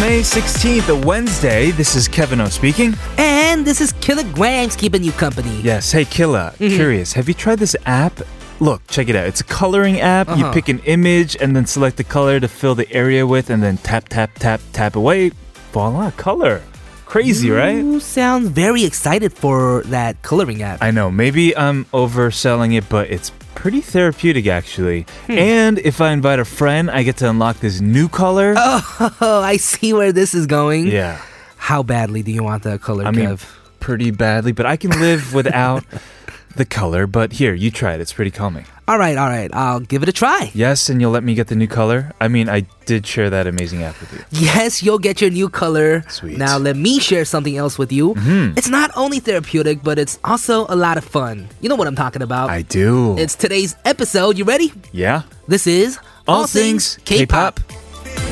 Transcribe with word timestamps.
May 0.00 0.20
16th, 0.20 0.88
a 0.90 1.06
Wednesday. 1.06 1.72
This 1.72 1.96
is 1.96 2.06
Kevin 2.06 2.40
O 2.40 2.46
speaking. 2.48 2.94
And 3.18 3.66
this 3.66 3.80
is 3.80 3.92
Killer 3.94 4.22
Killagramz 4.22 4.78
keeping 4.78 5.02
you 5.02 5.10
company. 5.12 5.60
Yes, 5.60 5.90
hey 5.90 6.04
Killa, 6.04 6.52
Mm-hmm. 6.58 6.76
curious, 6.76 7.12
have 7.14 7.26
you 7.26 7.34
tried 7.34 7.58
this 7.58 7.74
app? 7.84 8.20
Look, 8.60 8.86
check 8.86 9.08
it 9.08 9.16
out. 9.16 9.26
It's 9.26 9.40
a 9.40 9.44
coloring 9.44 10.00
app. 10.00 10.28
You 10.28 10.44
Uh-huh. 10.44 10.52
pick 10.52 10.68
an 10.68 10.78
image 10.80 11.36
and 11.40 11.54
then 11.56 11.66
select 11.66 11.96
the 11.96 12.04
color 12.04 12.38
to 12.38 12.46
fill 12.48 12.74
the 12.76 12.90
area 12.92 13.26
with, 13.26 13.50
and 13.50 13.60
then 13.62 13.76
tap, 13.78 14.08
tap, 14.08 14.30
tap, 14.38 14.60
tap 14.72 14.94
away. 14.94 15.32
Voila, 15.72 16.10
color. 16.12 16.62
Crazy, 17.04 17.50
right? 17.50 17.76
You 17.76 17.98
sound 18.00 18.50
very 18.50 18.84
excited 18.84 19.32
for 19.32 19.82
that 19.86 20.22
coloring 20.22 20.62
app. 20.62 20.82
I 20.82 20.90
know. 20.92 21.10
Maybe 21.10 21.56
I'm 21.56 21.86
overselling 21.86 22.76
it, 22.76 22.88
but 22.88 23.10
it's 23.10 23.30
pretty 23.68 23.82
therapeutic 23.82 24.46
actually. 24.46 25.02
Hmm. 25.26 25.32
And 25.32 25.78
if 25.80 26.00
I 26.00 26.12
invite 26.12 26.38
a 26.38 26.44
friend, 26.46 26.90
I 26.90 27.02
get 27.02 27.18
to 27.18 27.28
unlock 27.28 27.60
this 27.60 27.82
new 27.82 28.08
color. 28.08 28.54
oh, 28.56 29.20
I 29.44 29.58
see 29.58 29.92
where 29.92 30.10
this 30.10 30.32
is 30.32 30.46
going. 30.46 30.86
Yeah. 30.86 31.20
How 31.58 31.82
badly 31.82 32.22
do 32.22 32.32
you 32.32 32.42
want 32.42 32.62
that 32.62 32.80
color, 32.80 33.04
I 33.04 33.10
mean, 33.10 33.26
Kev? 33.26 33.46
pretty 33.78 34.10
badly, 34.10 34.52
but 34.52 34.64
I 34.64 34.78
can 34.78 34.92
live 34.92 35.34
without 35.34 35.84
the 36.56 36.64
color. 36.64 37.06
But 37.06 37.32
here, 37.34 37.54
you 37.54 37.70
try 37.70 37.94
it. 37.94 38.00
It's 38.00 38.12
pretty 38.12 38.30
calming. 38.30 38.64
All 38.88 38.98
right, 38.98 39.18
all 39.18 39.28
right. 39.28 39.50
I'll 39.52 39.80
give 39.80 40.02
it 40.02 40.08
a 40.08 40.12
try. 40.12 40.50
Yes, 40.54 40.88
and 40.88 40.98
you'll 41.00 41.10
let 41.10 41.22
me 41.22 41.34
get 41.34 41.48
the 41.48 41.54
new 41.54 41.66
color? 41.68 42.12
I 42.20 42.28
mean, 42.28 42.48
I 42.48 42.64
did 42.86 43.06
share 43.06 43.28
that 43.28 43.46
amazing 43.46 43.82
app 43.82 44.00
with 44.00 44.12
you. 44.14 44.20
Yes, 44.30 44.82
you'll 44.82 44.98
get 44.98 45.20
your 45.20 45.30
new 45.30 45.50
color. 45.50 46.04
Sweet. 46.08 46.38
Now, 46.38 46.56
let 46.56 46.74
me 46.76 46.98
share 46.98 47.26
something 47.26 47.56
else 47.58 47.76
with 47.76 47.92
you. 47.92 48.14
Mhm. 48.14 48.56
It's 48.56 48.68
not 48.68 48.90
only 48.96 49.20
therapeutic, 49.20 49.82
but 49.84 49.98
it's 49.98 50.18
also 50.24 50.64
a 50.70 50.76
lot 50.76 50.96
of 50.96 51.04
fun. 51.04 51.48
You 51.60 51.68
know 51.68 51.76
what 51.76 51.86
I'm 51.86 51.96
talking 51.96 52.22
about? 52.22 52.48
I 52.48 52.62
do. 52.62 53.14
It's 53.18 53.34
today's 53.36 53.76
episode. 53.84 54.38
You 54.38 54.44
ready? 54.44 54.72
yeah. 54.92 55.22
This 55.48 55.66
is 55.66 55.98
All 56.26 56.46
Things 56.46 56.96
K-Pop. 57.04 57.60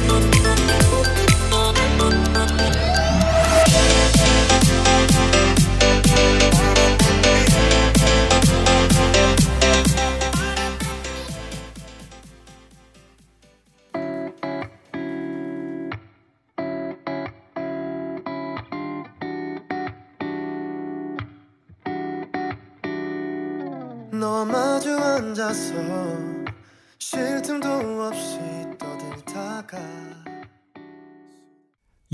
너 0.09 0.36
só. 25.55 26.16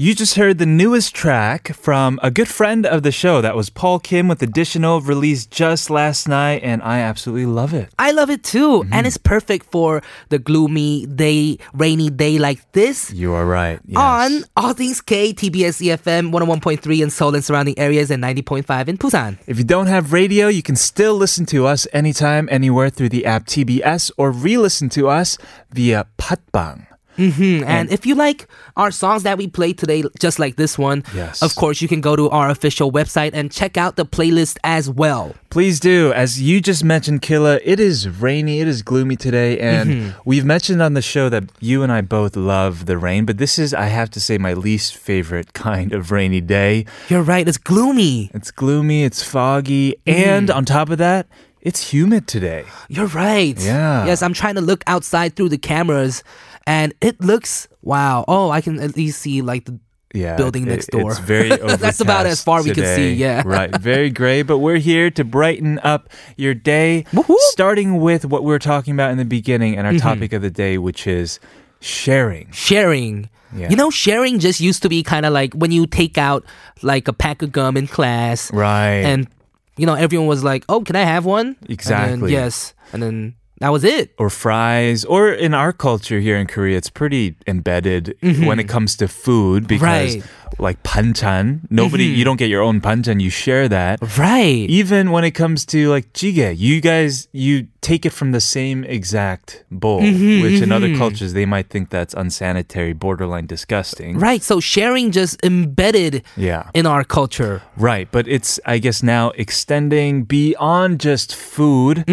You 0.02 0.16
just 0.16 0.34
heard 0.34 0.58
the 0.58 0.66
newest 0.66 1.14
track 1.14 1.76
from 1.76 2.18
a 2.24 2.30
good 2.32 2.48
friend 2.48 2.84
of 2.84 3.04
the 3.04 3.12
show. 3.12 3.40
That 3.40 3.54
was 3.54 3.70
Paul 3.70 4.00
Kim 4.00 4.26
with 4.26 4.42
Additional, 4.42 5.00
released 5.00 5.52
just 5.52 5.90
last 5.90 6.26
night, 6.26 6.64
and 6.64 6.82
I 6.82 6.98
absolutely 6.98 7.46
love 7.46 7.72
it. 7.72 7.94
I 8.00 8.10
love 8.10 8.28
it 8.28 8.42
too. 8.42 8.82
Mm-hmm. 8.82 8.92
And 8.92 9.06
it's 9.06 9.16
perfect 9.16 9.66
for 9.70 10.02
the 10.28 10.40
gloomy 10.40 11.06
day, 11.06 11.58
rainy 11.72 12.10
day 12.10 12.40
like 12.40 12.72
this. 12.72 13.12
You 13.12 13.32
are 13.34 13.46
right. 13.46 13.78
Yes. 13.86 13.96
On 13.96 14.44
All 14.56 14.72
Things 14.72 15.00
K, 15.00 15.32
TBS 15.32 15.78
EFM 15.80 16.32
101.3 16.32 17.00
in 17.00 17.08
Seoul 17.08 17.36
and 17.36 17.44
surrounding 17.44 17.78
areas 17.78 18.10
and 18.10 18.20
90.5 18.24 18.88
in 18.88 18.98
Busan. 18.98 19.38
If 19.46 19.58
you 19.58 19.64
don't 19.64 19.86
have 19.86 20.12
radio, 20.12 20.48
you 20.48 20.64
can 20.64 20.74
still 20.74 21.14
listen 21.14 21.46
to 21.54 21.64
us 21.68 21.86
anytime, 21.92 22.48
anywhere 22.50 22.90
through 22.90 23.10
the 23.10 23.24
app 23.24 23.46
TBS 23.46 24.10
or 24.16 24.32
re 24.32 24.58
listen 24.58 24.88
to 24.88 25.06
us 25.06 25.38
via 25.70 26.08
Podbbang. 26.18 26.88
Hmm, 27.16 27.62
And 27.66 27.90
if 27.92 28.06
you 28.06 28.14
like 28.14 28.46
our 28.76 28.90
songs 28.90 29.22
that 29.24 29.36
we 29.38 29.46
played 29.46 29.78
today, 29.78 30.02
just 30.18 30.38
like 30.38 30.56
this 30.56 30.78
one, 30.78 31.04
Yes. 31.14 31.42
of 31.42 31.54
course, 31.54 31.80
you 31.82 31.88
can 31.88 32.00
go 32.00 32.16
to 32.16 32.28
our 32.30 32.48
official 32.50 32.90
website 32.90 33.30
and 33.34 33.50
check 33.52 33.76
out 33.76 33.96
the 33.96 34.06
playlist 34.06 34.56
as 34.64 34.88
well. 34.88 35.34
Please 35.50 35.78
do. 35.80 36.12
As 36.14 36.40
you 36.40 36.60
just 36.60 36.82
mentioned, 36.84 37.20
Killa, 37.22 37.60
it 37.64 37.78
is 37.78 38.08
rainy, 38.08 38.60
it 38.60 38.68
is 38.68 38.82
gloomy 38.82 39.16
today, 39.16 39.58
and 39.58 39.90
Mm-hmm. 39.90 40.10
we've 40.24 40.44
mentioned 40.44 40.80
on 40.80 40.94
the 40.94 41.02
show 41.02 41.28
that 41.28 41.44
you 41.60 41.82
and 41.82 41.92
I 41.92 42.00
both 42.00 42.36
love 42.36 42.86
the 42.86 42.96
rain, 42.96 43.26
but 43.26 43.36
this 43.38 43.58
is, 43.58 43.74
I 43.74 43.86
have 43.86 44.10
to 44.12 44.20
say, 44.20 44.38
my 44.38 44.54
least 44.54 44.96
favorite 44.96 45.52
kind 45.68 45.92
of 45.92 46.10
rainy 46.10 46.40
day. 46.40 46.86
You're 47.08 47.22
right, 47.22 47.46
it's 47.46 47.58
gloomy. 47.58 48.30
It's 48.32 48.50
gloomy, 48.50 49.04
it's 49.04 49.22
foggy, 49.22 49.96
and 50.06 50.50
on 50.50 50.64
top 50.64 50.88
of 50.90 50.98
that, 50.98 51.26
it's 51.60 51.92
humid 51.92 52.26
today. 52.26 52.64
You're 52.88 53.06
right. 53.06 53.56
Yeah. 53.60 54.04
Yes, 54.06 54.20
I'm 54.22 54.32
trying 54.32 54.56
to 54.56 54.60
look 54.60 54.82
outside 54.88 55.36
through 55.36 55.50
the 55.50 55.58
cameras 55.58 56.24
and 56.66 56.94
it 57.00 57.20
looks, 57.20 57.68
wow. 57.82 58.24
Oh, 58.28 58.50
I 58.50 58.60
can 58.60 58.78
at 58.80 58.96
least 58.96 59.20
see 59.20 59.42
like 59.42 59.64
the 59.66 59.78
Yeah, 60.14 60.36
Building 60.36 60.64
next 60.66 60.90
door. 60.92 61.10
It's 61.10 61.20
very 61.20 61.48
That's 61.80 62.00
about 62.00 62.26
as 62.26 62.42
far 62.44 62.62
we 62.62 62.72
can 62.74 62.84
see, 62.84 63.14
yeah. 63.14 63.42
right. 63.46 63.70
Very 63.80 64.10
gray, 64.10 64.42
but 64.42 64.58
we're 64.58 64.76
here 64.78 65.10
to 65.10 65.24
brighten 65.24 65.78
up 65.82 66.10
your 66.36 66.52
day. 66.54 67.04
Woohoo. 67.12 67.36
Starting 67.56 67.96
with 68.00 68.24
what 68.26 68.42
we 68.44 68.48
were 68.52 68.58
talking 68.60 68.92
about 68.92 69.10
in 69.10 69.16
the 69.18 69.24
beginning 69.24 69.76
and 69.78 69.86
our 69.86 69.94
Mm-hmm. 69.94 70.08
topic 70.08 70.32
of 70.34 70.42
the 70.42 70.50
day, 70.50 70.76
which 70.76 71.06
is 71.06 71.40
sharing. 71.80 72.50
sharing. 72.52 73.28
Yeah. 73.56 73.68
You 73.70 73.76
know, 73.76 73.90
sharing 73.90 74.38
just 74.38 74.60
used 74.60 74.82
to 74.82 74.88
be 74.88 75.02
kind 75.02 75.26
of 75.26 75.32
like 75.32 75.54
when 75.54 75.72
you 75.72 75.86
take 75.86 76.16
out 76.16 76.44
like 76.82 77.08
a 77.08 77.12
pack 77.12 77.42
of 77.42 77.52
gum 77.52 77.76
in 77.76 77.86
class, 77.86 78.52
Right. 78.52 79.04
and 79.04 79.28
you 79.76 79.84
know 79.86 79.94
everyone 79.94 80.26
was 80.28 80.42
like, 80.44 80.64
"Oh, 80.68 80.80
can 80.80 80.96
I 80.96 81.04
have 81.04 81.24
one?" 81.26 81.56
Exactly. 81.68 81.68
And 81.68 82.22
then, 82.22 82.28
Exactly. 82.28 82.32
yes, 82.32 82.74
and 82.92 83.02
then 83.02 83.34
that 83.60 83.70
was 83.70 83.84
it. 83.84 84.12
or 84.18 84.28
fries, 84.30 85.04
or 85.04 85.30
in 85.30 85.54
our 85.54 85.72
culture 85.72 86.18
here 86.20 86.36
in 86.36 86.46
Korea, 86.46 86.76
it's 86.78 86.90
pretty 86.90 87.36
embedded 87.46 88.16
when 88.22 88.58
it 88.58 88.68
comes 88.68 88.96
to 88.96 89.06
food 89.08 89.66
because, 89.68 89.82
Mm-hmm. 89.82 90.20
Right. 90.20 90.22
Mm-hmm. 90.22 90.62
like 90.62 90.82
panchan, 90.82 91.60
nobody, 91.70 92.04
you 92.04 92.24
don't 92.24 92.36
get 92.38 92.50
your 92.50 92.60
own 92.62 92.80
panchan, 92.80 93.20
you 93.22 93.30
share 93.30 93.68
that. 93.68 93.98
Right. 94.18 94.66
Even 94.68 95.10
when 95.12 95.24
it 95.24 95.30
comes 95.32 95.64
to 95.66 95.88
like 95.88 96.12
jjigae, 96.12 96.54
you 96.58 96.80
guys 96.80 97.28
you 97.32 97.68
take 97.80 98.04
it 98.04 98.10
from 98.12 98.32
the 98.32 98.40
same 98.40 98.84
exact 98.84 99.64
bowl, 99.70 100.00
Mm-hmm, 100.02 100.42
which 100.42 100.60
in 100.60 100.70
other 100.72 100.94
cultures 100.96 101.32
they 101.32 101.46
might 101.46 101.68
think 101.70 101.90
that's 101.90 102.14
unsanitary, 102.14 102.92
borderline 102.92 103.46
disgusting. 103.46 104.18
Right. 104.18 104.42
So 104.42 104.60
sharing 104.60 105.10
just 105.12 105.42
embedded 105.44 106.22
Yeah. 106.36 106.70
in 106.74 106.84
our 106.86 107.02
culture. 107.04 107.62
Right, 107.76 108.08
but 108.10 108.26
it's 108.28 108.58
I 108.66 108.78
guess 108.78 109.02
now 109.02 109.30
extending 109.36 110.24
beyond 110.24 111.00
just 111.00 111.34
food. 111.34 112.04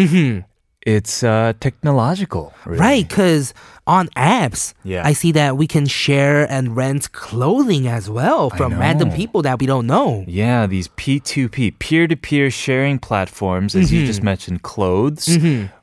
It's 0.86 1.22
uh, 1.22 1.52
technological, 1.60 2.54
really. 2.64 2.80
Right. 2.80 3.08
Because 3.08 3.52
on 3.86 4.08
apps, 4.16 4.72
Yeah. 4.82 5.02
I 5.06 5.12
see 5.12 5.30
that 5.32 5.56
we 5.58 5.66
can 5.66 5.86
share 5.86 6.50
and 6.50 6.74
rent 6.74 7.12
clothing 7.12 7.86
as 7.86 8.08
well 8.08 8.48
from 8.50 8.78
random 8.78 9.10
people 9.12 9.42
that 9.42 9.58
we 9.60 9.66
don't 9.66 9.86
know. 9.86 10.24
Yeah, 10.26 10.66
these 10.66 10.88
P2P, 10.88 11.78
peer 11.78 12.06
to 12.06 12.16
peer 12.16 12.50
sharing 12.50 12.98
platforms, 12.98 13.74
as 13.74 13.92
you 13.92 14.00
Mm-hmm. 14.00 14.06
just 14.06 14.22
mentioned, 14.22 14.62
clothes. 14.62 15.28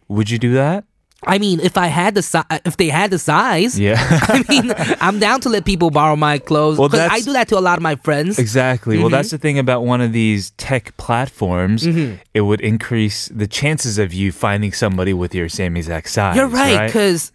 Would 0.07 0.29
you 0.31 0.39
do 0.39 0.53
that? 0.53 0.83
I 1.25 1.39
mean, 1.39 1.59
if 1.59 1.77
I 1.77 1.87
had 1.87 2.13
the 2.15 2.21
si- 2.21 2.39
if 2.63 2.77
they 2.77 2.89
had 2.89 3.09
the 3.09 3.17
size, 3.19 3.77
Yeah. 3.79 3.97
I 4.29 4.43
mean, 4.47 4.71
I'm 5.01 5.19
down 5.19 5.41
to 5.41 5.49
let 5.49 5.65
people 5.65 5.89
borrow 5.89 6.15
my 6.15 6.37
clothes. 6.37 6.77
Well, 6.77 6.89
I 6.93 7.19
do 7.21 7.33
that 7.33 7.47
to 7.49 7.57
a 7.57 7.59
lot 7.59 7.77
of 7.77 7.83
my 7.83 7.95
friends. 7.95 8.37
exactly. 8.37 8.97
Well, 8.97 9.07
Mm-hmm. 9.07 9.13
that's 9.15 9.31
the 9.31 9.37
thing 9.39 9.57
about 9.57 9.83
one 9.83 9.99
of 10.01 10.13
these 10.13 10.51
tech 10.51 10.95
platforms. 10.97 11.83
Mm-hmm. 11.83 12.15
It 12.33 12.41
would 12.41 12.61
increase 12.61 13.29
the 13.29 13.47
chances 13.47 13.97
of 13.97 14.13
you 14.13 14.31
finding 14.31 14.71
somebody 14.73 15.13
with 15.13 15.33
your 15.33 15.49
same 15.49 15.75
exact 15.75 16.09
size. 16.09 16.35
You're 16.35 16.47
right, 16.47 16.85
because 16.87 17.31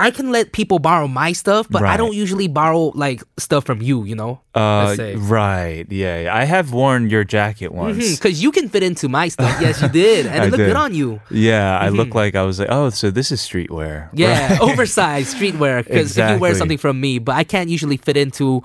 I 0.00 0.10
can 0.10 0.32
let 0.32 0.52
people 0.52 0.78
borrow 0.78 1.06
my 1.06 1.32
stuff, 1.32 1.68
but 1.68 1.82
I 1.82 1.96
don't 1.96 2.14
usually 2.14 2.48
borrow 2.48 2.92
like 2.94 3.22
stuff 3.38 3.64
from 3.64 3.82
you. 3.82 4.04
You 4.04 4.16
know, 4.16 4.40
Uh, 4.54 4.96
right. 5.16 5.84
Yeah, 5.90 6.22
yeah. 6.22 6.34
I 6.34 6.44
have 6.44 6.72
worn 6.72 7.10
your 7.10 7.24
jacket 7.24 7.72
once. 7.72 8.16
Because 8.16 8.42
you 8.42 8.50
can 8.50 8.68
fit 8.68 8.82
into 8.82 9.08
my 9.08 9.28
stuff. 9.28 9.60
Yes, 9.60 9.82
you 9.82 9.88
did, 10.02 10.26
and 10.26 10.44
it 10.44 10.46
looked 10.46 10.56
did. 10.56 10.66
good 10.66 10.76
on 10.76 10.94
you. 10.94 11.20
Yeah, 11.30 11.78
I 11.78 11.90
look 11.90 12.14
like 12.14 12.34
I 12.34 12.42
was 12.42 12.58
like, 12.58 12.68
oh, 12.70 12.90
so 12.90 13.10
this 13.10 13.30
is 13.30 13.40
streetwear. 13.40 14.08
Mm-hmm. 14.08 14.18
Yeah, 14.18 14.50
Right. 14.50 14.60
oversized 14.72 15.36
streetwear. 15.36 15.84
Because 15.84 16.16
if 16.16 16.30
you 16.30 16.38
wear 16.38 16.54
something 16.54 16.78
from 16.78 17.00
me, 17.00 17.18
but 17.18 17.36
I 17.36 17.44
can't 17.44 17.68
usually 17.68 17.96
fit 17.98 18.16
into 18.16 18.62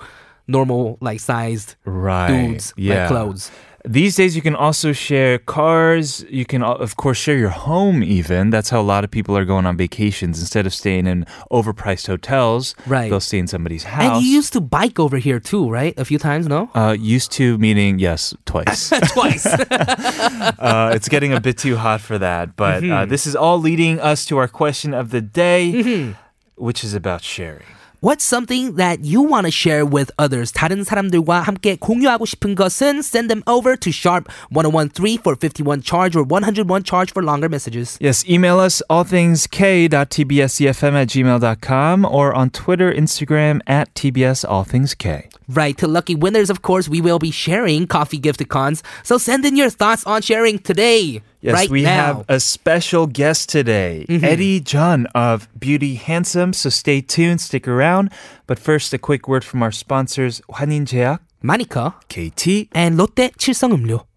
normal 0.48 0.96
like 1.00 1.20
sized 1.20 1.74
right. 1.84 2.28
dudes 2.28 2.72
yeah. 2.76 3.00
like 3.00 3.08
clothes. 3.08 3.50
These 3.88 4.16
days, 4.16 4.34
you 4.34 4.42
can 4.42 4.56
also 4.56 4.92
share 4.92 5.38
cars. 5.38 6.24
You 6.28 6.44
can, 6.44 6.62
of 6.64 6.96
course, 6.96 7.18
share 7.18 7.38
your 7.38 7.50
home, 7.50 8.02
even. 8.02 8.50
That's 8.50 8.68
how 8.70 8.80
a 8.80 8.88
lot 8.94 9.04
of 9.04 9.12
people 9.12 9.36
are 9.36 9.44
going 9.44 9.64
on 9.64 9.76
vacations. 9.76 10.40
Instead 10.40 10.66
of 10.66 10.74
staying 10.74 11.06
in 11.06 11.24
overpriced 11.52 12.08
hotels, 12.08 12.74
Right. 12.86 13.08
they'll 13.08 13.20
stay 13.20 13.38
in 13.38 13.46
somebody's 13.46 13.84
house. 13.84 14.16
And 14.16 14.24
you 14.26 14.32
used 14.32 14.52
to 14.54 14.60
bike 14.60 14.98
over 14.98 15.18
here 15.18 15.38
too, 15.38 15.70
right? 15.70 15.94
A 15.98 16.04
few 16.04 16.18
times, 16.18 16.48
no? 16.48 16.68
uh, 16.74 16.96
used 16.98 17.30
to 17.38 17.58
meaning, 17.58 18.00
yes, 18.00 18.34
twice. 18.44 18.90
Twice. 19.12 19.46
uh, 19.46 20.90
it's 20.94 21.08
getting 21.08 21.32
a 21.32 21.40
bit 21.40 21.56
too 21.56 21.76
hot 21.76 22.00
for 22.00 22.18
that. 22.18 22.56
But 22.56 22.78
uh, 22.82 22.86
Mm-hmm. 22.86 23.10
this 23.10 23.26
is 23.26 23.36
all 23.36 23.60
leading 23.60 24.00
us 24.00 24.24
to 24.26 24.36
our 24.38 24.48
question 24.48 24.94
of 24.94 25.10
the 25.10 25.20
day, 25.20 26.14
which 26.56 26.82
is 26.82 26.92
about 26.94 27.22
sharing. 27.22 27.62
What's 28.00 28.24
something 28.24 28.76
that 28.76 29.06
you 29.06 29.22
want 29.22 29.46
to 29.46 29.50
share 29.50 29.86
with 29.86 30.12
others? 30.18 30.52
다른 30.52 30.84
사람들과 30.84 31.40
함께 31.40 31.76
공유하고 31.76 32.26
싶은 32.26 32.54
것은 32.54 33.00
send 33.00 33.30
them 33.30 33.42
over 33.46 33.74
to 33.74 33.90
sharp 33.90 34.28
1013 34.50 35.18
for 35.18 35.34
51 35.34 35.80
charge 35.80 36.14
or 36.14 36.22
101 36.22 36.84
charge 36.84 37.10
for 37.10 37.22
longer 37.22 37.48
messages. 37.48 37.96
Yes, 37.98 38.22
email 38.28 38.60
us 38.60 38.82
all 38.90 39.04
things 39.04 39.46
k.tbsefm 39.46 40.92
at 40.92 41.08
gmail.com 41.08 42.04
or 42.04 42.34
on 42.34 42.50
Twitter, 42.50 42.92
Instagram 42.92 43.60
at 43.66 43.92
tbs 43.94 44.44
all 44.46 44.64
things 44.64 44.94
k. 44.94 45.30
Right, 45.48 45.78
to 45.78 45.86
lucky 45.88 46.14
winners, 46.14 46.50
of 46.50 46.60
course, 46.60 46.88
we 46.90 47.00
will 47.00 47.18
be 47.18 47.30
sharing 47.30 47.86
coffee 47.86 48.18
gift 48.18 48.46
cons. 48.48 48.82
So 49.04 49.16
send 49.16 49.46
in 49.46 49.56
your 49.56 49.70
thoughts 49.70 50.04
on 50.04 50.20
sharing 50.20 50.58
today. 50.58 51.22
Yes, 51.46 51.54
right 51.54 51.70
we 51.70 51.82
now. 51.82 51.90
have 51.90 52.24
a 52.28 52.40
special 52.40 53.06
guest 53.06 53.48
today, 53.48 54.04
mm-hmm. 54.08 54.24
Eddie 54.24 54.60
Chun 54.60 55.06
of 55.14 55.46
Beauty 55.56 55.94
Handsome. 55.94 56.52
So 56.52 56.70
stay 56.70 57.00
tuned, 57.00 57.40
stick 57.40 57.68
around. 57.68 58.10
But 58.48 58.58
first, 58.58 58.92
a 58.92 58.98
quick 58.98 59.28
word 59.28 59.44
from 59.44 59.62
our 59.62 59.70
sponsors, 59.70 60.42
환인제약, 60.50 61.20
Manica, 61.42 61.94
KT, 62.08 62.66
and 62.74 62.96
Lotte 62.96 63.30
칠성음료. 63.38 64.15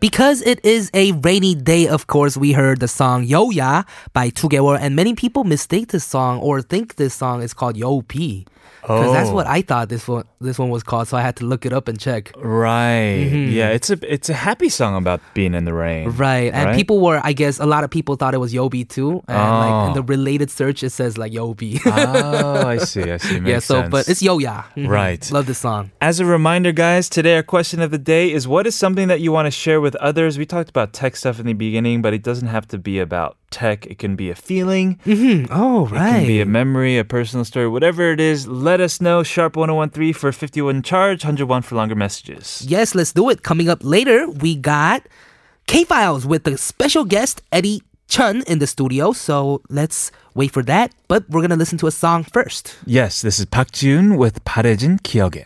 Because 0.00 0.40
it 0.40 0.64
is 0.64 0.90
a 0.94 1.12
rainy 1.12 1.54
day, 1.54 1.86
of 1.86 2.06
course, 2.06 2.34
we 2.34 2.52
heard 2.52 2.80
the 2.80 2.88
song 2.88 3.22
Yo 3.24 3.50
Ya 3.50 3.82
by 4.14 4.30
2개월, 4.30 4.78
and 4.80 4.96
many 4.96 5.14
people 5.14 5.44
mistake 5.44 5.88
this 5.88 6.04
song 6.04 6.40
or 6.40 6.62
think 6.62 6.96
this 6.96 7.12
song 7.12 7.42
is 7.42 7.52
called 7.52 7.76
Yo 7.76 8.00
P. 8.00 8.46
Because 8.82 9.12
that's 9.12 9.28
Oh. 9.30 9.34
what 9.34 9.46
I 9.46 9.60
thought 9.62 9.88
this 9.88 10.08
one 10.08 10.24
this 10.40 10.58
one 10.58 10.70
was 10.70 10.82
called, 10.82 11.06
so 11.08 11.16
I 11.16 11.20
had 11.22 11.36
to 11.36 11.44
look 11.44 11.66
it 11.66 11.72
up 11.72 11.86
and 11.88 11.98
check. 12.00 12.32
Right. 12.36 13.28
Yeah, 13.50 13.68
it's 13.70 13.90
a 13.90 13.98
it's 14.12 14.28
a 14.30 14.34
happy 14.34 14.68
song 14.68 14.96
about 14.96 15.20
being 15.34 15.54
in 15.54 15.64
the 15.66 15.74
rain. 15.74 16.08
Right, 16.10 16.52
and 16.52 16.66
Right? 16.66 16.76
people 16.76 17.00
were, 17.00 17.20
I 17.22 17.32
guess, 17.34 17.58
a 17.60 17.66
lot 17.66 17.84
of 17.84 17.90
people 17.90 18.16
thought 18.16 18.32
it 18.34 18.38
was 18.40 18.52
Yobi 18.54 18.88
too, 18.88 19.22
and 19.28 19.36
like 19.36 19.84
in 19.86 19.90
Oh. 19.90 19.94
the 19.94 20.02
related 20.02 20.50
search 20.50 20.82
it 20.82 20.90
says 20.90 21.18
like 21.18 21.32
Yobi. 21.32 21.78
oh, 21.86 22.66
I 22.66 22.78
see. 22.78 23.10
I 23.10 23.18
see. 23.18 23.38
yeah, 23.44 23.58
so 23.58 23.80
sense. 23.82 23.90
but 23.90 24.08
it's 24.08 24.22
Yo 24.22 24.38
Ya. 24.38 24.62
Mhm. 24.76 24.88
Right. 24.88 25.30
Love 25.30 25.46
this 25.46 25.58
song. 25.58 25.90
As 26.00 26.20
a 26.20 26.24
reminder, 26.24 26.72
guys, 26.72 27.08
today 27.08 27.36
our 27.36 27.42
question 27.42 27.80
of 27.82 27.90
the 27.90 27.98
day 27.98 28.32
is 28.32 28.48
what 28.48 28.66
is 28.66 28.74
something 28.74 29.08
that 29.08 29.20
you 29.20 29.30
want 29.32 29.46
to 29.46 29.50
share 29.50 29.80
with 29.80 29.94
others? 29.96 30.38
We 30.38 30.46
talked 30.46 30.70
about 30.70 30.92
tech 30.92 31.16
stuff 31.16 31.38
in 31.38 31.46
the 31.46 31.52
beginning, 31.54 32.00
but 32.02 32.12
it 32.14 32.22
doesn't 32.22 32.48
have 32.48 32.66
to 32.68 32.78
be 32.78 32.98
about 32.98 33.36
tech. 33.50 33.84
It 33.86 33.98
can 33.98 34.14
be 34.16 34.30
a 34.30 34.34
feeling, 34.34 34.98
Mm, 35.04 35.48
oh 35.50 35.86
right. 35.86 36.08
it 36.08 36.18
can 36.20 36.26
be 36.26 36.40
a 36.40 36.46
memory, 36.46 36.98
a 36.98 37.04
personal 37.04 37.44
story, 37.44 37.66
whatever 37.68 38.12
it 38.12 38.20
is 38.20 38.46
Let 38.59 38.81
us 38.81 38.99
know. 38.99 39.23
Sharp 39.23 39.55
1013 39.55 40.13
for 40.13 40.31
51 40.31 40.83
charge, 40.83 41.23
101 41.23 41.61
for 41.63 41.75
longer 41.75 41.95
messages. 41.95 42.59
Yes, 42.67 42.93
let's 42.93 43.13
do 43.13 43.29
it. 43.31 43.43
Coming 43.43 43.69
up 43.69 43.79
later, 43.81 44.27
we 44.27 44.55
got 44.55 45.07
K 45.67 45.83
Files 45.85 46.27
with 46.27 46.43
the 46.43 46.57
special 46.57 47.05
guest 47.05 47.41
Eddie 47.51 47.81
Chun 48.07 48.43
in 48.47 48.59
the 48.59 48.67
studio. 48.67 49.13
So 49.13 49.61
let's 49.69 50.11
wait 50.35 50.51
for 50.51 50.63
that. 50.63 50.91
But 51.07 51.23
we're 51.29 51.41
gonna 51.41 51.55
listen 51.55 51.77
to 51.79 51.87
a 51.87 51.95
song 51.95 52.23
first. 52.23 52.75
Yes, 52.85 53.21
this 53.21 53.39
is 53.39 53.45
Park 53.45 53.71
Jun 53.71 54.17
with 54.17 54.43
바래진 54.43 54.99
기억에. 55.01 55.45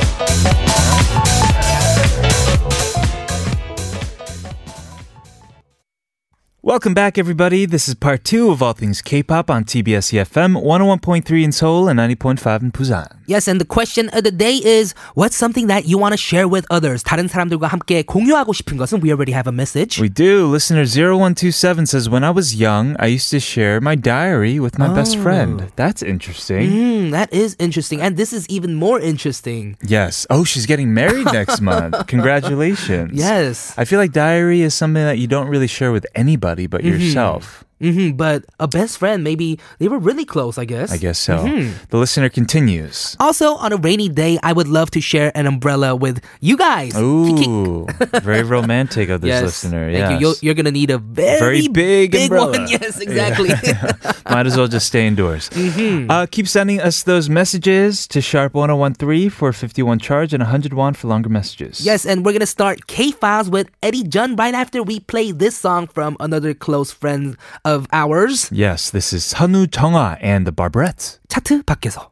Welcome 6.70 6.94
back, 6.94 7.16
everybody. 7.16 7.64
This 7.64 7.86
is 7.86 7.94
part 7.94 8.24
two 8.24 8.50
of 8.50 8.60
All 8.60 8.72
Things 8.72 9.00
K-pop 9.00 9.50
on 9.50 9.62
TBS 9.62 10.10
EFM 10.12 10.60
101.3 10.60 11.44
in 11.44 11.52
Seoul 11.52 11.86
and 11.86 12.00
90.5 12.00 12.60
in 12.60 12.72
Busan. 12.72 13.06
Yes, 13.28 13.46
and 13.46 13.60
the 13.60 13.64
question 13.64 14.08
of 14.08 14.24
the 14.24 14.32
day 14.32 14.56
is, 14.56 14.92
what's 15.14 15.36
something 15.36 15.68
that 15.68 15.86
you 15.86 15.96
want 15.96 16.12
to 16.14 16.16
share 16.16 16.48
with 16.48 16.66
others? 16.68 17.04
다른 17.04 17.28
사람들과 17.28 17.68
함께 17.68 18.02
공유하고 18.02 18.52
싶은 18.52 18.76
것은 18.78 19.00
we 19.00 19.12
already 19.12 19.30
have 19.30 19.46
a 19.46 19.52
message. 19.52 20.00
We 20.00 20.08
do. 20.08 20.48
Listener 20.50 20.84
0127 20.86 21.86
says, 21.86 22.08
When 22.08 22.24
I 22.24 22.30
was 22.30 22.56
young, 22.56 22.96
I 22.98 23.06
used 23.14 23.30
to 23.30 23.38
share 23.38 23.80
my 23.80 23.94
diary 23.94 24.58
with 24.58 24.76
my 24.76 24.88
best 24.92 25.18
friend. 25.18 25.70
That's 25.76 26.02
interesting. 26.02 26.70
Hmm, 26.70 27.10
that 27.10 27.32
is 27.32 27.54
interesting, 27.60 28.00
and 28.00 28.16
this 28.16 28.32
is 28.32 28.44
even 28.48 28.74
more 28.74 28.98
interesting. 28.98 29.76
Yes. 29.86 30.26
Oh, 30.30 30.42
she's 30.42 30.66
getting 30.66 30.92
married 30.92 31.26
next 31.32 31.60
month. 31.60 31.94
Congratulations. 32.08 33.12
Yes. 33.14 33.72
I 33.78 33.84
feel 33.84 34.00
like 34.00 34.10
diary 34.10 34.62
is 34.62 34.74
something 34.74 35.04
that 35.04 35.18
you 35.18 35.28
don't 35.28 35.46
really 35.46 35.68
share 35.68 35.92
with 35.92 36.06
anybody 36.16 36.59
but 36.67 36.81
mm-hmm. 36.81 36.99
yourself. 37.01 37.63
Hmm 37.81 38.11
but 38.11 38.45
a 38.59 38.67
best 38.67 38.97
friend, 38.97 39.23
maybe 39.23 39.59
they 39.79 39.87
were 39.87 39.97
really 39.99 40.25
close, 40.25 40.57
I 40.57 40.65
guess. 40.65 40.91
I 40.91 40.97
guess 40.97 41.17
so. 41.19 41.43
The 41.89 41.97
listener 41.97 42.29
continues. 42.29 43.15
Also, 43.19 43.55
on 43.55 43.73
a 43.73 43.77
rainy 43.77 44.09
day, 44.09 44.37
I 44.43 44.53
would 44.53 44.67
love 44.67 44.91
to 44.91 45.01
share 45.01 45.31
an 45.35 45.47
umbrella 45.47 45.95
with 45.95 46.21
you 46.41 46.57
guys. 46.57 46.95
Ooh, 46.97 47.87
very 48.21 48.43
romantic 48.43 49.09
of 49.09 49.21
this 49.21 49.29
yes. 49.29 49.43
listener. 49.43 49.91
Thank 49.91 49.97
Yes. 49.97 50.11
you. 50.11 50.27
You're, 50.27 50.35
you're 50.41 50.53
gonna 50.55 50.71
need 50.71 50.91
a 50.91 50.97
very, 50.99 51.39
Very 51.39 51.67
big 51.67 52.15
umbrella. 52.15 52.51
one. 52.51 52.67
Yes, 52.75 52.99
exactly. 52.99 53.49
Might 54.29 54.45
as 54.45 54.55
well 54.57 54.67
just 54.67 54.87
stay 54.87 55.07
indoors. 55.07 55.49
Mm-hmm. 55.49 56.09
Uh, 56.11 56.25
keep 56.29 56.47
sending 56.47 56.79
us 56.79 57.03
those 57.03 57.29
messages 57.29 58.07
to 58.07 58.21
sharp 58.21 58.53
1013 58.53 59.29
for 59.29 59.51
51 59.53 59.99
charge 59.99 60.33
and 60.33 60.41
101 60.43 60.93
for 60.93 61.07
longer 61.07 61.29
messages. 61.29 61.81
yes, 61.81 62.05
and 62.05 62.23
we're 62.25 62.33
gonna 62.33 62.45
start 62.45 62.87
K 62.87 63.11
Files 63.11 63.49
with 63.49 63.69
Eddie 63.81 64.07
Chun 64.07 64.35
right 64.35 64.53
after 64.53 64.83
we 64.83 64.99
play 64.99 65.31
this 65.31 65.57
song 65.57 65.87
from 65.87 66.15
another 66.19 66.53
close 66.53 66.91
friend 66.91 67.37
of 67.70 67.86
ours. 67.92 68.48
Yes, 68.52 68.90
this 68.90 69.12
is 69.12 69.34
Hanu 69.34 69.66
Chonga 69.66 70.18
and 70.20 70.46
the 70.46 70.52
Barbarettes. 70.52 71.18
차트 71.28 71.62
밖에서. 71.64 72.10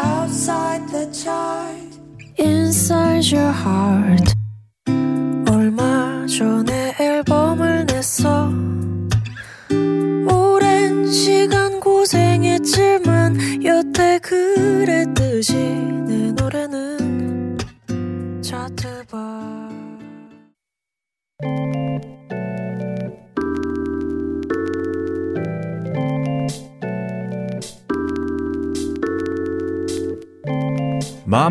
outside 0.00 0.86
the 0.90 1.06
chart 1.12 1.98
inside 2.36 3.24
your 3.26 3.50
heart 3.50 4.34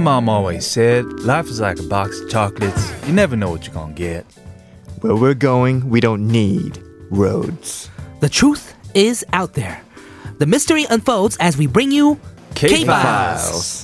Mom 0.02 0.28
always 0.28 0.66
said, 0.66 1.04
life 1.20 1.46
is 1.46 1.60
like 1.60 1.78
a 1.78 1.84
box 1.84 2.20
of 2.20 2.28
chocolates. 2.28 2.92
You 3.06 3.12
never 3.12 3.36
know 3.36 3.50
what 3.50 3.66
you're 3.66 3.74
gonna 3.74 3.92
get. 3.94 4.26
Where 5.00 5.14
we're 5.14 5.34
going, 5.34 5.88
we 5.88 6.00
don't 6.00 6.26
need 6.26 6.82
roads. 7.10 7.88
The 8.20 8.28
truth 8.28 8.74
is 8.94 9.24
out 9.32 9.54
there. 9.54 9.80
The 10.38 10.46
mystery 10.46 10.86
unfolds 10.90 11.36
as 11.38 11.56
we 11.56 11.68
bring 11.68 11.92
you 11.92 12.18
K-Files. 12.56 13.81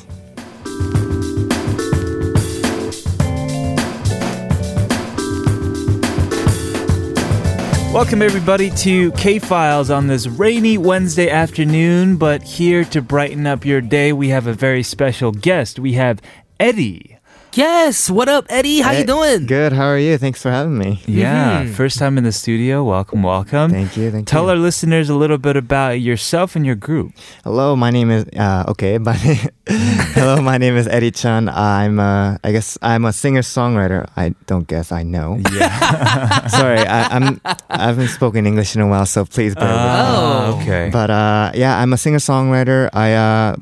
Welcome, 7.92 8.20
everybody, 8.20 8.68
to 8.70 9.10
K 9.12 9.38
Files 9.38 9.90
on 9.90 10.06
this 10.06 10.26
rainy 10.26 10.76
Wednesday 10.76 11.30
afternoon. 11.30 12.18
But 12.18 12.42
here 12.42 12.84
to 12.84 13.00
brighten 13.00 13.46
up 13.46 13.64
your 13.64 13.80
day, 13.80 14.12
we 14.12 14.28
have 14.28 14.46
a 14.46 14.52
very 14.52 14.82
special 14.82 15.32
guest. 15.32 15.78
We 15.78 15.94
have 15.94 16.20
Eddie 16.60 17.17
Yes. 17.54 18.10
What 18.10 18.28
up, 18.28 18.44
Eddie? 18.50 18.80
How 18.80 18.92
you 18.92 19.04
doing? 19.04 19.46
Good. 19.46 19.72
How 19.72 19.86
are 19.86 19.98
you? 19.98 20.16
Thanks 20.18 20.40
for 20.40 20.50
having 20.50 20.76
me. 20.78 21.00
Yeah, 21.06 21.64
Mhm. 21.64 21.72
first 21.74 21.98
time 21.98 22.16
in 22.18 22.22
the 22.24 22.30
studio. 22.30 22.84
Welcome, 22.84 23.22
welcome. 23.22 23.70
Thank 23.72 23.96
you. 23.96 24.10
Thank 24.12 24.28
Tell 24.28 24.44
you. 24.44 24.50
our 24.50 24.56
listeners 24.56 25.08
a 25.08 25.14
little 25.14 25.38
bit 25.38 25.56
about 25.56 25.98
yourself 26.00 26.54
and 26.54 26.64
your 26.66 26.76
group. 26.76 27.12
Hello, 27.44 27.74
my 27.74 27.90
name 27.90 28.10
is 28.10 28.26
uh, 28.38 28.64
okay. 28.68 28.98
My 29.08 29.14
hello, 30.14 30.40
my 30.42 30.58
name 30.58 30.76
is 30.76 30.86
Eddie 30.86 31.10
Chun. 31.10 31.48
I'm 31.48 31.98
uh, 31.98 32.36
I 32.44 32.52
guess 32.52 32.76
I'm 32.82 33.04
a 33.06 33.12
singer 33.12 33.42
songwriter. 33.42 34.06
I 34.16 34.34
don't 34.46 34.68
guess 34.68 34.92
I 34.92 35.02
know. 35.02 35.40
Yeah. 35.50 36.46
Sorry, 36.52 36.78
I, 36.78 37.08
I'm 37.16 37.40
I 37.70 37.86
haven't 37.88 38.08
spoken 38.08 38.46
English 38.46 38.76
in 38.76 38.82
a 38.82 38.86
while, 38.86 39.06
so 39.06 39.24
please 39.24 39.54
bear 39.56 39.66
with 39.66 39.82
me. 39.82 39.88
Oh. 39.88 40.60
okay. 40.62 40.90
But 40.92 41.10
uh, 41.10 41.50
yeah, 41.54 41.80
I'm 41.80 41.92
a 41.92 41.98
singer 41.98 42.18
songwriter. 42.20 42.88
I 42.92 43.14
uh, 43.14 43.56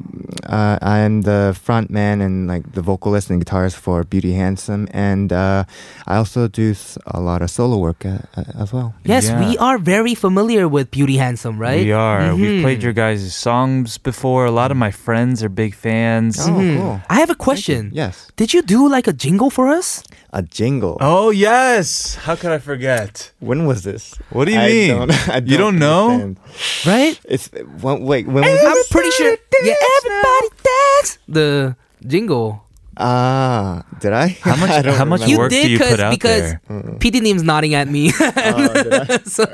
uh, 0.45 0.79
I'm 0.83 1.23
the 1.23 1.57
front 1.61 1.91
man 1.91 2.21
and 2.21 2.47
like 2.47 2.73
the 2.73 2.83
vocalist 2.83 3.31
and 3.31 3.45
guitarist 3.45 3.77
for 3.77 4.05
Beauty 4.05 4.33
Handsome, 4.35 4.89
and 4.93 5.33
uh, 5.33 5.65
I 6.07 6.17
also 6.17 6.49
do 6.49 6.75
a 7.07 7.21
lot 7.21 7.43
of 7.43 7.51
solo 7.51 7.79
work 7.79 8.05
uh, 8.05 8.19
uh, 8.37 8.45
as 8.63 8.73
well. 8.73 8.95
Yes, 9.05 9.27
Yeah. 9.29 9.41
we 9.49 9.57
are 9.59 9.79
very 9.79 10.15
familiar 10.15 10.69
with 10.69 10.91
Beauty 10.91 11.17
Handsome, 11.17 11.59
right? 11.59 11.85
We 11.85 11.93
are. 11.93 12.35
We've 12.35 12.61
Mhm. 12.61 12.63
played 12.63 12.83
your 12.83 12.93
guys' 12.93 13.35
songs 13.35 13.99
before. 13.99 14.47
A 14.47 14.51
lot 14.51 14.71
of 14.71 14.77
my 14.77 14.91
friends 14.91 15.43
are 15.43 15.49
big 15.49 15.75
fans. 15.75 16.39
Oh, 16.41 16.51
Mhm. 16.53 16.77
cool. 16.79 17.01
I 17.11 17.21
have 17.21 17.31
a 17.31 17.35
question. 17.39 17.91
Yes, 17.93 18.29
Did 18.37 18.53
you 18.53 18.63
do 18.63 18.89
like 18.89 19.07
a 19.09 19.13
jingle 19.13 19.51
for 19.51 19.69
us? 19.69 20.03
A 20.37 20.43
jingle. 20.43 20.99
Oh 21.01 21.31
yes! 21.31 22.15
How 22.17 22.37
could 22.37 22.53
I 22.53 22.59
forget? 22.59 23.33
When 23.41 23.65
was 23.65 23.85
this? 23.89 24.13
What 24.29 24.45
do 24.45 24.53
you 24.53 24.61
I 24.61 24.69
mean? 24.69 24.89
Don't, 24.99 25.29
I 25.37 25.39
You 25.39 25.57
don't 25.57 25.79
know? 25.79 26.37
Right? 26.85 27.19
It's 27.25 27.49
well, 27.81 27.99
wait. 27.99 28.27
When 28.29 28.45
was 28.45 28.61
I'm 28.61 28.75
this? 28.75 28.89
pretty 28.93 29.11
sure. 29.17 29.33
Yeah, 29.65 29.75
everybody 29.97 30.49
dance. 30.63 31.19
The 31.27 31.77
jingle. 32.07 32.66
Ah, 32.99 33.85
did 34.01 34.13
I? 34.13 34.29
How 34.41 34.57
much- 34.57 34.71
I 34.79 34.83
don't 34.83 34.95
how 34.97 35.05
much 35.05 35.21
remember. 35.21 35.31
You 35.31 35.39
work 35.39 35.51
do 35.51 35.71
you 35.71 35.79
put 35.79 36.01
out 36.01 36.11
because 36.11 36.53
there? 36.53 36.61
PD 36.99 37.21
Neem's 37.21 37.43
nodding 37.43 37.75
at 37.75 37.89
me. 37.89 38.09
so 39.25 39.45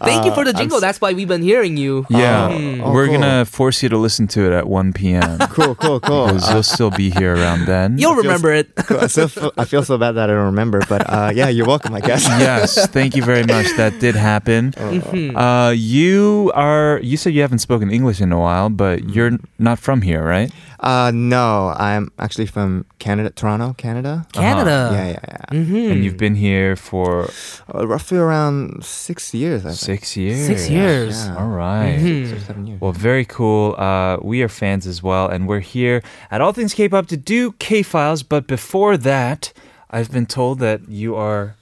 thank 0.00 0.24
you 0.24 0.32
for 0.34 0.44
the 0.44 0.50
Uh, 0.50 0.56
I'm 0.56 0.56
jingle. 0.56 0.76
s- 0.76 0.80
That's 0.80 1.00
why 1.00 1.12
we've 1.12 1.28
been 1.28 1.42
hearing 1.42 1.76
you. 1.76 2.06
Yeah, 2.08 2.48
Oh, 2.82 2.92
we're 2.92 3.06
cool. 3.08 3.18
gonna 3.20 3.44
force 3.44 3.82
you 3.82 3.88
to 3.90 3.98
listen 3.98 4.26
to 4.28 4.46
it 4.46 4.52
at 4.52 4.66
1 4.68 4.92
p.m. 4.92 5.38
Cool, 5.58 5.74
cool, 5.74 6.00
cool. 6.00 6.26
because 6.26 6.50
you'll 6.52 6.62
still 6.62 6.90
be 6.90 7.10
here 7.10 7.34
around 7.34 7.66
then. 7.66 7.98
You'll 7.98 8.14
remember 8.14 8.52
it. 8.52 8.74
Cool. 8.76 9.00
I, 9.00 9.08
feel, 9.08 9.52
I 9.58 9.64
feel 9.64 9.82
so 9.82 9.98
bad 9.98 10.12
that 10.12 10.30
I 10.30 10.32
don't 10.32 10.46
remember, 10.46 10.80
but 10.88 11.02
uh, 11.08 11.30
yeah, 11.34 11.48
you're 11.48 11.66
welcome, 11.66 11.94
I 11.94 12.00
guess. 12.00 12.24
yes, 12.26 12.86
thank 12.88 13.16
you 13.16 13.22
very 13.24 13.44
much. 13.44 13.66
That 13.76 13.98
did 14.00 14.14
happen. 14.14 14.72
Mhm. 14.72 15.34
Uh, 15.36 15.70
you 15.72 16.50
are. 16.54 17.00
You 17.02 17.16
said 17.16 17.34
you 17.34 17.42
haven't 17.42 17.58
spoken 17.60 17.90
English 17.90 18.20
in 18.20 18.32
a 18.32 18.38
while, 18.38 18.70
but 18.70 19.08
you're 19.10 19.38
not 19.58 19.78
from 19.78 20.02
here, 20.02 20.22
right? 20.22 20.50
Uh, 20.80 21.10
no, 21.12 21.74
I'm 21.76 22.10
actually 22.18 22.46
from 22.46 22.84
Canada, 22.98 23.30
Toronto, 23.30 23.74
Canada. 23.76 24.26
Canada. 24.32 24.90
Yeah, 24.92 25.06
yeah, 25.08 25.18
yeah. 25.28 25.58
Mhm. 25.58 25.90
And 25.92 26.04
you've 26.04 26.16
been 26.16 26.36
here 26.36 26.76
for 26.76 27.28
Uh, 27.74 27.86
roughly 27.86 28.16
around 28.18 28.84
six 28.84 29.34
years, 29.34 29.64
I 29.66 29.70
think. 29.70 29.80
six 29.80 30.16
years. 30.16 30.46
Six 30.46 30.70
years. 30.70 31.26
Yeah. 31.26 31.36
All 31.36 31.48
right. 31.48 31.98
Six 32.00 32.32
or 32.32 32.40
seven 32.46 32.66
years. 32.66 32.80
Well, 32.80 32.92
very 32.92 33.24
cool. 33.24 33.74
Uh, 33.76 34.18
we 34.22 34.40
are 34.42 34.48
fans 34.48 34.86
as 34.86 35.02
well, 35.02 35.26
and 35.26 35.48
we're 35.48 35.60
here 35.76 36.00
at 36.30 36.40
All 36.40 36.52
Things 36.52 36.74
K-pop 36.74 37.06
to 37.08 37.16
do 37.16 37.52
K-Files. 37.58 38.22
But 38.22 38.46
before 38.46 38.96
that, 38.96 39.52
I've 39.90 40.10
been 40.12 40.26
told 40.26 40.60
that 40.60 40.88
you 40.88 41.16
are 41.16 41.56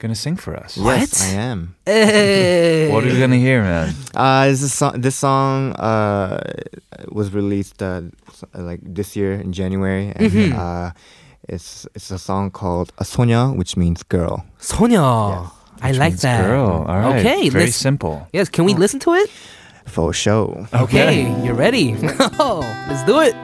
gonna 0.00 0.14
sing 0.14 0.36
for 0.36 0.54
us. 0.56 0.76
What? 0.76 0.98
Yes, 1.00 1.22
I 1.22 1.34
am. 1.40 1.74
Hey. 1.86 2.90
What 2.92 3.04
are 3.04 3.08
we 3.12 3.18
gonna 3.18 3.36
hear, 3.40 3.62
man? 3.62 3.94
Uh, 4.14 4.46
this 4.48 4.62
is 4.62 4.72
song. 4.74 5.00
This 5.00 5.16
song 5.16 5.72
uh, 5.74 6.38
was 7.10 7.32
released 7.32 7.82
uh, 7.82 8.02
s- 8.28 8.44
like 8.54 8.80
this 8.82 9.16
year 9.16 9.32
in 9.34 9.52
January, 9.52 10.12
and 10.14 10.30
Mhm. 10.30 10.52
uh, 10.56 10.90
it's 11.48 11.86
it's 11.94 12.10
a 12.10 12.18
song 12.18 12.50
called 12.50 12.92
"A 12.98 13.04
Sonya," 13.04 13.52
which 13.56 13.76
means 13.76 14.02
girl. 14.02 14.44
Sonya. 14.58 15.50
I 15.82 15.92
Which 15.92 15.98
like 16.00 16.12
means 16.16 16.22
that. 16.22 16.40
Girl. 16.46 16.84
All 16.88 16.98
right. 17.00 17.20
Okay, 17.20 17.48
Very 17.52 17.68
let's- 17.68 17.76
simple. 17.76 18.26
Yes, 18.32 18.48
can 18.48 18.64
we 18.64 18.72
listen 18.74 18.98
to 19.04 19.12
it? 19.12 19.28
For 19.86 20.12
show. 20.12 20.66
Okay, 20.72 21.28
you're 21.44 21.54
ready. 21.54 21.94
oh, 22.40 22.64
let's 22.88 23.04
do 23.04 23.20
it. 23.20 23.36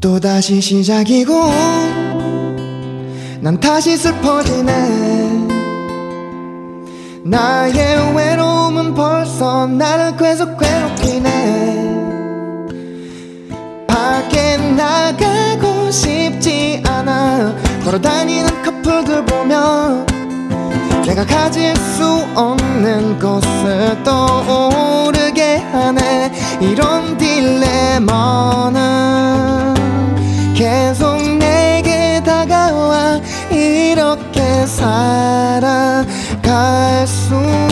또다시 0.00 0.60
시작이고 0.60 1.32
난 3.41 3.57
다시 3.57 3.95
슬퍼지네. 3.95 5.47
나의 7.23 8.13
외로움은 8.15 8.93
벌써 8.93 9.65
나를 9.65 10.17
계속 10.17 10.57
괴롭히네. 10.57 11.89
밖에 13.87 14.57
나가고 14.57 15.89
싶지 15.89 16.83
않아 16.85 17.55
걸어다니는 17.85 18.61
커플들 18.61 19.25
보면 19.25 20.05
내가 21.05 21.25
가질 21.25 21.73
수 21.77 22.27
없는 22.35 23.19
것을 23.19 24.03
떠오르게 24.03 25.59
하네. 25.71 26.31
이런 26.59 27.17
딜레마는 27.17 28.09
계속 30.55 31.38
살아갈 34.69 36.05
순 37.07 37.68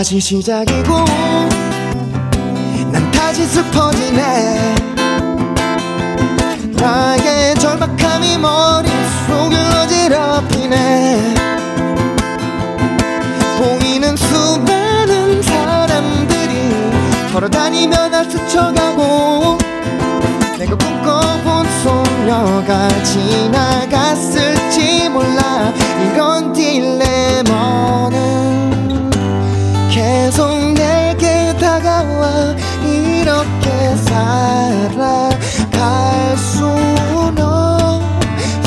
다시 0.00 0.18
시작이고 0.18 1.04
난 2.90 3.10
다시 3.10 3.44
슬퍼지네. 3.44 4.74
나의 6.72 7.54
절박함이 7.56 8.38
머릿속을 8.38 9.58
어지럽히네. 9.76 11.34
보이는 13.58 14.16
수많은 14.16 15.42
사람들이 15.42 16.72
걸어다니며 17.34 18.08
날 18.08 18.24
스쳐가고 18.24 19.58
내가 20.56 20.76
꿈꿔본 20.78 21.66
소녀가 21.82 22.88
지나갔을지 23.04 24.80
몰라. 25.10 25.74
이런 26.14 26.54
딜레 26.54 27.19
계속 30.30 30.48
내게 30.74 31.52
다가와. 31.58 32.54
이렇게 32.84 33.96
살아갈 33.96 35.36
순 36.36 36.68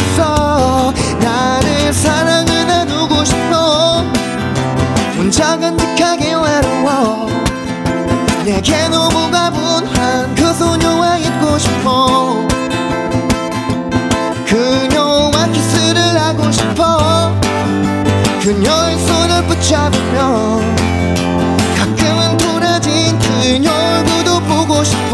없어. 0.10 0.94
나를 1.22 1.94
사랑을 1.94 2.68
나누고 2.68 3.24
싶어? 3.24 4.04
혼자 5.16 5.58
간직하게 5.58 6.34
외로워. 6.34 7.30
내게 8.44 8.90
너무 8.90 9.32
가분한 9.32 10.36
그 10.36 10.54
소녀와 10.54 11.18
있고 11.20 11.58
싶어. 11.58 12.46
그녀와 14.46 15.48
키스를 15.48 16.20
하고 16.20 16.52
싶어. 16.52 17.32
그녀의 18.42 19.00
손을 19.00 19.46
붙잡으며 19.46 20.73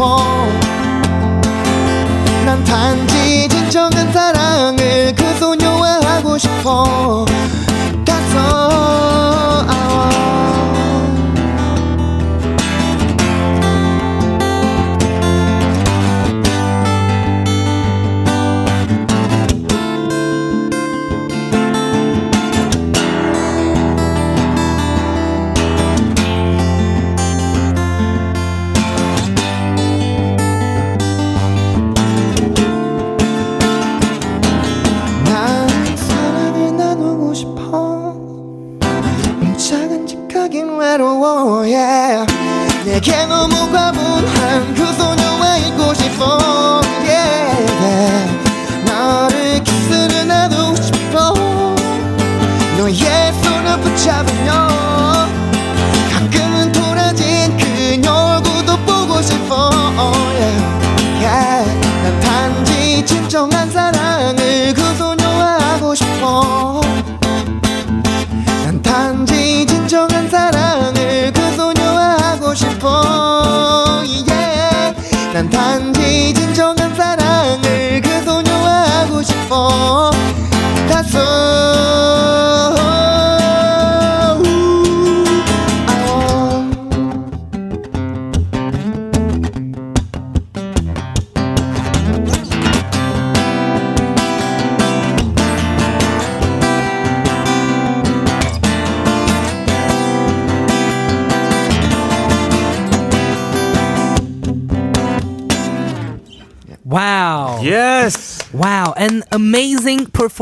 싶어. 0.00 0.16
난 2.46 2.64
단지 2.64 3.46
진정한 3.48 4.10
사랑을 4.12 5.14
그 5.14 5.34
소녀와 5.38 6.00
하고 6.02 6.38
싶어 6.38 7.26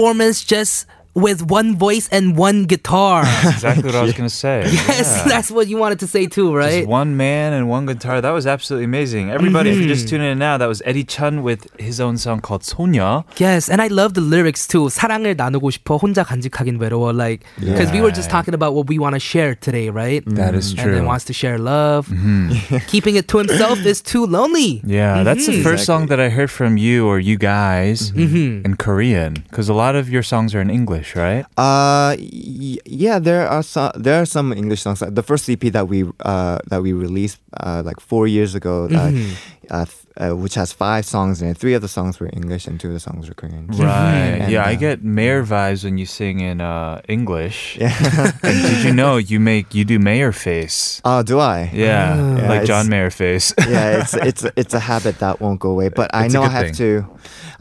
performance 0.09 0.43
just 0.43 0.87
with 1.16 1.46
one 1.46 1.78
voice 1.78 2.10
and 2.12 2.36
one 2.36 2.66
guitar. 2.66 3.22
Exactly 3.46 3.84
what 3.86 3.94
I 3.94 4.02
was 4.02 4.14
going 4.18 4.26
to 4.28 4.34
say. 4.34 4.64
yes, 4.66 5.22
Yeah. 5.22 5.30
that's 5.30 5.52
what 5.52 5.68
you 5.68 5.78
wanted 5.78 6.00
to 6.00 6.08
say 6.08 6.26
too, 6.26 6.58
Just 6.58 6.58
right? 6.58 6.88
one 6.88 7.16
man 7.16 7.54
and 7.54 7.70
one 7.70 7.86
guitar. 7.86 8.18
That 8.20 8.32
was 8.34 8.48
absolutely 8.48 8.86
amazing. 8.86 9.30
Everybody, 9.30 9.70
if 9.70 9.76
you're 9.78 9.86
Mm-hmm. 9.86 9.94
just 9.94 10.08
tuning 10.10 10.32
in 10.32 10.40
now, 10.40 10.58
that 10.58 10.66
was 10.66 10.82
Eddie 10.90 11.04
Chun 11.06 11.44
with 11.44 11.70
his 11.78 12.02
own 12.02 12.18
song 12.18 12.42
called 12.42 12.64
Sonya. 12.66 13.26
Yes, 13.38 13.70
and 13.70 13.78
I 13.80 13.94
love 13.94 14.16
the 14.18 14.26
lyrics 14.26 14.66
too. 14.66 14.90
사랑을 14.90 15.36
나누고 15.38 15.70
싶어 15.70 16.02
혼자 16.02 16.24
간직하긴 16.26 16.80
외로워. 16.82 17.14
Like, 17.14 17.46
because 17.62 17.92
we 17.94 18.02
were 18.02 18.10
just 18.10 18.34
Right. 18.34 18.42
talking 18.50 18.56
about 18.58 18.74
what 18.74 18.90
we 18.90 18.98
want 18.98 19.14
to 19.14 19.22
share 19.22 19.54
today, 19.54 19.92
right? 19.94 20.26
That 20.26 20.56
is 20.58 20.74
And 20.74 20.82
true. 20.82 20.96
then 20.98 21.06
wants 21.06 21.26
to 21.30 21.34
share 21.34 21.60
love. 21.62 22.10
Mm-hmm. 22.10 22.90
Keeping 22.90 23.18
it 23.22 23.28
to 23.30 23.38
himself 23.38 23.86
is 23.86 24.02
too 24.02 24.26
lonely. 24.26 24.82
Yeah, 24.82 25.22
that's 25.22 25.46
the 25.46 25.62
Mhm. 25.62 25.64
first 25.64 25.86
song 25.86 26.08
that 26.10 26.18
I 26.20 26.30
heard 26.34 26.50
from 26.50 26.74
you 26.82 27.06
or 27.06 27.20
you 27.22 27.38
guys 27.38 28.10
Mhm. 28.18 28.66
in 28.66 28.74
Korean. 28.82 29.46
Because 29.46 29.70
a 29.70 29.78
lot 29.78 29.94
of 29.94 30.10
your 30.10 30.24
songs 30.26 30.56
are 30.58 30.62
in 30.62 30.72
English, 30.74 31.07
right? 31.15 31.45
Uh, 31.57 32.17
y- 32.19 32.79
yeah, 32.85 33.19
there 33.19 33.47
are 33.49 33.63
some. 33.63 33.93
There 33.97 34.21
are 34.21 34.27
some 34.27 34.53
English 34.53 34.83
songs. 34.83 35.01
The 35.01 35.23
first 35.23 35.49
EP 35.49 35.61
that 35.71 35.89
we 35.89 36.05
uh 36.25 36.59
that 36.69 36.83
we 36.83 36.93
released 36.93 37.39
uh 37.61 37.83
like 37.85 38.01
four 38.01 38.27
years 38.27 38.55
ago, 38.55 38.85
uh, 38.87 39.11
Mhm. 39.13 39.33
uh, 39.71 39.85
uh, 40.19 40.31
which 40.35 40.55
has 40.55 40.73
five 40.73 41.07
songs 41.07 41.41
in 41.43 41.49
it. 41.49 41.57
Three 41.57 41.75
of 41.75 41.83
the 41.83 41.89
songs 41.89 42.19
were 42.21 42.29
English 42.33 42.67
and 42.67 42.79
two 42.81 42.89
of 42.89 42.95
the 42.95 43.01
songs 43.01 43.29
were 43.29 43.35
Korean. 43.35 43.67
Right. 43.69 44.39
And, 44.43 44.53
yeah, 44.53 44.65
I 44.65 44.75
uh, 44.75 44.77
get 44.79 45.03
mayor 45.03 45.43
vibes 45.45 45.85
when 45.85 45.97
you 45.99 46.07
sing 46.07 46.41
in 46.41 46.61
uh, 46.61 47.01
English. 47.09 47.79
Yeah. 47.81 48.33
Did 48.43 48.85
you 48.85 48.93
know 48.93 49.17
you 49.17 49.39
make 49.41 49.75
you 49.75 49.85
do 49.85 49.99
mayor 49.99 50.33
face? 50.33 51.01
Oh, 51.05 51.23
do 51.23 51.39
I? 51.39 51.71
Yeah, 51.73 52.17
Yeah, 52.37 52.49
like 52.49 52.65
John 52.67 52.87
it's- 52.87 52.89
Mayer 52.89 53.11
face. 53.11 53.55
yeah, 53.69 54.01
it's 54.03 54.15
it's 54.15 54.43
it's 54.57 54.75
a 54.75 54.81
habit 54.81 55.19
that 55.21 55.41
won't 55.41 55.61
go 55.61 55.71
away. 55.71 55.89
But 55.89 56.11
I 56.15 56.25
It's 56.27 56.35
a 56.35 56.39
know 56.39 56.43
I 56.45 56.49
have 56.49 56.67
thing. 56.67 56.75
to, 56.75 57.07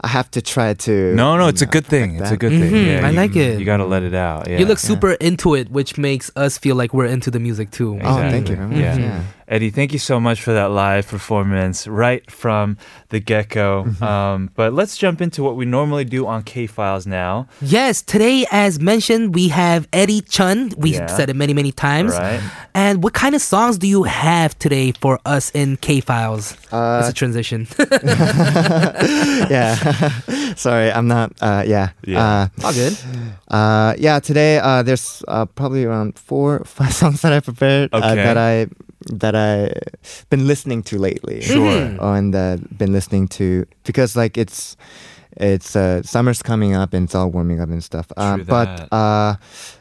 I 0.02 0.08
have 0.08 0.28
to 0.32 0.40
try 0.42 0.74
to. 0.74 1.14
no, 1.14 1.36
no, 1.36 1.44
you 1.44 1.48
it's 1.50 1.62
a 1.62 1.66
good 1.66 1.86
thing. 1.86 2.18
perfect 2.18 2.22
It's 2.22 2.32
a 2.32 2.36
good 2.36 2.56
thing. 2.60 2.72
Mhm, 2.72 2.86
Yeah, 2.86 3.06
I 3.06 3.10
you- 3.10 3.16
like 3.22 3.36
it. 3.36 3.58
You 3.60 3.64
got 3.64 3.78
to 3.78 3.86
let 3.86 4.02
it 4.02 4.14
out. 4.14 4.48
Yeah. 4.48 4.58
You 4.58 4.66
look 4.66 4.78
super 4.78 5.12
into 5.20 5.54
it, 5.54 5.70
which 5.70 5.96
makes 5.98 6.30
us 6.36 6.58
feel 6.58 6.76
like 6.76 6.92
we're 6.92 7.06
into 7.16 7.30
the 7.30 7.38
music 7.40 7.70
too. 7.70 7.98
Oh, 8.02 8.16
thank 8.30 8.48
you 8.48 8.56
very 8.56 8.68
much. 8.68 8.78
Yeah. 8.78 9.22
Yeah. 9.48 9.54
Eddie, 9.54 9.70
thank 9.70 9.92
you 9.92 9.98
so 9.98 10.20
much 10.20 10.42
for 10.42 10.52
that 10.52 10.70
live 10.70 11.08
performance 11.08 11.86
right 11.86 12.28
from 12.30 12.76
the 13.08 13.18
get 13.20 13.48
go. 13.48 13.84
Mm-hmm. 13.86 14.04
Um, 14.04 14.50
but 14.54 14.72
let's 14.74 14.96
jump 14.98 15.20
into 15.20 15.42
what 15.42 15.56
we 15.56 15.64
normally 15.64 16.04
do 16.04 16.26
on 16.26 16.42
K 16.42 16.66
Files 16.66 17.06
now. 17.06 17.48
Yes, 17.62 18.02
today, 18.02 18.46
as 18.50 18.78
mentioned, 18.80 19.34
we 19.34 19.48
have 19.48 19.88
Eddie 19.92 20.20
Chun. 20.20 20.72
We 20.76 20.92
Yeah. 20.94 21.06
said 21.06 21.30
it 21.30 21.36
many, 21.36 21.54
many 21.54 21.72
times. 21.72 22.12
Right. 22.12 22.40
And 22.74 23.02
what 23.02 23.14
kind 23.14 23.34
of 23.34 23.40
songs 23.42 23.78
do 23.78 23.88
you 23.88 24.02
have 24.04 24.58
today 24.58 24.92
for 25.00 25.18
us 25.24 25.50
in 25.54 25.76
K 25.78 26.00
Files? 26.00 26.54
Uh, 26.70 26.98
it's 27.00 27.08
a 27.08 27.12
transition. 27.14 27.66
yeah. 29.50 29.74
Sorry, 30.56 30.92
I'm 30.92 31.08
not. 31.08 31.32
Uh, 31.40 31.64
yeah. 31.66 31.90
Yeah. 32.04 32.48
All 32.64 32.72
good. 32.72 32.96
Uh, 33.50 33.54
uh, 33.54 33.94
yeah. 33.98 34.20
Today, 34.20 34.58
uh, 34.58 34.82
there's 34.82 35.22
uh, 35.28 35.46
probably 35.46 35.84
around 35.84 36.18
four, 36.18 36.64
five 36.64 36.92
songs 36.94 37.22
that 37.22 37.32
I 37.32 37.40
prepared 37.40 37.90
uh, 37.92 37.98
Okay. 37.98 38.14
that 38.22 38.36
I 38.36 38.66
that 39.06 39.34
I've 39.34 40.26
been 40.30 40.46
listening 40.46 40.82
to 40.84 40.98
lately. 40.98 41.40
Sure. 41.40 41.96
Oh, 42.00 42.12
and 42.12 42.34
uh, 42.34 42.58
been 42.76 42.92
listening 42.92 43.28
to 43.28 43.66
because 43.84 44.16
like 44.16 44.36
it's 44.36 44.76
it's 45.36 45.76
uh, 45.76 46.02
summer's 46.02 46.42
coming 46.42 46.74
up 46.74 46.92
and 46.92 47.04
it's 47.04 47.14
all 47.14 47.30
warming 47.30 47.60
up 47.60 47.68
and 47.68 47.82
stuff. 47.82 48.10
Uh, 48.16 48.36
True 48.36 48.44
but 48.44 48.76
that. 48.76 48.92
uh, 48.92 49.36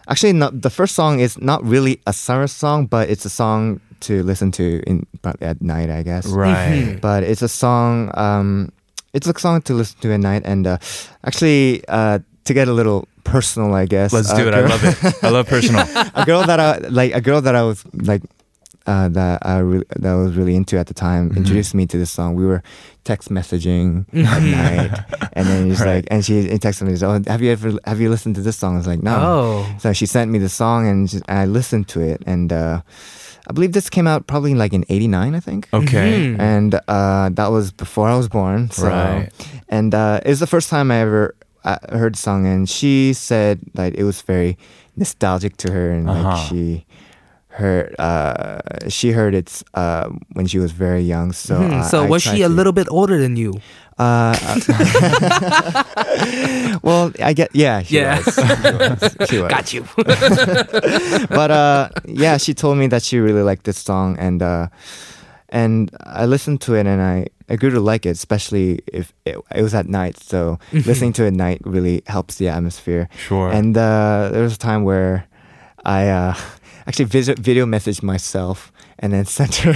actually, 0.07 0.33
not, 0.33 0.61
the 0.61 0.69
first 0.69 0.93
song 0.93 1.19
is 1.19 1.39
not 1.39 1.63
really 1.63 1.99
a 2.05 2.13
summer 2.13 2.47
song, 2.47 2.85
but 2.85 3.09
it's 3.09 3.25
a 3.25 3.29
song 3.29 3.81
to 4.01 4.21
listen 4.23 4.51
to 4.51 4.83
in 4.85 5.05
probably 5.21 5.47
at 5.47 5.61
night, 5.61 5.89
I 5.89 6.03
guess. 6.03 6.27
Right. 6.27 6.99
But 7.01 7.23
it's 7.23 7.41
a 7.41 7.47
song. 7.47 8.11
Um, 8.13 8.71
it's 9.13 9.27
a 9.27 9.37
song 9.39 9.61
to 9.63 9.73
listen 9.73 9.99
to 10.01 10.13
at 10.13 10.19
night, 10.19 10.43
and 10.45 10.67
uh, 10.67 10.77
actually, 11.23 11.83
uh, 11.87 12.19
to 12.45 12.53
get 12.53 12.67
a 12.67 12.73
little 12.73 13.07
personal, 13.23 13.73
I 13.73 13.85
guess. 13.85 14.13
Let's 14.13 14.29
uh, 14.29 14.37
do 14.37 14.47
it. 14.47 14.53
I 14.53 14.61
love 14.61 14.83
it. 14.83 15.23
I 15.23 15.29
love 15.29 15.47
personal. 15.47 15.81
a 16.15 16.23
girl 16.25 16.43
that 16.45 16.59
I 16.59 16.77
like, 16.89 17.13
a 17.15 17.21
girl 17.21 17.41
that 17.41 17.55
I 17.55 17.63
was 17.63 17.83
like, 17.93 18.21
uh, 18.87 19.09
that 19.09 19.45
I 19.45 19.59
re- 19.59 19.83
that 19.99 20.11
I 20.11 20.15
was 20.15 20.35
really 20.35 20.55
into 20.55 20.77
at 20.79 20.87
the 20.87 20.93
time, 20.93 21.29
Mm-hmm. 21.29 21.37
introduced 21.37 21.75
me 21.75 21.85
to 21.87 21.97
this 21.97 22.09
song. 22.11 22.35
We 22.35 22.45
were 22.45 22.63
text 23.03 23.29
messaging 23.29 24.05
at 24.15 24.41
night, 24.59 24.91
and 25.33 25.45
then 25.47 25.67
he's 25.67 25.79
Right. 25.81 25.95
like, 25.95 26.07
and 26.09 26.23
she 26.25 26.43
he 26.49 26.57
texted 26.57 26.83
me, 26.87 26.95
"Oh, 27.05 27.19
have 27.29 27.41
you 27.41 27.51
ever 27.51 27.77
have 27.85 27.99
you 28.01 28.09
listened 28.09 28.35
to 28.35 28.41
this 28.41 28.57
song?" 28.57 28.75
I 28.75 28.77
was 28.77 28.87
like, 28.87 29.03
"No." 29.03 29.15
Oh. 29.19 29.75
So 29.79 29.93
she 29.93 30.05
sent 30.05 30.31
me 30.31 30.39
the 30.39 30.49
song, 30.49 30.87
and, 30.87 31.07
just, 31.07 31.23
and 31.27 31.37
I 31.39 31.45
listened 31.45 31.87
to 31.89 31.99
it, 32.01 32.23
and 32.25 32.51
uh, 32.51 32.81
I 33.49 33.51
believe 33.53 33.71
this 33.73 33.89
came 33.89 34.07
out 34.07 34.27
probably 34.27 34.55
like 34.55 34.73
in 34.73 34.83
'89, 34.89 35.35
I 35.35 35.39
think. 35.39 35.67
Okay. 35.73 36.33
Mhm. 36.35 36.39
And 36.39 36.71
uh, 36.87 37.29
that 37.35 37.51
was 37.51 37.71
before 37.71 38.07
I 38.07 38.15
was 38.17 38.27
born. 38.27 38.71
So, 38.71 38.87
Right. 38.87 39.29
and 39.69 39.93
uh, 39.93 40.19
it 40.25 40.29
was 40.29 40.39
the 40.39 40.47
first 40.47 40.69
time 40.69 40.91
I 40.91 40.99
ever 41.03 41.35
uh, 41.63 41.79
heard 41.91 42.15
the 42.15 42.19
song, 42.19 42.47
and 42.47 42.69
she 42.69 43.11
said 43.13 43.59
that 43.75 43.95
it 43.95 44.03
was 44.03 44.21
very 44.23 44.55
nostalgic 44.95 45.57
to 45.57 45.71
her, 45.71 45.91
and 45.91 46.09
Uh-huh. 46.09 46.23
like 46.23 46.47
she 46.47 46.85
heard 47.57 47.95
uh, 47.99 48.59
she 48.89 49.11
heard 49.11 49.33
it 49.33 49.63
uh, 49.73 50.09
when 50.33 50.45
she 50.47 50.59
was 50.59 50.71
very 50.71 51.01
young. 51.01 51.31
So, 51.33 51.55
Mhm. 51.57 51.81
I- 51.81 51.87
so 51.89 52.03
I 52.03 52.07
was 52.09 52.23
tried 52.23 52.35
she 52.37 52.43
a 52.43 52.47
to- 52.47 52.53
little 52.53 52.73
bit 52.73 52.87
older 52.89 53.17
than 53.17 53.35
you? 53.35 53.53
Uh, 53.97 54.37
well, 56.83 57.11
I 57.23 57.33
get 57.33 57.49
yeah. 57.53 57.81
She 57.81 57.95
Yeah. 57.97 58.21
was. 58.21 58.35
She 58.35 58.71
was. 58.77 59.29
She 59.29 59.37
was. 59.41 59.49
Got 59.49 59.73
you. 59.73 59.85
but 61.29 61.51
uh, 61.51 61.89
yeah, 62.05 62.37
she 62.37 62.53
told 62.53 62.77
me 62.77 62.87
that 62.87 63.03
she 63.03 63.19
really 63.19 63.41
liked 63.41 63.63
this 63.65 63.77
song, 63.77 64.17
and 64.19 64.41
uh, 64.41 64.67
and 65.49 65.89
I 66.05 66.25
listened 66.25 66.61
to 66.61 66.75
it, 66.75 66.85
and 66.85 67.01
I, 67.01 67.27
I 67.49 67.55
grew 67.55 67.69
to 67.71 67.79
like 67.79 68.05
it, 68.05 68.11
especially 68.11 68.79
if 68.93 69.13
it, 69.25 69.37
it 69.55 69.61
was 69.61 69.73
at 69.73 69.87
night. 69.87 70.17
So 70.21 70.59
listening 70.73 71.13
to 71.13 71.23
it 71.23 71.27
at 71.27 71.33
night 71.33 71.61
really 71.65 72.03
helps 72.07 72.35
the 72.35 72.49
atmosphere. 72.49 73.09
Sure. 73.27 73.51
And 73.51 73.75
uh, 73.77 74.29
there 74.31 74.43
was 74.43 74.55
a 74.55 74.59
time 74.59 74.83
where 74.83 75.25
I 75.85 76.09
uh, 76.09 76.35
actually 76.87 77.05
video, 77.05 77.35
video 77.35 77.65
message 77.65 78.01
myself 78.01 78.71
and 78.99 79.13
then 79.13 79.25
sent 79.37 79.55
her 79.57 79.75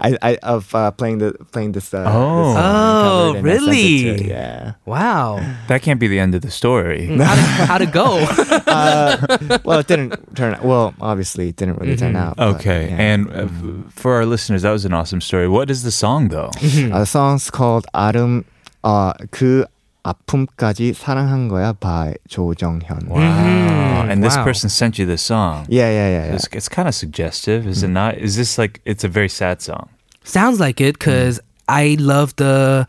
I, 0.00 0.16
I 0.22 0.36
of 0.36 0.74
uh, 0.74 0.90
playing 0.92 1.18
the 1.18 1.32
playing 1.52 1.72
this. 1.72 1.92
Uh, 1.92 2.04
oh, 2.06 2.52
this 2.52 2.62
oh, 2.62 3.34
oh 3.36 3.40
really? 3.40 4.28
Yeah. 4.28 4.74
Wow. 4.84 5.40
That 5.68 5.82
can't 5.82 6.00
be 6.00 6.08
the 6.08 6.18
end 6.18 6.34
of 6.34 6.42
the 6.42 6.50
story. 6.50 7.06
how 7.18 7.78
to 7.78 7.86
go? 7.86 8.18
uh, 8.66 9.58
well, 9.64 9.80
it 9.80 9.86
didn't 9.86 10.36
turn. 10.36 10.54
out. 10.54 10.64
Well, 10.64 10.94
obviously, 11.00 11.48
it 11.48 11.56
didn't 11.56 11.76
really 11.78 11.94
mm-hmm. 11.94 12.06
turn 12.06 12.16
out. 12.16 12.38
Okay. 12.38 12.88
But, 12.88 12.90
yeah. 12.90 13.12
And 13.12 13.28
uh, 13.28 13.32
mm-hmm. 13.44 13.88
for 13.88 14.14
our 14.14 14.26
listeners, 14.26 14.62
that 14.62 14.70
was 14.70 14.84
an 14.84 14.94
awesome 14.94 15.20
story. 15.20 15.48
What 15.48 15.70
is 15.70 15.82
the 15.82 15.90
song 15.90 16.28
though? 16.28 16.50
Uh, 16.54 17.00
the 17.00 17.06
song's 17.06 17.50
called 17.50 17.86
"Autumn." 17.94 18.44
Uh, 18.84 19.14
그 19.30 19.64
아픔까지 20.04 20.92
사랑한 20.92 21.48
거야 21.48 21.72
by 21.80 22.14
조정현. 22.28 23.08
Wow. 23.08 23.18
Mm-hmm. 23.18 24.10
And 24.10 24.22
this 24.22 24.36
wow. 24.36 24.44
person 24.44 24.68
sent 24.68 24.98
you 24.98 25.06
this 25.06 25.22
song. 25.22 25.66
Yeah, 25.68 25.88
yeah, 25.88 26.08
yeah. 26.08 26.26
yeah. 26.26 26.34
It's, 26.34 26.46
it's 26.52 26.68
kind 26.68 26.86
of 26.86 26.94
suggestive, 26.94 27.66
is 27.66 27.80
mm. 27.80 27.84
it 27.84 27.88
not? 27.88 28.18
Is 28.18 28.36
this 28.36 28.58
like 28.58 28.80
it's 28.84 29.02
a 29.02 29.08
very 29.08 29.28
sad 29.28 29.62
song? 29.62 29.88
Sounds 30.22 30.60
like 30.60 30.80
it 30.80 30.98
cuz 30.98 31.40
mm. 31.40 31.40
I 31.68 31.96
love 31.98 32.36
the 32.36 32.86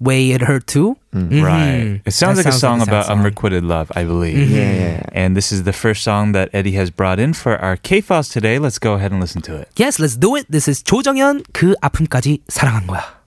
way 0.00 0.32
it 0.32 0.42
hurt 0.42 0.66
too. 0.66 0.96
Mm. 1.14 1.28
Mm-hmm. 1.28 1.44
Right. 1.44 2.00
It 2.04 2.10
sounds 2.10 2.38
that 2.38 2.46
like 2.46 2.52
sounds 2.52 2.56
a 2.56 2.58
song 2.58 2.78
like 2.80 2.88
about 2.88 3.06
song. 3.06 3.18
unrequited 3.20 3.62
love, 3.62 3.92
I 3.94 4.02
believe. 4.02 4.36
Mm-hmm. 4.36 4.56
Yeah, 4.56 4.72
yeah, 4.72 4.92
yeah. 4.98 5.06
And 5.12 5.36
this 5.36 5.52
is 5.52 5.62
the 5.62 5.72
first 5.72 6.02
song 6.02 6.32
that 6.32 6.50
Eddie 6.52 6.74
has 6.74 6.90
brought 6.90 7.20
in 7.20 7.32
for 7.32 7.56
our 7.58 7.76
K 7.76 8.00
Files 8.00 8.28
today. 8.28 8.58
Let's 8.58 8.78
go 8.78 8.94
ahead 8.94 9.12
and 9.12 9.20
listen 9.20 9.42
to 9.42 9.54
it. 9.54 9.68
Yes, 9.76 10.00
let's 10.00 10.16
do 10.16 10.34
it. 10.34 10.50
This 10.50 10.66
is 10.66 10.82
조정현 10.82 11.44
그 11.52 11.74
아픔까지 11.82 12.42
사랑한 12.48 12.86
거야. 12.88 13.19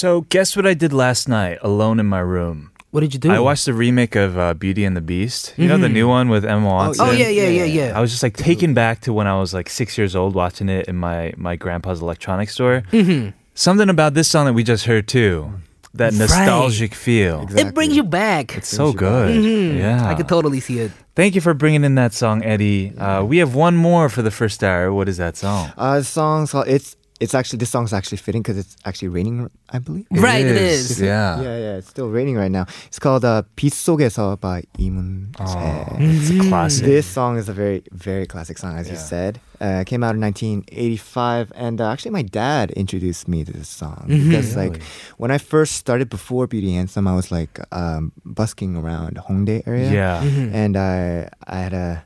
So, 0.00 0.22
guess 0.30 0.56
what 0.56 0.66
I 0.66 0.72
did 0.72 0.94
last 0.94 1.28
night 1.28 1.58
alone 1.60 2.00
in 2.00 2.06
my 2.06 2.20
room? 2.20 2.70
What 2.90 3.00
did 3.02 3.12
you 3.12 3.20
do? 3.20 3.30
I 3.30 3.38
watched 3.38 3.66
the 3.66 3.74
remake 3.74 4.16
of 4.16 4.38
uh, 4.38 4.54
Beauty 4.54 4.86
and 4.86 4.96
the 4.96 5.02
Beast. 5.02 5.52
You 5.58 5.68
know, 5.68 5.76
the 5.76 5.90
new 5.90 6.08
one 6.08 6.30
with 6.30 6.42
Emma 6.42 6.64
Watson? 6.66 7.06
Oh 7.06 7.10
yeah, 7.10 7.28
yeah, 7.28 7.48
yeah, 7.48 7.64
yeah. 7.64 7.92
I 7.94 8.00
was 8.00 8.10
just 8.10 8.22
like 8.22 8.34
taken 8.34 8.72
back 8.72 9.02
to 9.02 9.12
when 9.12 9.26
I 9.26 9.38
was 9.38 9.52
like 9.52 9.68
six 9.68 9.98
years 9.98 10.16
old 10.16 10.34
watching 10.34 10.70
it 10.70 10.88
in 10.88 10.96
my, 10.96 11.34
my 11.36 11.54
grandpa's 11.54 12.00
electronics 12.00 12.54
store. 12.54 12.82
Mm-hmm. 12.92 13.36
Something 13.54 13.90
about 13.90 14.14
this 14.14 14.26
song 14.30 14.46
that 14.46 14.54
we 14.54 14.64
just 14.64 14.86
heard 14.86 15.06
too. 15.06 15.52
That 15.92 16.12
Right. 16.12 16.20
nostalgic 16.20 16.94
feel. 16.94 17.46
It 17.50 17.74
brings 17.74 17.94
you 17.94 18.04
back. 18.04 18.56
It's 18.56 18.68
so 18.68 18.94
Brings 18.94 18.94
you 18.94 19.06
back. 19.06 19.26
good. 19.74 19.76
Yeah. 19.76 20.08
I 20.08 20.14
could 20.14 20.28
totally 20.28 20.60
see 20.60 20.78
it. 20.78 20.92
Thank 21.14 21.34
you 21.34 21.42
for 21.42 21.52
bringing 21.52 21.84
in 21.84 21.96
that 21.96 22.14
song, 22.14 22.42
Eddie. 22.42 22.96
Uh, 22.96 23.22
we 23.24 23.36
have 23.38 23.54
one 23.54 23.76
more 23.76 24.08
for 24.08 24.22
the 24.22 24.30
first 24.30 24.64
hour. 24.64 24.94
What 24.94 25.08
is 25.10 25.18
that 25.18 25.36
song? 25.36 25.72
Uh, 25.76 25.98
the 25.98 26.04
song's 26.04 26.52
called 26.52 26.68
it's 26.68 26.96
it's 27.21 27.33
actually 27.33 27.59
this 27.59 27.69
song's 27.69 27.93
actually 27.93 28.17
fitting 28.17 28.41
because 28.41 28.57
it's 28.57 28.75
actually 28.83 29.07
raining, 29.07 29.49
I 29.69 29.79
believe. 29.79 30.05
Right, 30.11 30.45
it 30.45 30.57
is. 30.57 30.99
Yeah. 30.99 31.39
Yeah, 31.41 31.57
yeah, 31.57 31.75
it's 31.79 31.87
still 31.87 32.09
raining 32.09 32.35
right 32.35 32.51
now. 32.51 32.65
It's 32.87 32.99
called 32.99 33.23
uh, 33.23 33.43
빛 33.55 33.71
속에서 33.71 34.35
by 34.37 34.63
이문세. 34.77 35.39
Oh, 35.39 35.95
it's 35.97 36.29
a 36.29 36.39
classic. 36.49 36.83
This 36.85 37.05
song 37.07 37.37
is 37.37 37.47
a 37.47 37.53
very, 37.53 37.83
very 37.93 38.25
classic 38.27 38.57
song, 38.57 38.75
as 38.77 38.87
you 38.89 38.95
Yeah. 38.95 38.99
said. 38.99 39.39
Uh, 39.61 39.79
it 39.79 39.87
came 39.87 40.03
out 40.03 40.15
in 40.15 40.21
1985, 40.21 41.53
and 41.55 41.79
uh, 41.79 41.89
actually, 41.89 42.11
my 42.11 42.21
dad 42.21 42.71
introduced 42.71 43.29
me 43.29 43.45
to 43.45 43.51
this 43.53 43.69
song 43.69 44.03
Mm-hmm. 44.09 44.29
because, 44.29 44.55
like, 44.57 44.73
Really? 44.73 44.83
when 45.17 45.31
I 45.31 45.37
first 45.37 45.75
started 45.79 46.09
before 46.09 46.47
Beauty 46.47 46.73
Handsome, 46.75 47.07
I 47.07 47.15
was 47.15 47.31
like 47.31 47.59
um, 47.71 48.11
busking 48.25 48.75
around 48.75 49.15
Hongdae 49.15 49.63
area, 49.65 49.89
Yeah. 49.89 50.19
Mm-hmm. 50.21 50.51
and 50.55 50.75
I 50.75 51.29
I 51.47 51.57
had 51.63 51.73
a. 51.73 52.03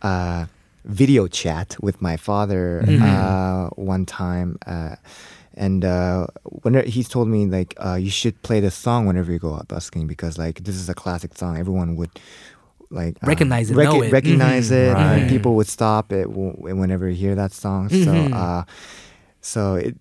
Uh, 0.00 0.46
video 0.89 1.27
chat 1.27 1.75
with 1.81 2.01
my 2.01 2.17
father 2.17 2.83
Mm-hmm. 2.85 3.05
uh, 3.05 3.69
one 3.75 4.05
time 4.05 4.57
uh, 4.65 4.95
and 5.53 5.85
uh, 5.85 6.25
whenever 6.63 6.87
he's 6.87 7.07
told 7.07 7.27
me 7.27 7.45
like 7.45 7.73
uh, 7.85 7.95
you 7.95 8.09
should 8.09 8.35
play 8.41 8.59
this 8.59 8.75
song 8.75 9.05
whenever 9.05 9.31
you 9.31 9.39
go 9.39 9.53
out 9.55 9.67
busking 9.67 10.07
because 10.07 10.37
like 10.37 10.63
this 10.63 10.75
is 10.75 10.89
a 10.89 10.93
classic 10.95 11.37
song 11.37 11.57
everyone 11.57 11.95
would 11.95 12.11
like 12.89 13.15
um, 13.21 13.27
Recognize 13.29 13.69
it, 13.69 13.75
know 13.77 14.01
it. 14.01 14.11
recognize 14.11 14.69
Mhm. 14.71 14.83
it 14.89 14.97
and 14.97 15.29
people 15.29 15.53
would 15.57 15.67
stop 15.67 16.11
it 16.11 16.25
w- 16.27 16.55
whenever 16.81 17.07
you 17.09 17.15
hear 17.15 17.35
that 17.35 17.51
song 17.51 17.89
so 17.89 17.95
Mhm. 17.95 18.33
uh, 18.33 18.63
so 19.41 19.75
it 19.75 19.95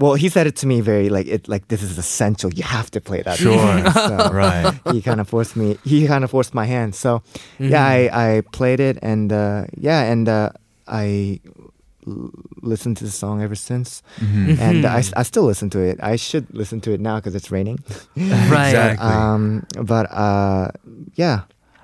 well 0.00 0.14
he 0.14 0.28
said 0.28 0.46
it 0.46 0.56
to 0.56 0.66
me 0.66 0.80
very 0.80 1.08
like 1.08 1.26
it 1.26 1.48
like 1.48 1.68
this 1.68 1.82
is 1.82 1.98
essential 1.98 2.52
you 2.52 2.62
have 2.64 2.90
to 2.90 3.00
play 3.00 3.22
that 3.22 3.38
Sure. 3.38 3.90
So, 3.92 4.30
Right. 4.32 4.74
he 4.92 5.00
kind 5.02 5.20
of 5.20 5.28
forced 5.28 5.54
me 5.56 5.78
he 5.84 6.06
kind 6.06 6.24
of 6.24 6.30
forced 6.30 6.54
my 6.54 6.66
hand 6.66 6.94
so 6.94 7.22
yeah 7.58 7.84
I, 7.84 7.98
I 8.36 8.40
played 8.52 8.80
it 8.80 8.98
and 9.02 9.32
uh, 9.32 9.64
yeah 9.76 10.02
and 10.12 10.28
uh, 10.28 10.50
i 10.88 11.40
l- 12.06 12.30
listened 12.62 12.96
to 12.98 13.04
the 13.04 13.10
song 13.10 13.40
ever 13.42 13.54
since 13.54 14.02
Mhm. 14.20 14.58
and 14.58 14.84
I 14.84 15.22
still 15.22 15.44
listen 15.44 15.70
to 15.70 15.80
it 15.80 15.96
i 16.02 16.16
should 16.16 16.46
listen 16.52 16.80
to 16.82 16.92
it 16.92 17.00
now 17.00 17.16
because 17.16 17.34
it's 17.34 17.50
raining 17.50 17.78
Right. 18.16 18.74
Exactly. 18.74 19.06
um 19.08 19.64
but 19.92 20.06
uh 20.12 20.68
yeah 21.14 21.42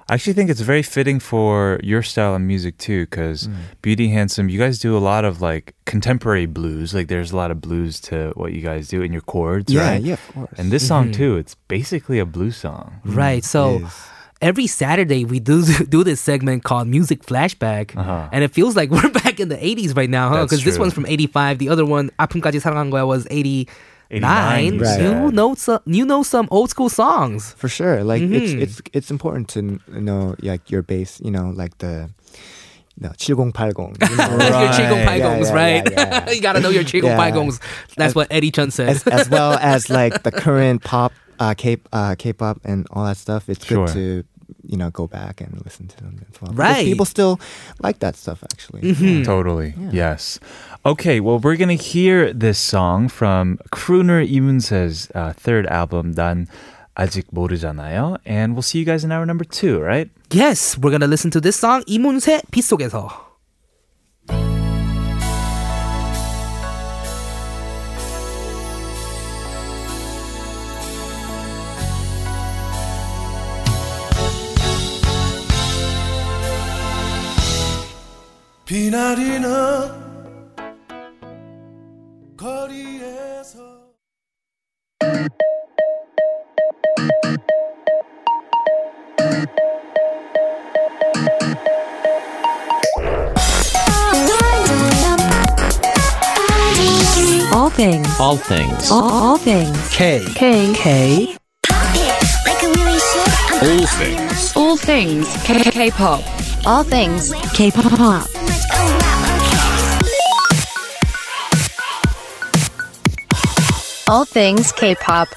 I 0.10 0.14
actually 0.14 0.34
think 0.34 0.52
it's 0.52 0.62
very 0.62 0.84
fitting 0.84 1.20
for 1.20 1.80
your 1.82 2.04
style 2.04 2.36
of 2.36 2.42
music 2.42 2.78
too, 2.78 3.06
because 3.10 3.50
Beauty 3.82 4.10
Handsome, 4.10 4.50
you 4.50 4.60
guys 4.60 4.78
do 4.78 4.96
a 4.96 5.02
lot 5.02 5.26
of 5.26 5.42
like 5.42 5.74
contemporary 5.86 6.46
blues. 6.46 6.94
Like 6.94 7.08
there's 7.08 7.32
a 7.32 7.36
lot 7.36 7.50
of 7.50 7.60
blues 7.60 8.00
to 8.14 8.30
what 8.38 8.54
you 8.54 8.62
guys 8.62 8.88
do 8.88 9.02
in 9.02 9.12
your 9.12 9.26
chords, 9.26 9.74
yeah 9.74 9.98
right? 9.98 10.02
yeah 10.02 10.14
of 10.14 10.28
course 10.34 10.54
And 10.62 10.70
this 10.70 10.86
song 10.88 11.12
too, 11.12 11.38
it's 11.42 11.56
basically 11.68 12.20
a 12.22 12.26
blues 12.26 12.56
song. 12.56 13.02
Right. 13.04 13.42
So 13.44 13.80
Yes. 13.82 13.98
every 14.46 14.68
Saturday 14.70 15.26
we 15.26 15.40
do 15.42 15.66
do 15.90 16.04
this 16.06 16.22
segment 16.22 16.62
called 16.64 16.86
Music 16.86 17.26
Flashback, 17.26 17.98
Uh-huh. 17.98 18.30
and 18.30 18.44
it 18.46 18.54
feels 18.54 18.78
like 18.78 18.94
we're 18.94 19.10
back 19.10 19.40
in 19.42 19.50
the 19.50 19.58
80s 19.58 19.98
right 19.98 20.10
now, 20.10 20.30
huh? 20.30 20.46
That's 20.46 20.54
Because 20.54 20.64
this 20.70 20.76
true. 20.78 20.86
one's 20.86 20.94
from 20.94 21.10
85. 21.10 21.58
The 21.58 21.70
other 21.74 21.82
one, 21.86 22.14
아픔까지 22.22 22.62
사랑한 22.62 22.94
거야, 22.94 23.10
was 23.10 23.26
89. 23.34 23.66
89, 24.11 24.75
you. 24.75 24.81
You 25.03 25.31
know 25.33 25.55
some, 25.55 25.81
you 25.87 26.05
know 26.05 26.23
some 26.23 26.49
old 26.51 26.71
school 26.71 26.89
songs. 26.89 27.53
for 27.57 27.69
sure 27.69 28.03
like 28.05 28.23
Mhm. 28.23 28.35
it's 28.35 28.53
it's 28.53 28.83
it's 28.93 29.11
important 29.11 29.49
to 29.55 29.79
know 29.89 30.35
like 30.43 30.71
your 30.71 30.83
bass 30.83 31.21
you 31.25 31.31
know 31.31 31.53
like 31.55 31.79
the 31.79 32.11
no 32.99 33.13
7080 33.17 33.81
you 34.11 34.17
know, 34.17 34.27
your 34.29 34.51
Right. 34.51 34.75
Chigong 34.77 35.05
Yeah, 35.07 35.15
yeah, 35.17 35.53
right? 35.53 35.91
yeah, 35.91 36.25
yeah. 36.27 36.31
you 36.37 36.41
gotta 36.43 36.61
know 36.61 36.69
your 36.71 36.85
Chigong 36.85 37.17
Yeah. 37.17 37.59
That's 37.97 38.15
what 38.15 38.27
Eddie 38.31 38.51
Chun 38.51 38.71
says. 38.71 39.07
as, 39.07 39.21
as 39.21 39.31
well 39.31 39.53
as 39.75 39.89
like 39.89 40.23
the 40.23 40.31
current 40.33 40.83
pop, 40.85 41.13
uh, 41.39 41.55
K, 41.57 41.79
uh, 41.93 42.15
K-pop, 42.19 42.61
and 42.65 42.87
all 42.91 43.05
that 43.07 43.17
stuff. 43.17 43.49
It's 43.49 43.65
Sure. 43.65 43.87
good 43.87 43.95
to 43.95 44.25
you 44.67 44.77
know 44.77 44.91
go 44.91 45.07
back 45.07 45.41
and 45.41 45.63
listen 45.65 45.87
to 45.89 45.97
them 45.97 46.21
as 46.29 46.41
well. 46.43 46.53
Because 46.53 46.59
Right. 46.77 46.85
people 46.85 47.07
still 47.07 47.41
like 47.81 48.01
that 48.01 48.17
stuff 48.17 48.43
actually. 48.45 48.83
Mm-hmm. 48.83 49.23
Totally. 49.25 49.75
Yes. 49.93 50.39
Okay, 50.86 51.20
well, 51.20 51.40
we're 51.40 51.56
going 51.58 51.76
to 51.76 51.84
hear 51.84 52.32
this 52.32 52.60
song 52.60 53.08
from 53.08 53.58
crooner 53.72 54.22
이문세's 54.22 55.10
uh, 55.16 55.34
third 55.34 55.66
album, 55.68 56.14
난 56.14 56.48
아직 56.96 57.26
모르잖아요. 57.34 58.18
And 58.26 58.54
we'll 58.54 58.62
see 58.62 58.80
you 58.80 58.86
guys 58.86 59.04
in 59.04 59.12
hour 59.12 59.26
number 59.26 59.44
two, 59.44 59.80
right? 59.80 60.10
yes, 60.32 60.78
we're 60.78 60.92
gonna 60.92 61.08
listen 61.08 61.32
to 61.32 61.42
this 61.42 61.58
song 61.58 61.84
이문세 61.88 62.42
빛 62.52 62.64
속에서. 62.64 63.24
비나리는 78.66 79.99
거리에서 82.40 83.86
All 97.54 97.70
things. 97.70 98.20
All 98.20 98.38
things. 98.38 98.92
All, 98.92 99.04
all 99.04 99.38
things. 99.38 99.90
K 99.90 100.24
K. 100.36 100.74
K 100.74 101.36
All 103.62 103.86
things. 103.88 104.54
All 104.56 104.78
things. 104.78 105.44
K. 105.44 105.64
K-pop. 105.72 106.22
All 106.66 106.84
things. 106.84 107.34
K-pop. 107.54 108.28
All 114.11 114.25
things 114.25 114.73
K-pop. 114.73 115.29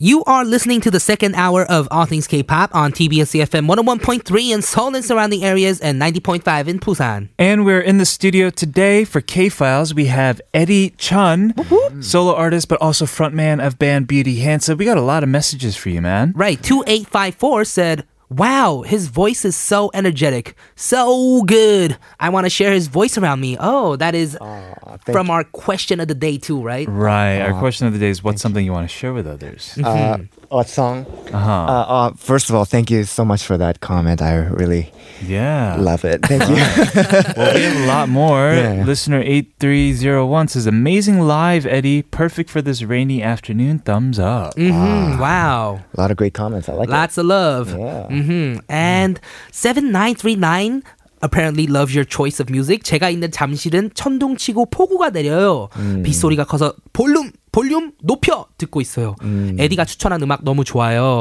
You 0.00 0.24
are 0.24 0.44
listening 0.44 0.80
to 0.80 0.90
the 0.90 0.98
second 0.98 1.36
hour 1.36 1.64
of 1.64 1.86
All 1.92 2.06
Things 2.06 2.26
K-pop 2.26 2.74
on 2.74 2.90
TBS 2.90 3.40
EFM 3.40 3.72
101.3 3.72 4.52
in 4.52 4.62
Seoul 4.62 4.96
and 4.96 5.04
surrounding 5.04 5.44
areas 5.44 5.78
and 5.78 6.02
90.5 6.02 6.66
in 6.66 6.80
Busan. 6.80 7.28
And 7.38 7.64
we're 7.64 7.80
in 7.80 7.98
the 7.98 8.04
studio 8.04 8.50
today 8.50 9.04
for 9.04 9.20
K 9.20 9.48
Files. 9.48 9.94
We 9.94 10.06
have 10.06 10.40
Eddie 10.52 10.90
Chun, 10.98 11.54
solo 12.02 12.34
artist, 12.34 12.66
but 12.66 12.82
also 12.82 13.04
frontman 13.04 13.64
of 13.64 13.78
band 13.78 14.08
Beauty 14.08 14.40
Handsome. 14.40 14.76
We 14.76 14.86
got 14.86 14.96
a 14.96 15.02
lot 15.02 15.22
of 15.22 15.28
messages 15.28 15.76
for 15.76 15.90
you, 15.90 16.02
man. 16.02 16.32
Right, 16.34 16.60
2854 16.60 17.64
said, 17.64 18.06
Wow, 18.30 18.82
his 18.82 19.08
voice 19.08 19.44
is 19.44 19.56
so 19.56 19.90
energetic, 19.92 20.54
so 20.76 21.42
good. 21.42 21.98
I 22.20 22.28
want 22.28 22.46
to 22.46 22.50
share 22.50 22.72
his 22.72 22.86
voice 22.86 23.18
around 23.18 23.40
me. 23.40 23.56
Oh, 23.58 23.96
that 23.96 24.14
is 24.14 24.38
thank 24.40 25.02
from 25.06 25.30
our 25.30 25.42
question 25.42 25.98
of 25.98 26.06
the 26.06 26.14
day 26.14 26.38
too, 26.38 26.62
right? 26.62 26.88
Right. 26.88 27.38
Our 27.40 27.58
question 27.58 27.88
of 27.88 27.92
the 27.92 27.98
day 27.98 28.08
is 28.08 28.22
what's 28.22 28.40
something 28.40 28.64
you 28.64 28.72
want 28.72 28.88
to 28.88 28.94
share 28.94 29.12
with 29.12 29.26
others? 29.26 29.76
Uh, 29.82 30.18
what 30.49 30.67
song? 30.67 31.05
Uh-huh. 31.33 31.51
Uh, 31.51 31.85
uh, 31.87 32.11
first 32.17 32.49
of 32.49 32.55
all, 32.55 32.65
thank 32.65 32.89
you 32.91 33.03
so 33.03 33.25
much 33.25 33.43
for 33.43 33.57
that 33.57 33.79
comment. 33.81 34.21
I 34.21 34.35
really 34.35 34.91
yeah. 35.25 35.75
love 35.79 36.05
it. 36.05 36.21
Thank 36.25 36.47
you. 36.47 36.55
Well, 37.35 37.53
we 37.53 37.61
have 37.63 37.77
a 37.83 37.87
lot 37.87 38.09
more. 38.09 38.53
Yeah. 38.53 38.83
Listener 38.85 39.21
8301 39.21 40.47
says, 40.49 40.67
Amazing 40.67 41.19
live, 41.21 41.65
Eddie. 41.65 42.03
Perfect 42.03 42.49
for 42.49 42.61
this 42.61 42.83
rainy 42.83 43.21
afternoon. 43.23 43.79
Thumbs 43.79 44.19
up. 44.19 44.53
hmm 44.55 45.19
Wow. 45.19 45.81
a 45.93 46.01
lot 46.01 46.11
of 46.11 46.17
great 46.17 46.33
comments. 46.33 46.69
I 46.69 46.73
like 46.73 46.89
Lots 46.89 47.17
of 47.17 47.25
love. 47.25 47.75
Yeah. 47.77 48.07
hmm 48.07 48.57
And 48.69 49.19
7939 49.51 50.83
apparently 51.21 51.65
loves 51.67 51.95
your 51.95 52.05
choice 52.05 52.39
of 52.39 52.49
music. 52.49 52.83
제가 52.83 53.09
있는 53.09 53.31
잠실은 53.31 53.89
천둥치고 53.95 54.67
폭우가 54.67 55.09
내려요. 55.09 55.69
빗소리가 56.03 56.45
커서 56.45 56.73
볼륨 56.93 57.31
볼륨 57.52 57.92
높여 58.02 58.46
듣고 58.58 58.80
있어요. 58.80 59.16
에디가 59.58 59.84
추천한 59.84 60.22
음악 60.22 60.44
너무 60.44 60.62
좋아요. 60.64 61.20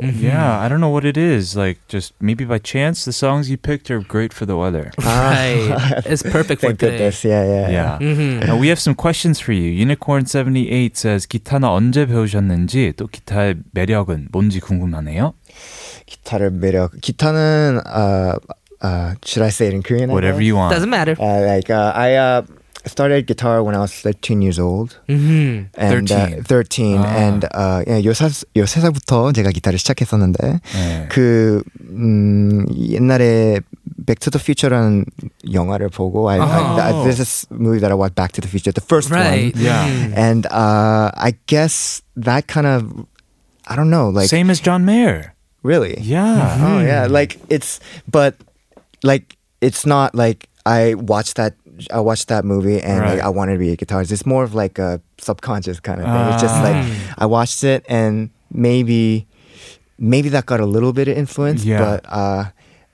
Yeah, 0.00 0.60
I 0.60 0.68
don't 0.68 0.78
know 0.80 0.90
what 0.92 1.04
it 1.04 1.16
is. 1.18 1.56
Like, 1.56 1.80
just 1.88 2.14
maybe 2.20 2.44
by 2.44 2.58
chance, 2.58 3.04
the 3.04 3.12
songs 3.12 3.50
you 3.50 3.56
picked 3.56 3.90
are 3.90 3.98
great 4.00 4.32
for 4.32 4.46
the 4.46 4.56
weather. 4.56 4.92
Right. 5.02 5.74
It's 6.06 6.22
perfect 6.22 6.60
for 6.60 6.68
Thank 6.68 6.78
today. 6.78 7.10
goodness. 7.10 7.24
Yeah, 7.24 7.42
yeah. 7.44 7.98
Yeah. 7.98 8.46
Now 8.46 8.56
we 8.56 8.68
have 8.68 8.78
some 8.78 8.94
questions 8.94 9.40
for 9.40 9.52
you. 9.52 9.66
Unicorn78 9.84 10.96
says, 10.96 11.26
기타는 11.26 11.68
언제 11.68 12.06
배우셨는지, 12.06 12.92
또 12.96 13.06
기타의 13.08 13.56
매력은 13.72 14.28
뭔지 14.30 14.60
궁금하네요. 14.60 15.34
기타를 16.06 16.50
매력. 16.52 16.92
기타는 17.00 17.80
uh, 17.84 18.38
uh, 18.82 19.14
should 19.24 19.42
I 19.44 19.48
say 19.50 19.66
it 19.68 19.74
in 19.74 19.82
Korean? 19.82 20.10
I 20.10 20.14
Whatever 20.14 20.38
guess? 20.38 20.46
you 20.46 20.54
want. 20.56 20.72
Doesn't 20.72 20.88
matter. 20.90 21.16
Uh, 21.18 21.42
like 21.46 21.68
uh, 21.68 21.92
I 21.94 22.14
uh, 22.14 22.42
started 22.87 23.25
guitar 23.27 23.63
when 23.63 23.75
I 23.75 23.79
was 23.79 23.93
13 23.93 24.41
years 24.41 24.59
old. 24.59 24.99
hmm 25.07 25.71
And, 25.77 26.07
13. 26.09 26.39
Uh, 26.39 26.43
13. 26.43 26.97
아. 26.99 27.05
And 27.05 27.45
uh, 27.53 27.83
yeah, 27.87 28.01
13살부터 28.01 29.33
제가 29.33 29.51
기타를 29.51 29.79
시작했었는데 29.79 30.59
네. 30.73 31.07
그 31.09 31.63
음, 31.81 32.65
옛날에 32.75 33.61
Back 34.05 34.19
to 34.19 34.31
the 34.31 34.39
Future라는 34.41 35.05
영화를 35.53 35.87
보고 35.89 36.27
I, 36.29 36.39
I, 36.39 36.91
Oh. 36.91 37.03
this 37.05 37.19
is 37.21 37.47
a 37.51 37.55
movie 37.55 37.79
that 37.79 37.89
I 37.91 37.95
watched 37.95 38.15
Back 38.15 38.33
to 38.33 38.41
the 38.41 38.49
Future, 38.49 38.73
the 38.73 38.81
first 38.83 39.09
Right. 39.11 39.55
one. 39.55 39.63
Yeah. 39.63 39.87
Mhm. 39.87 40.13
And 40.17 40.45
uh, 40.51 41.11
I 41.15 41.35
guess 41.47 42.01
that 42.17 42.47
kind 42.47 42.67
of 42.67 43.07
I 43.65 43.77
don't 43.77 43.89
know, 43.89 44.09
like 44.09 44.27
Same 44.27 44.49
as 44.49 44.59
John 44.59 44.83
Mayer. 44.83 45.31
really. 45.63 45.95
Yeah. 46.03 46.59
Oh 46.59 46.83
yeah, 46.83 47.07
like 47.07 47.39
it's 47.47 47.79
but 48.11 48.35
like 49.07 49.37
it's 49.61 49.85
not 49.87 50.11
like 50.13 50.49
I 50.67 50.95
watched 50.99 51.39
that 51.39 51.55
I 51.91 51.99
watched 51.99 52.27
that 52.29 52.45
movie 52.45 52.79
and 52.81 52.99
Right. 53.01 53.17
like 53.17 53.21
I 53.25 53.29
wanted 53.29 53.53
to 53.53 53.59
be 53.59 53.71
a 53.71 53.77
guitarist. 53.77 54.11
It's 54.11 54.25
more 54.25 54.43
of 54.43 54.53
like 54.53 54.77
a 54.79 55.01
subconscious 55.19 55.79
kind 55.79 55.99
of 56.01 56.05
thing. 56.05 56.25
It's 56.33 56.41
just 56.41 56.59
like 56.63 56.77
I 57.17 57.25
watched 57.25 57.63
it 57.63 57.83
and 57.89 58.29
maybe 58.51 59.25
maybe 59.97 60.29
that 60.29 60.45
got 60.45 60.59
a 60.59 60.65
little 60.65 60.93
bit 60.93 61.07
of 61.07 61.17
influence, 61.17 61.63
Yeah. 61.65 61.79
but 61.79 62.01
uh 62.09 62.45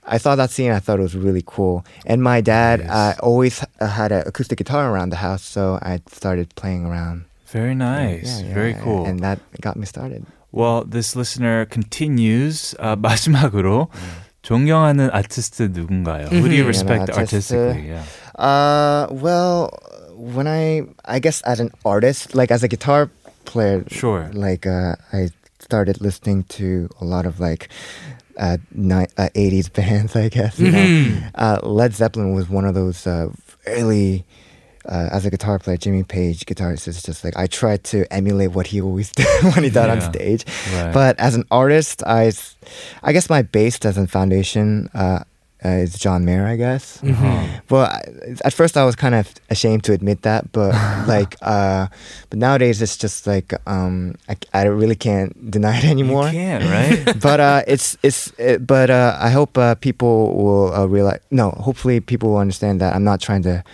I 0.10 0.18
saw 0.18 0.34
that 0.36 0.50
scene. 0.50 0.72
I 0.72 0.80
thought 0.80 0.98
it 0.98 1.04
was 1.06 1.14
really 1.16 1.44
cool. 1.46 1.86
And 2.10 2.24
my 2.24 2.42
dad 2.42 2.82
uh, 2.82 3.14
always 3.22 3.62
uh, 3.80 3.86
had 3.86 4.12
an 4.12 4.24
acoustic 4.26 4.58
guitar 4.58 4.90
around 4.90 5.12
the 5.14 5.22
house, 5.22 5.44
so 5.46 5.78
I 5.84 6.02
started 6.10 6.50
playing 6.56 6.82
around. 6.90 7.26
Very 7.54 7.76
nice. 7.76 8.26
Yeah, 8.42 8.48
yeah, 8.48 8.54
Very 8.58 8.72
yeah, 8.74 8.82
cool. 8.82 9.06
And 9.06 9.20
that 9.22 9.38
got 9.62 9.78
me 9.78 9.86
started. 9.86 10.26
Well, 10.52 10.82
this 10.84 11.14
listener 11.16 11.66
continues. 11.70 12.74
어, 12.82 12.96
마지막으로 12.98 13.90
존경하는 14.42 15.10
아티스트 15.14 15.70
누군가요? 15.74 16.26
Who 16.32 16.48
do 16.50 16.56
you 16.56 16.64
음. 16.64 16.74
respect 16.74 17.12
아티스트. 17.12 17.20
artistically? 17.20 17.90
Yeah. 17.90 18.04
Uh, 18.37 19.07
well, 19.11 19.71
when 20.17 20.47
I, 20.47 20.83
I 21.05 21.19
guess 21.19 21.41
as 21.43 21.61
an 21.61 21.71
artist, 21.85 22.35
like 22.35 22.51
as 22.51 22.63
a 22.63 22.69
guitar 22.69 23.11
player, 23.45 23.85
Sure. 23.89 24.31
like 24.33 24.67
uh, 24.67 24.97
I 25.13 25.31
started 25.59 26.01
listening 26.01 26.45
to 26.45 26.89
a 27.01 27.05
lot 27.05 27.27
of 27.27 27.41
like 27.41 27.69
uh, 28.37 28.59
ni- 28.73 29.07
uh 29.17 29.29
80s 29.35 29.73
bands, 29.79 30.17
I 30.17 30.29
guess. 30.29 30.59
You 30.59 30.71
know, 30.73 31.19
uh, 31.37 31.61
Led 31.63 31.95
Zeppelin 31.95 32.35
was 32.35 32.49
one 32.49 32.65
of 32.65 32.75
those 32.75 33.07
uh, 33.07 33.29
really. 33.67 34.25
Uh, 34.87 35.09
as 35.13 35.25
a 35.25 35.31
guitar 35.31 35.59
player, 35.59 35.79
Jimmy 35.79 36.03
Page, 36.03 36.45
guitarist, 36.45 36.87
is 36.89 37.03
just 37.03 37.25
like 37.25 37.35
I 37.39 37.47
tried 37.47 37.85
to 37.85 38.05
emulate 38.13 38.51
what 38.51 38.67
he 38.67 38.83
always 38.83 39.11
did 39.17 39.27
when 39.43 39.65
he 39.65 39.71
did 39.71 39.79
on 39.89 40.03
stage. 40.03 40.45
Right. 40.75 40.93
But 40.93 41.19
as 41.19 41.35
an 41.35 41.45
artist, 41.51 42.03
I, 42.07 42.31
I 43.03 43.15
guess 43.15 43.31
my 43.31 43.41
base 43.41 43.79
as 43.87 43.97
a 43.97 44.07
foundation 44.07 44.91
uh, 44.93 45.21
uh, 45.65 45.69
is 45.69 45.99
John 45.99 46.25
Mayer, 46.25 46.47
I 46.47 46.57
guess. 46.57 47.01
Well, 47.71 47.87
I, 47.87 48.03
at 48.45 48.53
first 48.53 48.77
I 48.77 48.85
was 48.85 48.95
kind 48.97 49.15
of 49.15 49.33
ashamed 49.51 49.85
to 49.85 49.93
admit 49.93 50.23
that, 50.23 50.53
but 50.53 50.75
like, 51.09 51.37
uh, 51.43 51.87
but 52.31 52.39
nowadays 52.39 52.83
it's 52.83 52.97
just 52.97 53.27
like 53.27 53.55
um, 53.67 54.15
I, 54.29 54.37
I 54.53 54.65
really 54.67 54.97
can't 54.97 55.51
deny 55.57 55.79
it 55.79 55.85
anymore. 55.85 56.27
You 56.27 56.33
can't, 56.33 56.65
right? 56.65 57.21
but 57.23 57.41
uh, 57.41 57.63
it's 57.67 57.97
it's 58.03 58.33
it, 58.39 58.67
but 58.67 58.91
uh, 58.91 59.17
I 59.21 59.31
hope 59.31 59.57
uh, 59.57 59.75
people 59.77 60.35
will 60.35 60.75
uh, 60.75 60.87
realize. 60.87 61.21
No, 61.31 61.51
hopefully 61.51 62.01
people 62.01 62.31
will 62.31 62.39
understand 62.39 62.81
that 62.81 62.95
I'm 62.95 63.05
not 63.05 63.21
trying 63.21 63.43
to. 63.43 63.65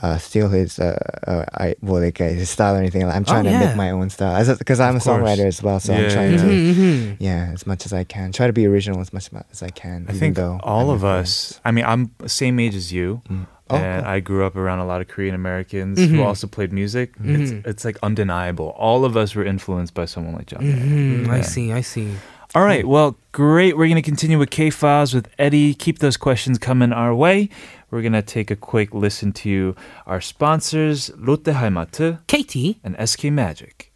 Uh, 0.00 0.16
steal 0.16 0.48
his 0.48 0.78
uh, 0.78 0.98
uh, 1.26 1.44
I 1.52 1.74
well 1.82 2.00
like 2.00 2.18
uh, 2.18 2.24
his 2.24 2.48
style 2.48 2.74
or 2.74 2.78
anything. 2.78 3.04
I'm 3.04 3.26
trying 3.26 3.44
to 3.44 3.50
yeah. 3.50 3.66
make 3.66 3.76
my 3.76 3.90
own 3.90 4.08
style 4.08 4.42
because 4.56 4.80
I'm 4.80 4.96
a 4.96 5.00
course. 5.00 5.06
songwriter 5.06 5.44
as 5.44 5.62
well. 5.62 5.80
So 5.80 5.92
I'm 5.92 6.10
trying 6.10 6.32
yeah. 6.32 6.38
to 6.38 6.44
Mhm. 6.44 7.16
yeah 7.20 7.50
as 7.52 7.66
much 7.66 7.84
as 7.84 7.92
I 7.92 8.04
can 8.04 8.32
try 8.32 8.46
to 8.46 8.54
be 8.54 8.66
original 8.66 9.00
as 9.00 9.12
much 9.12 9.28
as 9.50 9.62
I 9.62 9.68
can. 9.68 10.06
I 10.08 10.12
think 10.12 10.36
though 10.36 10.58
all 10.62 10.88
I'm 10.88 10.96
of 10.96 11.04
us, 11.04 11.60
I 11.62 11.72
mean, 11.72 11.84
I'm 11.84 12.10
same 12.26 12.58
age 12.58 12.74
as 12.74 12.90
you. 12.90 13.20
Oh, 13.68 13.76
and. 13.76 14.06
I 14.06 14.20
grew 14.20 14.44
up 14.46 14.56
around 14.56 14.78
a 14.80 14.86
lot 14.86 15.00
of 15.02 15.08
Korean 15.08 15.34
Americans 15.34 15.98
who 15.98 16.22
also 16.22 16.46
played 16.46 16.72
music. 16.72 17.14
It's, 17.22 17.52
it's 17.66 17.84
like 17.84 17.96
undeniable. 18.02 18.70
All 18.78 19.04
of 19.04 19.16
us 19.16 19.34
were 19.34 19.44
influenced 19.44 19.92
by 19.94 20.06
someone 20.06 20.34
like 20.34 20.46
John. 20.46 20.60
Mhm. 20.62 21.28
I 21.28 21.42
see. 21.42 21.72
I 21.72 21.80
see. 21.82 22.12
All 22.54 22.64
right. 22.64 22.86
Well, 22.86 23.16
great. 23.32 23.78
We're 23.78 23.86
going 23.86 23.96
to 23.96 24.02
continue 24.02 24.38
with 24.38 24.50
K 24.50 24.68
Files 24.68 25.14
with 25.14 25.26
Eddie. 25.38 25.72
Keep 25.72 26.00
those 26.00 26.18
questions 26.18 26.58
coming 26.58 26.92
our 26.92 27.14
way. 27.14 27.48
We're 27.92 28.00
going 28.00 28.14
to 28.14 28.22
take 28.22 28.50
a 28.50 28.56
quick 28.56 28.94
listen 28.94 29.32
to 29.44 29.76
our 30.06 30.22
sponsors, 30.22 31.10
Lotte 31.18 31.48
Hi-Mart 31.52 31.92
KT. 32.26 32.56
and 32.82 32.96
SK 33.08 33.24
Magic. 33.24 33.92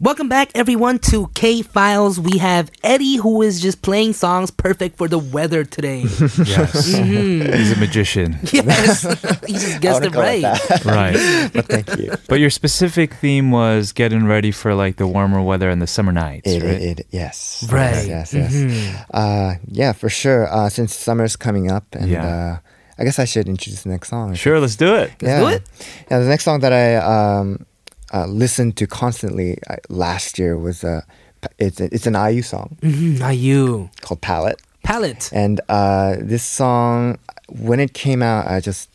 Welcome 0.00 0.28
back, 0.30 0.52
everyone, 0.54 0.98
to 1.10 1.26
K 1.34 1.60
Files. 1.60 2.18
We 2.18 2.38
have 2.38 2.70
Eddie, 2.82 3.16
who 3.16 3.42
is 3.42 3.60
just 3.60 3.82
playing 3.82 4.14
songs 4.14 4.50
perfect 4.50 4.96
for 4.96 5.06
the 5.06 5.18
weather 5.18 5.64
today. 5.64 6.02
Yes. 6.46 6.86
He's 6.86 7.72
a 7.72 7.76
magician. 7.78 8.38
yes, 8.52 9.02
he 9.46 9.52
just 9.52 9.80
guessed 9.82 10.04
it 10.04 10.14
right. 10.14 10.40
that. 10.40 10.84
right. 10.86 11.50
but 11.52 11.66
thank 11.66 11.94
you. 11.98 12.14
But 12.26 12.38
your 12.40 12.48
specific 12.48 13.12
theme 13.14 13.50
was 13.50 13.92
getting 13.92 14.24
ready 14.24 14.50
for 14.52 14.72
like 14.72 14.96
the 14.96 15.06
warmer 15.06 15.42
weather 15.42 15.68
and 15.68 15.82
the 15.82 15.86
summer 15.88 16.12
nights, 16.12 16.50
It, 16.50 16.62
right? 16.62 16.80
it, 16.80 17.00
it, 17.00 17.06
yes. 17.10 17.68
Right. 17.70 18.06
Yes, 18.06 18.32
yes. 18.32 18.54
yes. 18.54 19.04
Uh, 19.12 19.56
yeah, 19.66 19.92
for 19.92 20.08
sure. 20.08 20.48
Uh, 20.50 20.70
since 20.70 20.94
summer's 20.94 21.36
coming 21.36 21.70
up, 21.70 21.84
and 21.94 22.08
Yeah. 22.08 22.24
uh, 22.24 22.67
I 22.98 23.04
guess 23.04 23.18
I 23.18 23.24
should 23.26 23.48
introduce 23.48 23.82
the 23.84 23.90
next 23.90 24.08
song. 24.08 24.34
Sure, 24.34 24.58
let's 24.60 24.76
do 24.76 24.94
it. 24.94 25.12
yeah. 25.20 25.40
do 25.40 25.46
it. 25.48 25.62
Yeah, 26.10 26.18
the 26.18 26.26
next 26.28 26.44
song 26.44 26.60
that 26.60 26.72
I 26.72 26.96
um, 26.96 27.64
uh, 28.12 28.26
listened 28.26 28.76
to 28.78 28.86
constantly 28.86 29.58
uh, 29.70 29.76
last 29.88 30.38
year 30.38 30.58
was 30.58 30.82
uh, 30.82 31.02
p- 31.42 31.48
it's 31.58 31.80
it's 31.80 32.06
an 32.06 32.14
IU 32.14 32.42
song 32.42 32.76
Mhm, 32.82 33.18
Not 33.20 33.36
you. 33.36 33.88
called 34.00 34.20
Palette, 34.20 34.60
Palette. 34.82 35.30
and 35.32 35.60
uh, 35.68 36.16
this 36.20 36.42
song 36.42 37.18
when 37.48 37.78
it 37.80 37.92
came 37.94 38.20
out, 38.22 38.46
I 38.48 38.60
just 38.60 38.90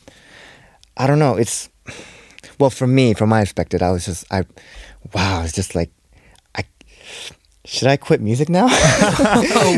I 0.96 1.06
don't 1.06 1.18
know. 1.18 1.36
It's 1.36 1.68
well 2.58 2.70
for 2.70 2.86
me, 2.86 3.14
from 3.14 3.30
my 3.30 3.40
perspective, 3.40 3.82
I 3.82 3.90
was 3.90 4.04
just 4.04 4.24
I 4.30 4.44
wow, 5.14 5.42
it's 5.44 5.52
just 5.54 5.74
like 5.74 5.90
I 5.90 6.03
should 7.64 7.88
I 7.88 7.96
quit 7.96 8.20
music 8.20 8.48
now? 8.48 8.66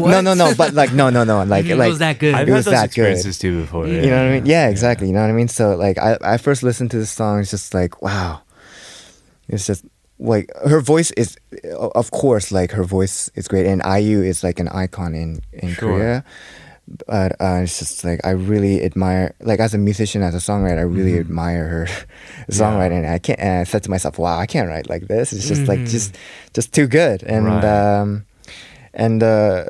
no, 0.01 0.21
no, 0.21 0.35
no. 0.35 0.55
But 0.57 0.75
like 0.75 0.93
no, 0.93 1.11
no, 1.11 1.25
no. 1.25 1.45
Like 1.55 1.67
It 1.67 1.77
like 1.77 1.89
was 1.91 1.99
that 2.01 2.19
good. 2.19 2.35
I've 2.35 2.49
It 2.49 2.51
had 2.51 2.57
was 2.57 2.65
those 2.65 2.73
that 2.75 2.81
good. 2.81 2.87
experiences 2.87 3.39
too 3.39 3.61
before. 3.63 3.87
you 3.87 4.03
know 4.11 4.17
what 4.25 4.33
I 4.33 4.35
mean? 4.41 4.47
Yeah, 4.47 4.69
exactly. 4.69 5.07
You 5.07 5.13
know 5.13 5.21
what 5.21 5.31
I 5.31 5.35
mean? 5.35 5.49
So 5.49 5.77
like 5.77 5.99
I, 5.99 6.19
I 6.23 6.37
first 6.39 6.63
listened 6.63 6.91
to 6.93 6.99
this 6.99 7.11
song, 7.11 7.41
it's 7.41 7.51
just 7.51 7.75
like, 7.75 8.03
wow. 8.03 8.43
It's 9.49 9.67
just 9.67 9.85
like 10.19 10.51
her 10.65 10.81
voice 10.81 11.11
is 11.13 11.37
of 11.95 12.11
course 12.11 12.51
like 12.51 12.71
her 12.73 12.83
voice 12.85 13.31
is 13.35 13.47
great 13.47 13.67
and 13.67 13.83
IU 13.85 14.23
is 14.23 14.43
like 14.43 14.59
an 14.59 14.69
icon 14.69 15.15
in 15.15 15.41
in 15.53 15.69
Sure. 15.75 15.89
Korea. 15.91 16.25
But 17.07 17.33
uh, 17.41 17.61
it's 17.65 17.79
just 17.79 18.05
like 18.05 18.21
I 18.25 18.31
really 18.31 18.83
admire 18.85 19.35
like 19.41 19.59
as 19.61 19.75
a 19.75 19.79
musician, 19.79 20.23
as 20.23 20.35
a 20.35 20.39
songwriter, 20.39 20.79
I 20.79 20.83
really 20.83 21.13
Mm-hmm. 21.13 21.21
admire 21.21 21.67
her 21.69 21.87
songwriting. 22.51 22.99
And 22.99 23.07
I 23.07 23.19
can't 23.19 23.41
and 23.41 23.61
I 23.61 23.65
said 23.65 23.83
to 23.85 23.91
myself, 23.91 24.19
Wow, 24.19 24.39
I 24.39 24.47
can't 24.47 24.69
write 24.69 24.89
like 24.89 25.09
this. 25.09 25.33
It's 25.33 25.49
just 25.49 25.67
like 25.69 25.85
just 25.85 26.17
just 26.55 26.73
too 26.73 26.87
good. 26.87 27.23
And 27.25 27.65
Right. 27.65 27.65
um 27.65 28.25
and 28.95 29.23
uh 29.23 29.65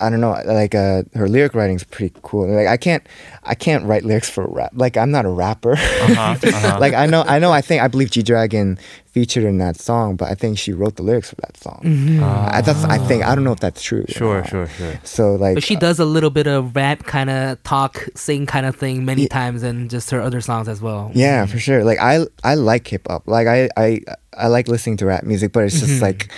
I 0.00 0.10
don't 0.10 0.20
know, 0.20 0.36
like 0.44 0.74
uh, 0.74 1.04
her 1.14 1.28
lyric 1.28 1.54
writing's 1.54 1.84
pretty 1.84 2.14
cool. 2.22 2.48
Like 2.48 2.66
I 2.66 2.76
can't, 2.76 3.06
I 3.44 3.54
can't 3.54 3.84
write 3.84 4.04
lyrics 4.04 4.28
for 4.28 4.44
rap. 4.46 4.72
Like 4.74 4.96
I'm 4.96 5.10
not 5.10 5.24
a 5.24 5.30
rapper. 5.30 5.72
Uh-huh, 5.72 6.36
uh-huh. 6.42 6.78
like 6.80 6.94
I 6.94 7.06
know, 7.06 7.22
I 7.22 7.38
know. 7.38 7.52
I 7.52 7.60
think 7.60 7.82
I 7.82 7.88
believe 7.88 8.10
G 8.10 8.22
Dragon 8.22 8.78
featured 9.06 9.44
in 9.44 9.58
that 9.58 9.76
song, 9.76 10.16
but 10.16 10.28
I 10.28 10.34
think 10.34 10.58
she 10.58 10.72
wrote 10.72 10.96
the 10.96 11.04
lyrics 11.04 11.30
for 11.30 11.36
that 11.36 11.56
song. 11.56 11.80
I, 12.20 12.60
that's 12.60 12.82
I 12.84 12.98
think 12.98 13.24
I 13.24 13.36
don't 13.36 13.44
know 13.44 13.52
if 13.52 13.60
that's 13.60 13.80
true. 13.80 14.04
Sure, 14.08 14.44
sure, 14.44 14.66
sure. 14.66 15.00
So 15.04 15.36
like, 15.36 15.54
But 15.54 15.62
she 15.62 15.76
does 15.76 16.00
a 16.00 16.04
little 16.04 16.30
bit 16.30 16.48
of 16.48 16.74
rap 16.74 17.04
kind 17.04 17.30
of 17.30 17.62
talk, 17.62 18.08
sing 18.16 18.46
kind 18.46 18.66
of 18.66 18.74
thing 18.74 19.04
many 19.04 19.28
times 19.28 19.62
in 19.62 19.88
just 19.88 20.10
her 20.10 20.20
other 20.20 20.40
songs 20.40 20.68
as 20.68 20.82
well. 20.82 21.12
Yeah, 21.14 21.46
for 21.46 21.60
sure. 21.60 21.84
Like 21.84 22.00
I 22.00 22.26
I 22.42 22.56
like 22.56 22.88
hip 22.88 23.06
hop. 23.06 23.28
Like 23.28 23.46
I 23.46 23.68
I 23.76 24.00
I 24.36 24.48
like 24.48 24.66
listening 24.66 24.96
to 24.98 25.06
rap 25.06 25.22
music, 25.22 25.52
but 25.52 25.62
it's 25.62 25.78
just 25.78 26.02
like 26.02 26.28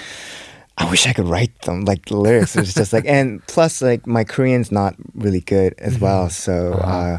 I 0.79 0.91
wish 0.91 1.07
I 1.07 1.13
could 1.13 1.27
write 1.27 1.63
them 1.63 1.85
like 1.85 2.05
the 2.07 2.17
lyrics. 2.17 2.55
It's 2.55 2.75
just 2.75 2.93
like 2.93 3.07
and 3.07 3.45
plus 3.47 3.81
like 3.81 4.07
my 4.07 4.25
Korean's 4.25 4.71
not 4.71 4.95
really 5.15 5.41
good 5.41 5.75
as 5.79 5.99
well. 5.99 6.29
So 6.29 6.73
uh, 6.75 7.19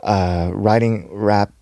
uh, 0.00 0.50
writing 0.54 1.08
rap 1.12 1.52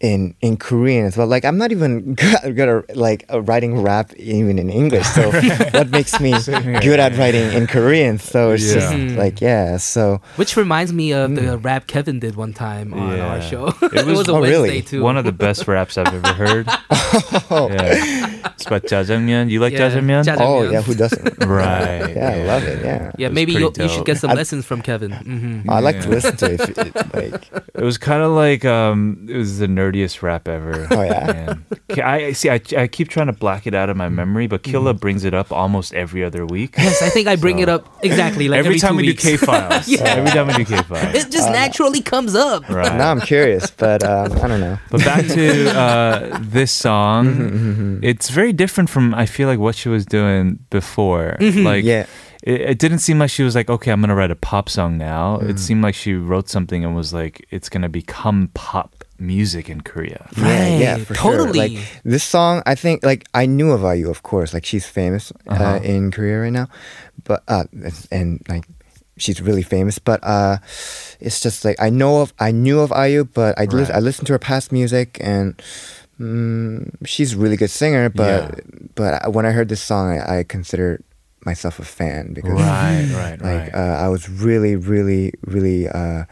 in 0.00 0.34
in 0.40 0.56
Korean 0.56 1.06
as 1.06 1.16
well. 1.16 1.26
Like 1.26 1.44
I'm 1.44 1.58
not 1.58 1.72
even 1.72 2.14
good, 2.20 2.54
good 2.56 2.68
at 2.90 2.96
like 2.96 3.24
uh, 3.32 3.40
writing 3.42 3.82
rap 3.82 4.14
even 4.14 4.58
in 4.58 4.70
English. 4.70 5.06
So 5.06 5.30
what 5.74 5.90
makes 5.90 6.20
me 6.20 6.32
good 6.80 7.00
at 7.00 7.16
writing 7.18 7.50
in 7.52 7.66
Korean? 7.66 8.18
So 8.18 8.52
it's 8.52 8.72
just 8.72 8.94
Yeah. 8.94 9.18
like 9.18 9.40
yeah. 9.40 9.76
So 9.78 10.20
Which 10.36 10.56
reminds 10.56 10.92
me 10.92 11.12
of 11.12 11.34
the 11.34 11.58
rap 11.58 11.86
Kevin 11.88 12.20
did 12.20 12.36
one 12.36 12.52
time 12.52 12.94
on 12.94 13.16
Yeah. 13.16 13.26
our 13.26 13.40
show. 13.42 13.74
It 13.82 13.92
it 13.94 14.06
was- 14.06 14.18
was, 14.18 14.28
a 14.28 14.32
oh, 14.32 14.40
really? 14.40 14.70
Wednesday 14.70 14.82
too. 14.82 15.02
One 15.02 15.16
of 15.18 15.24
the 15.24 15.32
best 15.32 15.66
raps 15.66 15.98
I've 15.98 16.14
ever 16.14 16.32
heard. 16.34 16.66
yeah. 16.66 18.52
It's 18.54 18.66
about 18.66 18.82
jjajangmyeon. 18.84 19.50
You 19.50 19.60
like 19.60 19.72
Yeah, 19.72 19.90
jjajangmyeon? 19.90 20.24
jjajangmyeon. 20.24 20.40
oh 20.40 20.62
yeah, 20.70 20.82
who 20.82 20.94
doesn't? 20.94 21.38
Right. 21.44 22.14
Yeah, 22.14 22.30
I 22.30 22.42
love 22.44 22.64
it. 22.64 22.84
Yeah. 22.84 23.12
yeah, 23.18 23.28
was 23.28 23.34
maybe 23.34 23.52
you 23.52 23.72
you 23.78 23.88
should 23.88 24.04
get 24.06 24.18
some 24.18 24.30
I- 24.30 24.34
lessons 24.34 24.64
from 24.66 24.82
Kevin. 24.82 25.12
hmm 25.12 25.70
I 25.70 25.80
like 25.80 26.00
to 26.02 26.08
listen 26.08 26.36
to 26.38 26.46
it. 26.54 26.60
If 26.60 26.78
it 26.78 26.94
like, 27.14 27.42
It 27.74 27.82
was 27.84 27.98
kind 27.98 28.22
of 28.22 28.32
like 28.32 28.64
um, 28.64 29.26
it 29.30 29.36
was 29.36 29.58
the 29.58 29.68
nerdiest 29.92 30.22
rap 30.22 30.48
ever. 30.48 30.86
Oh, 30.98 31.02
yeah? 31.02 31.26
Man. 31.32 31.64
K- 31.90 32.02
I 32.02 32.16
I- 32.28 32.32
see. 32.32 32.50
I, 32.50 32.60
I 32.76 32.86
keep 32.88 33.08
trying 33.08 33.26
to 33.28 33.32
block 33.32 33.66
it 33.66 33.74
out 33.74 33.88
of 33.90 33.96
my 33.96 34.08
memory, 34.08 34.46
but 34.46 34.62
Killa 34.62 34.94
brings 34.94 35.24
it 35.24 35.34
up 35.34 35.52
almost 35.52 35.94
every 35.94 36.24
other 36.24 36.44
week. 36.46 36.74
Yes, 36.78 37.02
I 37.02 37.08
think 37.08 37.28
I 37.28 37.36
bring 37.36 37.58
it 37.60 37.68
up 37.68 37.86
exactly 38.02 38.48
like 38.48 38.58
every, 38.58 38.70
every, 38.70 38.78
time 38.80 38.92
two 38.92 38.96
we 38.98 39.02
weeks. 39.08 39.22
do 39.22 39.30
K 39.30 39.36
files. 39.36 39.88
yeah. 39.94 40.02
Every 40.04 40.30
time 40.30 40.46
we 40.48 40.54
do 40.54 40.64
K 40.64 40.82
files. 40.82 41.14
It 41.14 41.30
just 41.30 41.50
naturally 41.50 42.00
comes 42.00 42.34
up. 42.34 42.68
Right. 42.68 42.94
now 42.96 43.10
I'm 43.10 43.20
curious, 43.20 43.70
but 43.70 44.02
um, 44.04 44.32
I 44.32 44.48
don't 44.48 44.60
know. 44.60 44.78
But 44.90 45.04
back 45.04 45.26
to 45.26 45.70
uh, 45.78 46.38
this 46.42 46.72
song, 46.72 47.26
Mm-hmm, 47.28 47.98
it's 48.02 48.30
very 48.30 48.52
different 48.52 48.90
from 48.90 49.14
I 49.14 49.26
feel 49.26 49.48
like 49.48 49.58
what 49.58 49.74
she 49.74 49.88
was 49.88 50.04
doing 50.06 50.58
before. 50.70 51.36
Like, 51.40 51.84
Yeah. 51.84 52.06
it, 52.42 52.60
it 52.60 52.78
didn't 52.78 52.98
seem 53.00 53.18
like 53.18 53.30
she 53.30 53.42
was 53.42 53.54
like, 53.54 53.68
okay, 53.70 53.90
I'm 53.90 54.00
gonna 54.00 54.14
write 54.14 54.30
a 54.30 54.36
pop 54.36 54.68
song 54.68 54.96
now. 54.98 55.38
Mm. 55.38 55.50
It 55.50 55.58
seemed 55.58 55.82
like 55.82 55.94
she 55.94 56.14
wrote 56.14 56.48
something 56.48 56.84
and 56.84 56.94
was 56.96 57.12
like, 57.12 57.46
it's 57.50 57.68
gonna 57.68 57.88
become 57.88 58.50
pop 58.54 58.97
music 59.18 59.68
in 59.68 59.80
Korea. 59.82 60.28
Yeah, 60.36 60.66
yeah, 60.78 60.92
Right, 60.96 61.06
for 61.06 61.14
sure. 61.14 61.22
totally. 61.38 61.58
Like 61.76 61.78
this 62.04 62.22
song, 62.24 62.62
I 62.66 62.74
think, 62.74 63.04
like 63.04 63.26
I 63.34 63.46
knew 63.46 63.72
of 63.72 63.82
IU, 63.84 64.10
of 64.10 64.22
course. 64.22 64.54
Like 64.54 64.64
she's 64.64 64.86
famous 64.86 65.32
uh 65.46 65.52
Uh-huh. 65.52 65.80
in 65.82 66.10
Korea 66.10 66.40
right 66.40 66.52
now, 66.52 66.68
but 67.24 67.42
uh, 67.48 67.64
and 68.10 68.40
like 68.48 68.64
she's 69.18 69.40
really 69.42 69.62
famous. 69.64 69.98
But 69.98 70.20
uh, 70.22 70.58
it's 71.20 71.40
just 71.40 71.64
like 71.64 71.76
I 71.82 71.90
know 71.90 72.22
of, 72.22 72.32
I 72.38 72.50
knew 72.52 72.80
of 72.80 72.92
IU, 72.92 73.24
but 73.24 73.58
I 73.58 73.64
lis- 73.66 73.88
Right. 73.90 73.96
I 73.96 74.00
listened 74.00 74.26
to 74.28 74.32
her 74.34 74.38
past 74.38 74.70
music, 74.72 75.18
and 75.20 75.54
mm, 76.20 76.90
she's 77.04 77.34
a 77.34 77.36
really 77.38 77.56
good 77.56 77.70
singer. 77.70 78.08
But 78.10 78.60
but 78.94 79.32
when 79.32 79.46
I 79.46 79.50
heard 79.50 79.68
this 79.68 79.82
song, 79.82 80.18
I, 80.18 80.38
I 80.40 80.44
considered 80.44 81.02
myself 81.44 81.78
a 81.78 81.84
fan 81.84 82.34
because 82.34 82.58
Right, 82.58 83.08
right, 83.14 83.40
like 83.48 83.72
right. 83.72 83.74
uh, 83.74 84.04
I 84.04 84.08
was 84.08 84.28
really, 84.28 84.76
really, 84.76 85.32
really 85.46 85.88
uh, 85.88 86.24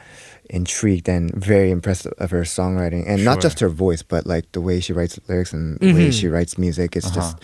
intrigued 0.51 1.09
and 1.09 1.33
very 1.35 1.71
impressed 1.71 2.07
of 2.07 2.31
her 2.31 2.43
songwriting, 2.43 3.05
and 3.07 3.25
not 3.25 3.41
just 3.41 3.61
her 3.61 3.69
voice, 3.69 4.03
but 4.03 4.27
like 4.27 4.51
the 4.53 4.61
way 4.61 4.81
she 4.81 4.93
writes 4.93 5.19
lyrics 5.29 5.53
and 5.53 5.79
the 5.81 5.93
way 5.93 6.09
Mhm. 6.09 6.13
she 6.21 6.29
writes 6.29 6.57
music. 6.59 6.97
It's 6.97 7.07
Uh-huh. 7.07 7.17
just, 7.17 7.37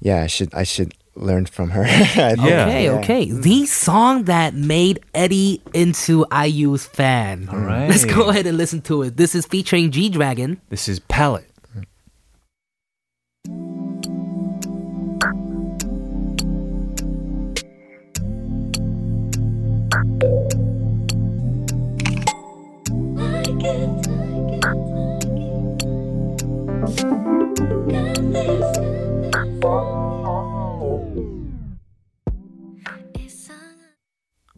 yeah, 0.00 0.22
I 0.22 0.26
should, 0.26 0.52
I 0.54 0.64
should 0.64 0.92
learn 1.16 1.46
from 1.46 1.70
her. 1.70 1.84
I 1.88 2.04
think. 2.34 2.40
Yeah. 2.48 2.66
Okay, 2.66 2.90
okay. 2.90 3.30
The 3.30 3.66
song 3.66 4.24
that 4.24 4.54
made 4.54 4.98
Eddie 5.14 5.62
into 5.72 6.26
IU's 6.32 6.84
fan. 6.86 7.48
All 7.50 7.58
right. 7.58 7.88
Let's 7.88 8.04
go 8.04 8.28
ahead 8.30 8.46
and 8.46 8.58
listen 8.58 8.80
to 8.82 9.02
it. 9.02 9.16
This 9.16 9.34
is 9.34 9.46
featuring 9.46 9.90
G 9.92 10.08
Dragon. 10.08 10.60
This 10.70 10.88
is 10.88 10.98
Palette. 11.00 11.48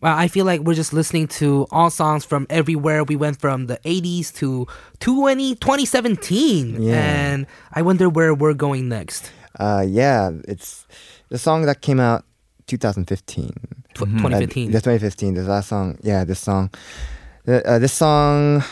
Wow, 0.06 0.16
I 0.16 0.28
feel 0.28 0.44
like 0.46 0.60
we're 0.60 0.74
just 0.78 0.92
listening 0.92 1.26
to 1.42 1.66
all 1.72 1.90
songs 1.90 2.24
from 2.24 2.46
everywhere. 2.48 3.02
We 3.02 3.16
went 3.16 3.40
from 3.40 3.66
the 3.66 3.78
80s 3.78 4.32
to 4.34 4.68
20, 5.00 5.56
2017. 5.56 6.80
Yeah. 6.80 6.94
And 6.94 7.46
I 7.72 7.82
wonder 7.82 8.08
where 8.08 8.32
we're 8.32 8.54
going 8.54 8.88
next. 8.88 9.32
Uh, 9.58 9.84
yeah, 9.84 10.30
it's 10.46 10.86
the 11.28 11.38
song 11.38 11.66
that 11.66 11.80
came 11.80 11.98
out 11.98 12.24
2015. 12.68 13.50
Tw- 13.94 14.02
Uh, 14.02 14.04
2015. 14.06 14.70
the 14.70 14.80
2015. 14.80 15.34
The 15.34 15.42
last 15.42 15.70
song. 15.70 15.98
Yeah, 16.02 16.22
this 16.22 16.38
song. 16.38 16.70
The, 17.44 17.66
uh, 17.68 17.80
this 17.80 17.92
song. 17.92 18.62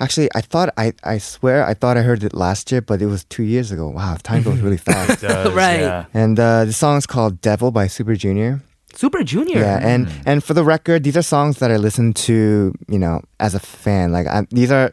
Actually, 0.00 0.28
I 0.34 0.40
thought 0.40 0.70
I 0.76 0.92
I 1.04 1.18
swear 1.18 1.64
I 1.64 1.74
thought 1.74 1.96
I 1.96 2.02
heard 2.02 2.24
it 2.24 2.34
last 2.34 2.72
year, 2.72 2.80
but 2.82 3.00
it 3.00 3.06
was 3.06 3.22
two 3.24 3.44
years 3.44 3.70
ago. 3.70 3.88
Wow, 3.88 4.16
time 4.24 4.42
goes 4.42 4.58
really 4.58 4.76
fast. 4.88 5.20
Does, 5.22 5.54
Right. 5.54 5.80
yeah. 5.80 6.04
And 6.12 6.40
uh, 6.40 6.64
the 6.66 6.72
song 6.72 6.98
is 6.98 7.06
called 7.06 7.40
"Devil" 7.40 7.70
by 7.70 7.86
Super 7.86 8.16
Junior. 8.16 8.60
Super 8.96 9.22
Junior. 9.22 9.60
Yeah, 9.60 9.78
and 9.86 10.08
and 10.26 10.42
for 10.42 10.54
the 10.54 10.64
record, 10.64 11.04
these 11.04 11.16
are 11.16 11.22
songs 11.22 11.58
that 11.58 11.70
I 11.70 11.76
listen 11.76 12.12
to, 12.26 12.72
you 12.88 12.98
know, 12.98 13.20
as 13.38 13.54
a 13.54 13.60
fan. 13.60 14.10
Like 14.12 14.26
I, 14.26 14.46
these 14.50 14.72
are 14.72 14.92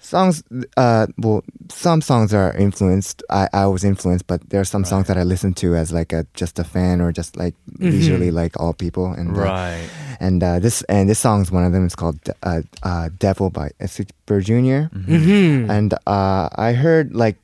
songs. 0.00 0.42
Uh, 0.76 1.06
well, 1.18 1.44
some 1.70 2.00
songs 2.00 2.32
are 2.34 2.56
influenced. 2.56 3.22
I, 3.30 3.48
I 3.52 3.66
was 3.66 3.84
influenced, 3.84 4.26
but 4.26 4.40
there 4.50 4.60
are 4.60 4.64
some 4.64 4.84
songs 4.84 5.06
that 5.08 5.18
I 5.18 5.22
listen 5.22 5.52
to 5.54 5.76
as 5.76 5.92
like 5.92 6.12
a 6.12 6.26
just 6.34 6.58
a 6.58 6.64
fan 6.64 7.00
or 7.00 7.12
just 7.12 7.36
like 7.36 7.54
leisurely 7.78 8.30
like 8.30 8.58
all 8.58 8.72
people. 8.72 9.12
And 9.12 9.36
uh, 9.36 9.40
Right. 9.44 9.88
and 10.18 10.42
uh, 10.42 10.58
this 10.58 10.82
and 10.88 11.08
this 11.08 11.18
song 11.18 11.42
is 11.42 11.50
one 11.52 11.64
of 11.64 11.72
them. 11.72 11.84
It's 11.84 11.94
called 11.96 12.18
uh, 12.42 12.62
uh, 12.82 13.10
"Devil" 13.18 13.50
by 13.50 13.70
Super 13.86 14.40
Junior. 14.40 14.88
Mm-hmm. 14.96 15.70
And 15.70 15.92
uh, 16.06 16.48
I 16.56 16.72
heard 16.72 17.14
like 17.14 17.36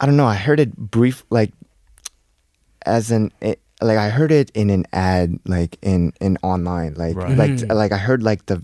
I 0.00 0.06
don't 0.06 0.16
know. 0.16 0.26
I 0.26 0.34
heard 0.36 0.58
it 0.58 0.74
brief 0.76 1.22
like 1.30 1.52
as 2.86 3.10
an 3.10 3.30
it, 3.40 3.60
like 3.80 3.98
I 3.98 4.08
heard 4.10 4.32
it 4.32 4.50
in 4.54 4.70
an 4.70 4.84
ad 4.92 5.38
like 5.46 5.78
in 5.82 6.12
in 6.20 6.36
online 6.42 6.94
like 6.94 7.16
Right. 7.16 7.36
like 7.36 7.50
Mhm. 7.52 7.74
like 7.74 7.92
I 7.92 7.98
heard 7.98 8.22
like 8.22 8.46
the 8.46 8.62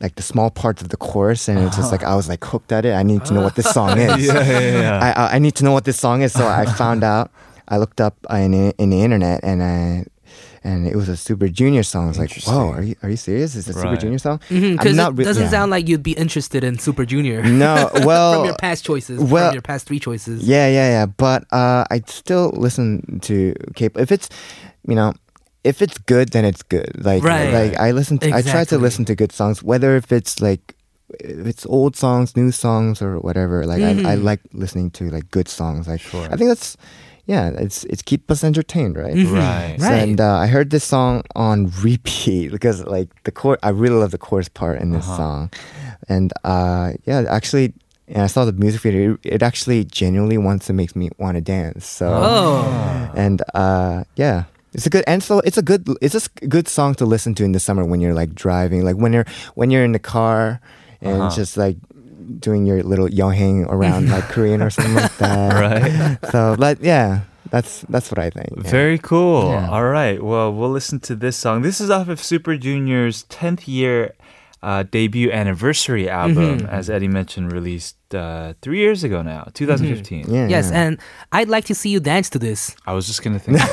like 0.00 0.14
the 0.14 0.22
small 0.22 0.50
parts 0.50 0.80
of 0.82 0.88
the 0.90 0.96
chorus 0.96 1.48
and 1.48 1.58
it's 1.58 1.76
just 1.76 1.90
like 1.92 2.04
I 2.04 2.14
was 2.14 2.28
like 2.28 2.44
hooked 2.44 2.70
at 2.72 2.84
it. 2.84 2.94
I 2.94 3.02
need 3.02 3.24
to 3.26 3.34
know 3.34 3.42
what 3.42 3.56
this 3.56 3.68
song 3.70 3.98
is. 4.08 4.26
Yeah, 4.26 4.40
yeah, 4.46 4.80
yeah. 4.80 4.98
I, 5.02 5.10
I 5.10 5.34
I 5.36 5.38
need 5.38 5.54
to 5.56 5.64
know 5.64 5.72
what 5.72 5.84
this 5.84 5.98
song 5.98 6.22
is. 6.22 6.32
So 6.32 6.46
I 6.46 6.64
found 6.66 7.02
out. 7.14 7.30
I 7.68 7.76
looked 7.78 8.00
up 8.00 8.14
in 8.30 8.54
in 8.78 8.90
the 8.90 9.02
internet 9.02 9.40
and 9.42 9.62
I. 9.62 10.04
And 10.68 10.86
it 10.86 10.96
was 11.00 11.08
a 11.08 11.16
Super 11.16 11.48
Junior 11.48 11.82
song. 11.82 12.04
I 12.04 12.08
was 12.08 12.18
like, 12.18 12.34
"Whoa, 12.46 12.70
are 12.76 12.82
you 12.82 12.94
are 13.02 13.08
you 13.08 13.16
serious? 13.16 13.54
Is 13.56 13.68
it 13.68 13.76
a 13.76 13.78
Super 13.80 13.96
Junior 13.96 14.18
song?" 14.18 14.38
Because 14.48 14.60
Mm-hmm, 14.60 15.00
it 15.00 15.18
re- 15.18 15.24
doesn't 15.24 15.44
yeah. 15.44 15.56
sound 15.56 15.70
like 15.70 15.88
you'd 15.88 16.02
be 16.02 16.12
interested 16.24 16.62
in 16.62 16.78
Super 16.78 17.04
Junior. 17.12 17.42
No, 17.42 17.88
well, 18.04 18.34
from 18.36 18.44
your 18.50 18.56
past 18.56 18.84
choices, 18.84 19.16
well- 19.18 19.48
from 19.48 19.54
your 19.54 19.62
past 19.70 19.86
three 19.88 19.98
choices. 20.08 20.36
Yeah, 20.46 20.68
yeah, 20.68 20.88
yeah. 20.96 21.06
But 21.06 21.44
uh, 21.52 21.84
I 21.90 22.02
still 22.06 22.50
listen 22.66 23.18
to 23.30 23.54
K-pop. 23.76 24.02
If 24.02 24.12
it's, 24.12 24.28
you 24.86 24.94
know, 24.94 25.14
if 25.64 25.80
it's 25.80 25.96
good, 25.96 26.30
then 26.36 26.44
it's 26.44 26.62
good. 26.62 26.92
Like, 27.02 27.22
Right. 27.24 27.48
like 27.50 27.72
I 27.80 27.92
listen. 27.92 28.18
To, 28.18 28.30
I 28.34 28.42
try 28.42 28.64
to 28.68 28.76
listen 28.76 29.04
to 29.06 29.14
good 29.14 29.32
songs, 29.32 29.62
whether 29.62 29.96
if 29.96 30.12
it's 30.12 30.42
like, 30.42 30.74
if 31.20 31.46
it's 31.46 31.64
old 31.64 31.96
songs, 31.96 32.36
new 32.36 32.52
songs, 32.52 33.00
or 33.00 33.18
whatever. 33.20 33.64
Like, 33.64 33.80
I, 33.82 33.92
I 34.12 34.16
Mhm. 34.20 34.22
like 34.22 34.40
listening 34.52 34.90
to 35.00 35.08
like 35.08 35.30
good 35.30 35.48
songs. 35.48 35.88
Like, 35.88 36.02
Sure. 36.04 36.28
I 36.30 36.36
think 36.36 36.50
that's, 36.52 36.76
yeah, 37.28 37.52
it's 37.60 37.84
it's 37.92 38.00
keep 38.02 38.24
us 38.32 38.42
entertained, 38.42 38.96
right? 38.96 39.14
Mhm. 39.14 39.32
Right. 39.36 39.76
Right. 39.78 40.02
and 40.08 40.16
uh, 40.20 40.36
I 40.44 40.46
heard 40.48 40.70
this 40.72 40.84
song 40.84 41.22
on 41.36 41.68
repeat 41.84 42.50
because 42.50 42.82
like 42.88 43.08
the 43.28 43.30
chord, 43.30 43.58
I 43.62 43.68
really 43.70 44.00
love 44.00 44.10
the 44.16 44.18
chorus 44.18 44.48
part 44.48 44.80
in 44.80 44.90
this 44.96 45.04
Uh-huh. 45.06 45.16
song, 45.16 45.40
and 46.08 46.32
uh, 46.42 46.92
yeah, 47.04 47.28
actually, 47.28 47.72
and 48.08 48.22
I 48.24 48.28
saw 48.32 48.44
the 48.48 48.56
music 48.56 48.80
video. 48.80 49.14
It, 49.22 49.36
it 49.38 49.42
actually 49.44 49.84
genuinely 49.84 50.38
wants 50.40 50.66
to 50.66 50.72
make 50.72 50.96
me 50.96 51.10
want 51.20 51.36
to 51.36 51.42
dance. 51.44 51.84
So, 51.86 52.08
Oh. 52.08 52.64
and 53.14 53.38
uh, 53.54 54.04
yeah. 54.16 54.44
It's 54.76 54.84
a 54.86 54.90
good 54.90 55.02
and 55.08 55.22
so 55.24 55.40
it's 55.48 55.56
a 55.56 55.62
good 55.64 55.88
it's 56.04 56.14
a 56.14 56.28
good 56.46 56.68
song 56.68 56.94
to 57.00 57.06
listen 57.08 57.34
to 57.40 57.42
in 57.44 57.52
the 57.52 57.58
summer 57.58 57.84
when 57.88 58.00
you're 58.04 58.12
like 58.12 58.34
driving 58.36 58.84
like 58.84 58.96
when 59.00 59.12
you're 59.16 59.24
when 59.56 59.70
you're 59.72 59.82
in 59.82 59.92
the 59.96 59.98
car 60.16 60.60
and 61.00 61.22
Uh-huh. 61.22 61.34
just 61.40 61.56
like 61.56 61.76
doing 62.38 62.66
your 62.66 62.82
little 62.82 63.08
yoheng 63.08 63.66
around 63.68 64.10
like 64.10 64.24
Korean 64.34 64.60
or 64.62 64.70
something 64.70 64.94
like 64.94 65.16
that 65.16 65.52
Right. 65.60 66.18
so 66.30 66.54
like 66.58 66.78
yeah 66.82 67.20
That's 67.50 67.80
that's 67.88 68.10
what 68.12 68.18
I 68.20 68.28
think. 68.28 68.50
yeah. 68.64 68.70
Very 68.70 68.98
cool. 69.00 69.48
Yeah. 69.56 69.70
All 69.72 69.88
right. 69.88 70.20
Well, 70.22 70.52
we'll 70.52 70.68
listen 70.68 71.00
to 71.08 71.16
this 71.16 71.32
song. 71.36 71.62
This 71.64 71.80
is 71.80 71.88
off 71.88 72.08
of 72.12 72.20
Super 72.22 72.58
Junior's 72.60 73.24
10th 73.32 73.64
year 73.66 74.12
uh, 74.62 74.82
debut 74.90 75.30
anniversary 75.30 76.08
album, 76.08 76.58
Mm-hmm. 76.58 76.66
as 76.66 76.88
Eddie 76.90 77.08
mentioned, 77.08 77.52
released 77.52 77.96
uh, 78.14 78.54
three 78.62 78.78
years 78.78 79.04
ago 79.04 79.22
now, 79.22 79.46
2015. 79.54 80.24
Mm-hmm. 80.24 80.34
Yeah, 80.34 80.48
Yes, 80.48 80.70
yeah. 80.70 80.80
and 80.82 80.98
I'd 81.32 81.48
like 81.48 81.64
to 81.66 81.74
see 81.74 81.90
you 81.90 82.00
dance 82.00 82.28
to 82.30 82.38
this. 82.38 82.74
I 82.86 82.92
was 82.92 83.06
just 83.06 83.22
going 83.22 83.38
to 83.38 83.44
think. 83.44 83.58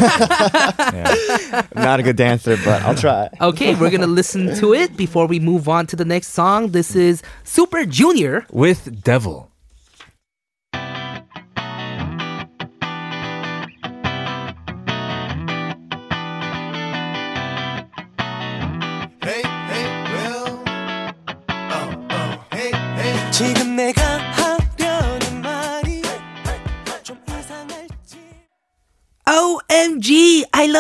yeah. 0.94 1.62
I'm 1.76 1.84
not 1.84 2.00
a 2.00 2.04
good 2.04 2.16
dancer, 2.18 2.58
but 2.64 2.82
I'll 2.84 2.96
try. 2.96 3.30
Okay, 3.42 3.76
we're 3.76 3.90
gonna 3.90 4.08
listen 4.08 4.56
to 4.56 4.74
it 4.74 4.96
before 4.98 5.26
we 5.28 5.40
move 5.40 5.68
on 5.70 5.88
to 5.88 5.96
the 5.96 6.06
next 6.06 6.30
song. 6.34 6.72
This 6.72 6.96
is 6.96 7.22
Super 7.44 7.86
Junior. 7.86 8.46
With 8.52 9.04
Devil. 9.04 9.52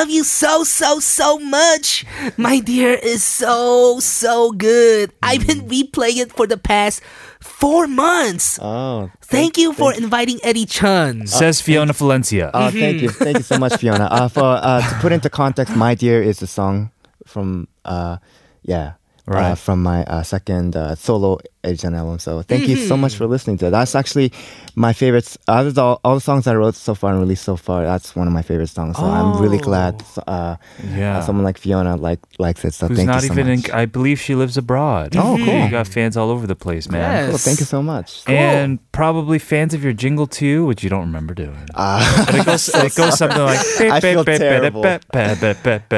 Love 0.05 0.13
you 0.13 0.23
so, 0.23 0.63
so, 0.63 0.99
so 0.99 1.39
much. 1.39 2.05
My 2.37 2.59
dear 2.59 2.93
is 2.93 3.23
so, 3.23 3.99
so 3.99 4.51
good. 4.51 5.11
I've 5.23 5.47
been 5.47 5.61
replaying 5.67 6.17
it 6.17 6.31
for 6.31 6.45
the 6.45 6.57
past 6.57 7.01
four 7.41 7.87
months. 7.87 8.59
Oh, 8.61 9.09
Thank 9.21 9.57
you 9.57 9.73
for 9.73 9.93
inviting 9.93 10.39
Eddie 10.43 10.67
Chun. 10.67 11.25
Says 11.25 11.59
Fiona 11.59 11.93
Valencia. 11.93 12.51
Uh, 12.53 12.69
thank 12.69 13.01
you, 13.01 13.09
thank 13.09 13.37
you 13.37 13.43
so 13.43 13.57
much, 13.57 13.77
Fiona. 13.77 14.05
Uh, 14.05 14.27
for 14.27 14.43
uh, 14.61 14.81
to 14.87 14.95
put 15.01 15.11
into 15.11 15.29
context, 15.29 15.75
"My 15.75 15.95
Dear" 15.95 16.21
is 16.21 16.41
a 16.43 16.47
song 16.47 16.91
from 17.25 17.67
uh, 17.83 18.17
yeah, 18.61 18.93
uh, 19.27 19.31
Right. 19.33 19.57
from 19.57 19.81
my 19.81 20.03
uh, 20.05 20.21
second 20.21 20.75
uh, 20.75 20.93
solo 20.93 21.39
Asian 21.65 21.93
album. 21.95 22.19
So 22.19 22.41
thank 22.41 22.67
you 22.67 22.75
so 22.77 22.95
much 22.95 23.15
for 23.15 23.25
listening 23.27 23.57
to 23.59 23.67
it. 23.67 23.71
That's 23.71 23.95
actually 23.95 24.31
my 24.75 24.93
favorite. 24.93 25.35
Out 25.47 25.65
of 25.67 25.77
all, 25.77 25.99
all 26.03 26.15
the 26.15 26.21
songs 26.21 26.47
I 26.47 26.55
wrote 26.55 26.75
so 26.75 26.93
far 26.95 27.11
and 27.11 27.19
released 27.19 27.43
so 27.43 27.55
far, 27.55 27.83
that's 27.83 28.15
one 28.15 28.27
of 28.27 28.33
my 28.33 28.41
favorite 28.41 28.67
songs. 28.69 28.97
So 28.97 29.03
I'm 29.03 29.41
really 29.41 29.57
glad 29.57 30.03
uh, 30.27 30.55
Yeah. 30.95 31.17
uh, 31.17 31.21
someone 31.21 31.43
like 31.43 31.57
Fiona 31.57 31.95
like 31.97 32.19
likes 32.39 32.63
it. 32.65 32.73
So 32.73 32.87
Who's 32.87 32.97
thank 32.97 33.07
not 33.07 33.21
you 33.23 33.27
so 33.29 33.33
even 33.33 33.47
much. 33.47 33.69
in, 33.69 33.75
I 33.75 33.85
believe 33.85 34.19
she 34.19 34.35
lives 34.35 34.57
abroad. 34.57 35.15
Oh, 35.15 35.35
cool. 35.37 35.63
You 35.63 35.69
got 35.69 35.87
fans 35.87 36.15
all 36.17 36.29
over 36.29 36.45
the 36.47 36.55
place, 36.55 36.89
man. 36.89 37.01
Yes. 37.01 37.29
Cool, 37.29 37.37
thank 37.39 37.59
you 37.59 37.65
so 37.65 37.81
much. 37.81 38.23
And 38.27 38.79
probably 38.91 39.39
fans 39.39 39.73
of 39.73 39.83
your 39.83 39.93
jingle 39.93 40.27
too, 40.27 40.65
which 40.65 40.83
you 40.83 40.89
don't 40.89 41.01
remember 41.01 41.33
doing. 41.33 41.67
Uh, 41.73 42.03
But 42.25 42.35
it 42.35 42.45
goes, 42.45 42.69
it 42.69 42.95
goes 42.95 43.17
something 43.21 43.41
like. 43.41 43.59
I 43.81 43.99
feel 43.99 44.23
terrible. 44.23 44.83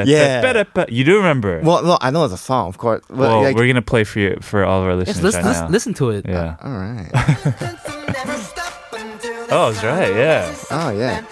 Yeah. 0.05 0.63
You 0.89 1.03
do 1.03 1.17
remember. 1.17 1.61
well, 1.63 1.83
no, 1.83 1.97
I 2.01 2.11
know 2.11 2.23
it's 2.25 2.33
a 2.33 2.37
song, 2.37 2.67
of 2.69 2.77
course. 2.77 3.03
But, 3.09 3.17
Well, 3.17 3.41
like- 3.43 3.55
we're 3.55 3.67
gonna 3.67 3.81
play 3.81 4.03
for 4.03 4.19
you 4.19 4.37
for 4.41 4.63
all 4.63 4.81
of 4.81 4.87
our 4.87 4.95
listeners 4.95 5.23
let's, 5.23 5.35
right 5.37 5.43
let's 5.57 5.69
now. 5.69 5.73
listen 5.73 5.93
to 5.95 6.09
it. 6.11 6.25
Yeah. 6.27 6.55
Uh, 6.61 6.67
all 6.67 6.77
right. 6.77 7.09
Oh, 9.49 9.71
that's 9.71 9.83
right. 9.83 10.13
Yeah. 10.13 10.55
Oh 10.71 10.89
yeah. 10.89 11.23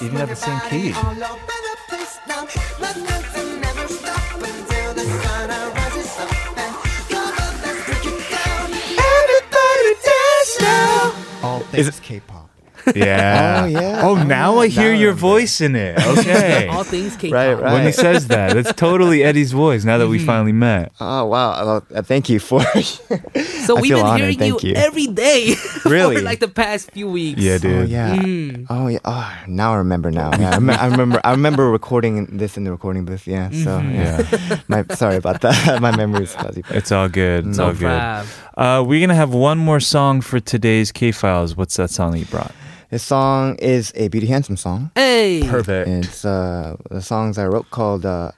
Even 0.00 0.16
have 0.18 0.28
the 0.28 0.36
same 0.36 0.60
key. 0.70 0.92
All 11.42 11.60
things 11.60 12.00
K-pop. 12.00 12.37
Yeah. 12.94 13.62
Oh, 13.62 13.66
yeah. 13.66 14.00
Oh, 14.04 14.22
now 14.24 14.58
I 14.58 14.68
hear 14.68 14.84
Now 14.84 14.88
I 14.90 15.00
your 15.00 15.08
remember. 15.10 15.20
voice 15.20 15.60
in 15.60 15.76
it. 15.76 15.98
Okay. 16.06 16.68
All 16.68 16.84
things 16.84 17.16
K-pop. 17.16 17.34
Right, 17.34 17.54
right. 17.54 17.72
When 17.72 17.86
he 17.86 17.92
says 17.92 18.28
that, 18.28 18.54
that's 18.54 18.72
totally 18.74 19.22
Eddie's 19.24 19.52
voice. 19.52 19.84
Now 19.84 19.98
that 19.98 20.08
we 20.08 20.18
finally 20.18 20.52
met. 20.52 20.92
Oh 21.00 21.26
wow! 21.26 21.50
Uh, 21.94 22.02
thank 22.02 22.28
you 22.28 22.38
for. 22.40 22.62
So 23.68 23.76
I 23.76 23.80
we've 23.82 23.90
been 23.92 24.00
honored, 24.06 24.20
hearing 24.20 24.38
thank 24.38 24.62
you, 24.62 24.70
you. 24.70 24.74
every 24.76 25.06
day 25.08 25.54
Really? 25.84 26.16
for 26.16 26.22
like 26.22 26.40
the 26.40 26.48
past 26.48 26.90
few 26.92 27.06
weeks. 27.10 27.38
Yeah, 27.38 27.56
oh 27.56 27.58
dude. 27.58 27.88
yeah. 27.90 28.16
Mm. 28.16 28.66
Oh 28.70 28.86
yeah. 28.88 28.98
Oh, 29.04 29.30
now 29.46 29.74
I 29.74 29.76
remember. 29.76 30.10
Now. 30.10 30.30
Yeah, 30.38 30.50
I, 30.54 30.58
rem- 30.58 30.70
I 30.70 30.86
remember. 30.86 31.20
I 31.24 31.30
remember 31.32 31.70
recording 31.70 32.38
this 32.38 32.56
in 32.56 32.64
the 32.64 32.70
recording 32.70 33.04
booth. 33.04 33.26
Yeah. 33.26 33.50
So 33.50 33.78
Mm-hmm. 33.78 33.94
yeah. 33.94 34.60
My 34.68 34.84
sorry 34.94 35.16
about 35.16 35.42
that. 35.42 35.82
My 35.82 35.94
memory 35.94 36.22
is 36.24 36.34
fuzzy. 36.34 36.62
but- 36.62 36.76
It's 36.76 36.90
all 36.92 37.08
good. 37.10 37.46
It's 37.46 37.58
No 37.58 37.66
all 37.66 37.72
good. 37.72 37.80
problem. 37.98 38.26
Uh, 38.56 38.82
we're 38.86 39.00
gonna 39.00 39.14
have 39.14 39.34
one 39.34 39.58
more 39.58 39.80
song 39.80 40.20
for 40.22 40.40
today's 40.40 40.90
K 40.90 41.12
Files. 41.12 41.54
What's 41.56 41.76
that 41.76 41.90
song 41.90 42.12
that 42.12 42.18
you 42.20 42.26
brought? 42.26 42.54
This 42.89 43.03
song 43.03 43.55
is 43.57 43.91
a 43.95 44.07
Beauty 44.09 44.27
Handsome 44.27 44.57
song. 44.57 44.91
Hey. 44.95 45.41
Perfect. 45.49 45.87
It's 45.89 46.25
uh, 46.25 46.75
the 46.91 47.01
songs 47.01 47.37
I 47.37 47.45
wrote 47.47 47.69
called 47.71 48.05
uh, 48.05 48.31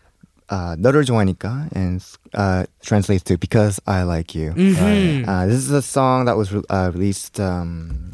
uh, 0.50 0.76
너를 0.78 1.04
좋아하니까 1.06 1.70
and 1.76 2.02
uh, 2.34 2.66
translates 2.82 3.24
to 3.24 3.38
because 3.38 3.82
I 3.88 4.04
like 4.04 4.34
you. 4.36 4.52
Mhm. 4.54 5.28
Uh, 5.28 5.46
this 5.48 5.58
is 5.58 5.72
a 5.72 5.82
song 5.82 6.26
that 6.26 6.38
was 6.38 6.54
re- 6.54 6.64
uh, 6.70 6.92
released 6.94 7.40
um, 7.40 8.14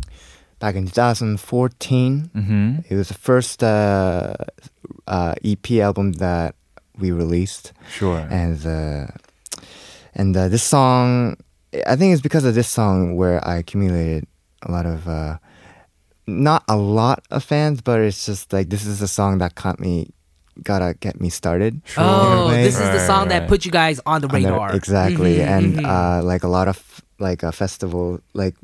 back 0.59 0.76
in 0.76 0.86
2014. 0.88 2.32
Mm-hmm. 2.36 2.80
It 2.89 2.95
was 2.95 3.09
the 3.09 3.14
first 3.20 3.64
uh, 3.64 4.34
uh, 5.07 5.36
EP 5.43 5.72
album 5.82 6.14
that 6.14 6.55
we 6.97 7.12
released, 7.12 7.74
Sure. 7.91 8.26
and 8.30 8.66
uh, 8.66 9.07
and 10.16 10.36
uh, 10.36 10.47
this 10.49 10.64
song, 10.64 11.38
I 11.88 11.95
think 11.95 12.14
it's 12.14 12.22
because 12.22 12.45
of 12.45 12.53
this 12.55 12.68
song 12.68 13.16
where 13.16 13.39
I 13.47 13.57
accumulated 13.57 14.28
a 14.64 14.72
lot 14.72 14.86
of, 14.86 15.07
uh, 15.07 15.38
not 16.27 16.64
a 16.68 16.77
lot 16.77 17.24
of 17.31 17.45
fans, 17.45 17.81
but 17.81 18.01
it's 18.01 18.27
just 18.27 18.53
like 18.53 18.68
this 18.70 18.85
is 18.87 19.01
a 19.03 19.09
song 19.09 19.39
that 19.39 19.55
caught 19.55 19.79
me, 19.81 20.11
gotta 20.62 20.95
get 21.01 21.20
me 21.20 21.29
started. 21.31 21.81
Sure. 21.85 22.05
Oh, 22.05 22.49
way. 22.49 22.64
this 22.64 22.74
is 22.74 22.81
the 22.81 22.99
Right, 22.99 23.07
song 23.07 23.29
that 23.29 23.49
put 23.49 23.64
you 23.64 23.70
guys 23.70 24.01
on 24.07 24.20
the 24.22 24.29
On 24.29 24.43
the- 24.43 24.49
radar. 24.49 24.74
exactly, 24.74 25.37
Mhm, 25.39 25.47
and 25.47 25.74
mhm. 25.79 25.85
uh, 25.87 26.22
like 26.24 26.43
a 26.45 26.49
lot 26.49 26.68
of 26.68 26.79
like 27.18 27.43
a 27.43 27.53
festival 27.53 28.20
like. 28.35 28.55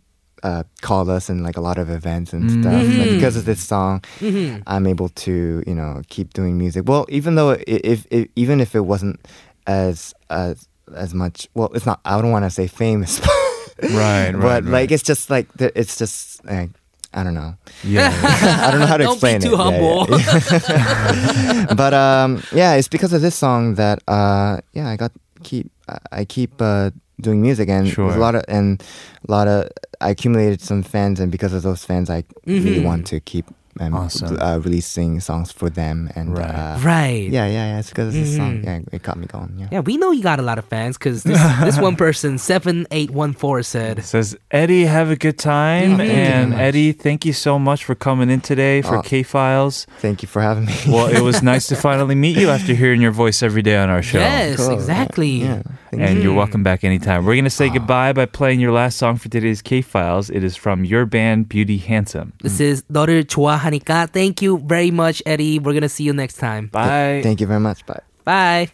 Uh, 0.45 0.65
called 0.81 1.09
us 1.09 1.29
and 1.29 1.45
like 1.45 1.57
a 1.57 1.61
lot 1.61 1.79
of 1.79 1.89
events 1.89 2.33
and 2.33 2.51
stuff. 2.51 2.73
Like, 2.75 2.85
Mhm. 2.89 3.15
because 3.15 3.37
of 3.37 3.45
this 3.45 3.61
song, 3.63 4.03
Mhm. 4.19 4.61
I'm 4.67 4.89
able 4.89 5.09
to 5.11 5.63
you 5.65 5.73
know 5.77 6.03
keep 6.09 6.33
doing 6.35 6.59
music. 6.59 6.89
Well, 6.89 7.07
even 7.09 7.37
though 7.37 7.51
i- 7.53 7.63
if, 7.93 8.07
if 8.11 8.27
even 8.35 8.61
if 8.61 8.75
it 8.75 8.85
wasn't 8.85 9.21
as 9.69 10.13
as 10.31 10.67
as 10.97 11.15
much, 11.15 11.47
well, 11.55 11.71
it's 11.77 11.87
not. 11.87 12.01
I 12.05 12.21
don't 12.21 12.33
want 12.33 12.45
to 12.45 12.51
say 12.51 12.67
famous, 12.67 13.21
Right, 13.83 13.93
right, 13.93 14.33
but 14.33 14.65
right. 14.65 14.65
like 14.65 14.91
it's 14.91 15.05
just 15.05 15.31
like 15.31 15.47
it's 15.61 15.97
just 15.97 16.45
like 16.45 16.71
I 17.15 17.23
don't 17.25 17.35
know. 17.35 17.55
yeah. 17.85 18.09
I 18.67 18.71
don't 18.71 18.81
know 18.81 18.87
how 18.87 18.97
to 18.97 19.05
Don't 19.11 19.21
be 19.21 19.39
too 19.39 19.53
it. 19.55 19.59
Yeah, 19.59 19.65
humble. 19.65 20.07
yeah. 20.09 21.75
but 21.77 21.93
um, 21.95 22.43
yeah, 22.53 22.75
it's 22.75 22.89
because 22.89 23.13
of 23.13 23.21
this 23.23 23.35
song 23.35 23.75
that 23.75 24.03
uh, 24.09 24.61
yeah, 24.73 24.89
I 24.89 24.97
got 24.97 25.13
keep 25.43 25.71
I 25.89 25.99
I 26.13 26.25
keep 26.25 26.61
uh, 26.61 26.91
doing 27.21 27.43
music 27.43 27.69
and 27.69 27.89
Sure. 27.89 28.11
a 28.13 28.17
lot 28.19 28.35
of 28.35 28.45
and 28.49 28.83
a 29.29 29.31
lot 29.31 29.47
of 29.49 29.69
I 30.01 30.11
accumulated 30.11 30.61
some 30.61 30.83
fans 30.83 31.21
and 31.21 31.31
because 31.31 31.53
of 31.53 31.63
those 31.63 31.85
fans, 31.85 32.09
I 32.11 32.25
really 32.47 32.81
Mhm. 32.81 32.85
want 32.85 33.07
to 33.09 33.21
keep 33.21 33.47
um, 33.80 33.94
Awesome. 33.94 34.38
uh, 34.42 34.58
releasing 34.58 35.20
songs 35.20 35.52
for 35.52 35.70
them 35.70 36.10
and 36.18 36.34
Right. 36.36 36.50
uh, 36.50 36.80
Right. 36.82 37.30
yeah, 37.30 37.46
yeah, 37.46 37.78
yeah. 37.78 37.80
It's 37.80 37.90
because 37.94 38.08
of 38.10 38.14
this 38.18 38.34
song. 38.36 38.62
Mhm. 38.62 38.66
Yeah, 38.66 38.80
it 38.92 39.04
got 39.06 39.18
me 39.22 39.28
going. 39.30 39.54
Yeah. 39.56 39.68
Yeah, 39.70 39.80
we 39.86 39.98
know 40.02 40.10
you 40.10 40.24
got 40.26 40.40
a 40.40 40.42
lot 40.42 40.58
of 40.58 40.66
fans 40.66 40.98
because 40.98 41.22
this, 41.22 41.38
this 41.62 41.78
one 41.78 41.94
person, 41.96 42.40
7814, 42.42 43.62
said, 43.64 44.00
It 44.00 44.06
says 44.06 44.36
Eddie, 44.50 44.86
have 44.86 45.12
a 45.12 45.16
good 45.16 45.38
time, 45.38 45.98
Mhm. 45.98 46.10
and 46.10 46.50
much. 46.52 46.60
Eddie, 46.60 46.92
thank 46.92 47.26
you 47.26 47.34
so 47.34 47.60
much 47.60 47.86
for 47.86 47.94
coming 47.94 48.30
in 48.34 48.42
today 48.42 48.82
for 48.82 48.98
Oh. 48.98 49.02
K 49.06 49.22
Files. 49.22 49.86
Thank 50.02 50.22
you 50.24 50.28
for 50.28 50.42
having 50.42 50.66
me. 50.66 50.74
Well, 50.88 51.06
it 51.08 51.22
was 51.22 51.44
nice 51.44 51.68
to 51.68 51.76
finally 51.76 52.16
meet 52.16 52.38
you 52.38 52.50
after 52.50 52.74
hearing 52.74 53.02
your 53.02 53.12
voice 53.14 53.44
every 53.44 53.62
day 53.62 53.78
on 53.78 53.90
our 53.94 54.02
show. 54.02 54.18
Yes, 54.20 54.58
Cool. 54.58 54.74
exactly. 54.74 55.46
Yeah. 55.46 55.62
Thank 55.92 56.02
And 56.04 56.18
you. 56.18 56.24
you're 56.34 56.34
welcome 56.36 56.64
back 56.64 56.84
anytime. 56.84 57.24
We're 57.26 57.36
going 57.38 57.46
to 57.48 57.54
say 57.54 57.70
Ah. 57.70 57.74
goodbye 57.78 58.12
by 58.14 58.26
playing 58.26 58.60
your 58.60 58.74
last 58.74 58.98
song 58.98 59.16
for 59.18 59.30
today's 59.30 59.62
K 59.62 59.82
Files. 59.86 60.30
It 60.34 60.44
is 60.44 60.56
from 60.58 60.84
your 60.84 61.06
band, 61.06 61.48
Beauty 61.48 61.78
Handsome. 61.78 62.34
This 62.42 62.60
is 62.60 62.84
너를 62.92 63.24
좋아 63.24 63.56
하니까. 63.62 64.08
Thank 64.12 64.42
you 64.42 64.58
very 64.58 64.90
much, 64.92 65.22
Eddie. 65.26 65.60
We're 65.60 65.74
going 65.74 65.82
to 65.82 65.90
see 65.90 66.04
you 66.04 66.14
next 66.14 66.38
time. 66.38 66.68
Bye. 66.72 67.22
Thank 67.24 67.40
you 67.42 67.48
very 67.48 67.60
much. 67.62 67.86
Bye. 67.86 68.02
Bye. 68.26 68.72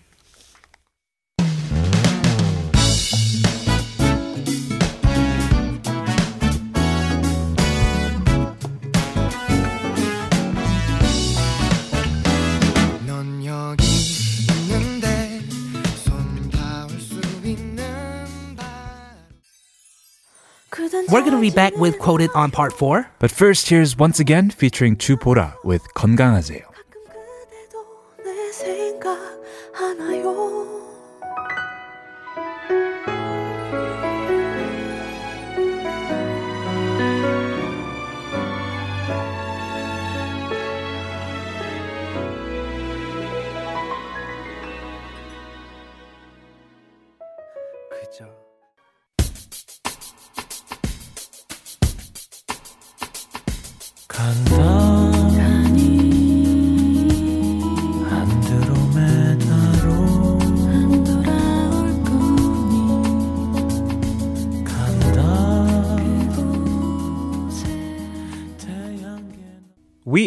We're 21.07 21.21
going 21.21 21.31
to 21.31 21.39
be 21.39 21.49
back 21.49 21.75
with 21.77 21.97
Quoted 21.97 22.29
on 22.35 22.51
part 22.51 22.73
four. 22.73 23.09
But 23.19 23.31
first, 23.31 23.69
here's 23.69 23.97
once 23.97 24.19
again 24.19 24.49
featuring 24.49 24.97
주보라 24.97 25.55
with 25.63 25.81
건강하세요. 25.93 26.73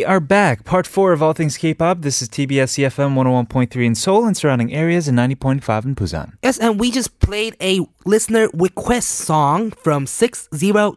We 0.00 0.06
are 0.06 0.20
back. 0.20 0.64
Part 0.64 0.86
four 0.86 1.12
of 1.12 1.22
All 1.22 1.34
Things 1.34 1.58
K-pop. 1.58 2.00
This 2.00 2.22
is 2.22 2.30
TBS 2.30 2.78
EFM 2.80 3.12
101.3 3.12 3.84
in 3.84 3.94
Seoul 3.94 4.24
and 4.24 4.34
surrounding 4.34 4.72
areas 4.72 5.06
and 5.06 5.18
90.5 5.18 5.84
in 5.84 5.94
Busan. 5.94 6.32
Yes, 6.42 6.58
and 6.58 6.80
we 6.80 6.90
just 6.90 7.20
played 7.20 7.56
a 7.60 7.80
listener 8.06 8.48
request 8.54 9.10
song 9.10 9.72
from 9.72 10.06
6000 10.06 10.94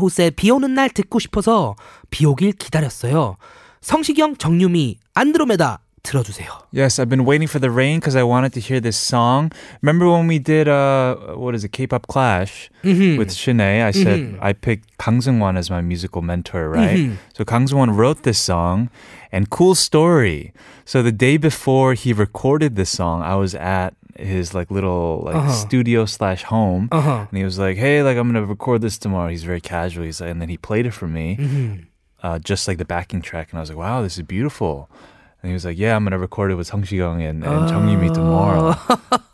who 0.00 0.10
said 0.10 0.34
비 0.34 0.50
오는 0.50 0.74
날 0.74 0.90
듣고 0.90 1.20
싶어서 1.20 1.76
비 2.10 2.26
오길 2.26 2.54
기다렸어요. 2.54 3.36
성시경, 3.80 4.34
정유미, 4.34 4.98
안드로메다 5.14 5.78
들어주세요. 6.04 6.48
Yes, 6.72 6.98
I've 6.98 7.10
been 7.10 7.26
waiting 7.26 7.46
for 7.46 7.58
the 7.58 7.70
rain 7.70 8.00
because 8.00 8.16
I 8.16 8.22
wanted 8.22 8.54
to 8.54 8.60
hear 8.60 8.80
this 8.80 8.96
song. 8.96 9.52
Remember 9.82 10.08
when 10.08 10.26
we 10.26 10.38
did 10.38 10.66
uh 10.66 11.36
what 11.36 11.54
is 11.54 11.62
it, 11.62 11.72
K-pop 11.76 12.06
Clash 12.08 12.70
with 12.82 13.28
Shanae? 13.36 13.84
I 13.84 13.90
said 13.92 14.38
I 14.40 14.54
picked 14.54 14.96
Kang 14.96 15.20
Seung-won 15.20 15.58
as 15.58 15.68
my 15.68 15.82
musical 15.82 16.22
mentor, 16.22 16.70
right? 16.70 17.12
So 17.36 17.44
Kang 17.44 17.68
Seung-won 17.68 17.90
wrote 17.92 18.22
this 18.24 18.40
song, 18.40 18.88
and 19.30 19.50
cool 19.50 19.74
story. 19.74 20.54
So 20.88 21.02
the 21.04 21.12
day 21.12 21.36
before 21.36 21.92
he 21.92 22.14
recorded 22.16 22.76
this 22.80 22.88
song, 22.88 23.20
I 23.20 23.36
was 23.36 23.54
at 23.54 23.92
his 24.16 24.54
like 24.56 24.70
little 24.72 25.20
like 25.28 25.52
studio 25.52 26.04
slash 26.08 26.44
home, 26.48 26.88
Uh-huh. 26.96 27.28
and 27.28 27.36
he 27.36 27.44
was 27.44 27.58
like, 27.60 27.76
"Hey, 27.76 28.00
like 28.02 28.16
I'm 28.16 28.24
gonna 28.32 28.44
record 28.48 28.80
this 28.80 28.96
tomorrow." 28.96 29.28
He's 29.28 29.44
very 29.44 29.60
casual. 29.60 30.08
He's 30.08 30.20
like, 30.24 30.32
and 30.32 30.40
then 30.40 30.48
he 30.48 30.56
played 30.56 30.88
it 30.88 30.96
for 30.96 31.06
me, 31.08 31.36
uh, 32.24 32.38
just 32.40 32.64
like 32.68 32.80
the 32.80 32.88
backing 32.88 33.20
track, 33.20 33.52
and 33.52 33.60
I 33.60 33.60
was 33.60 33.68
like, 33.68 33.78
"Wow, 33.78 34.00
this 34.00 34.16
is 34.16 34.24
beautiful." 34.24 34.88
And 35.45 35.51
he 35.51 35.53
was 35.53 35.63
like, 35.63 35.77
"Yeah, 35.77 35.95
I'm 35.95 36.03
gonna 36.03 36.17
record 36.17 36.49
it 36.49 36.55
with 36.55 36.65
Sung 36.65 36.83
Si-kyung 36.83 37.21
and, 37.21 37.43
and 37.43 37.69
Chung 37.69 37.87
Yumi 37.87 38.11
tomorrow." 38.11 38.73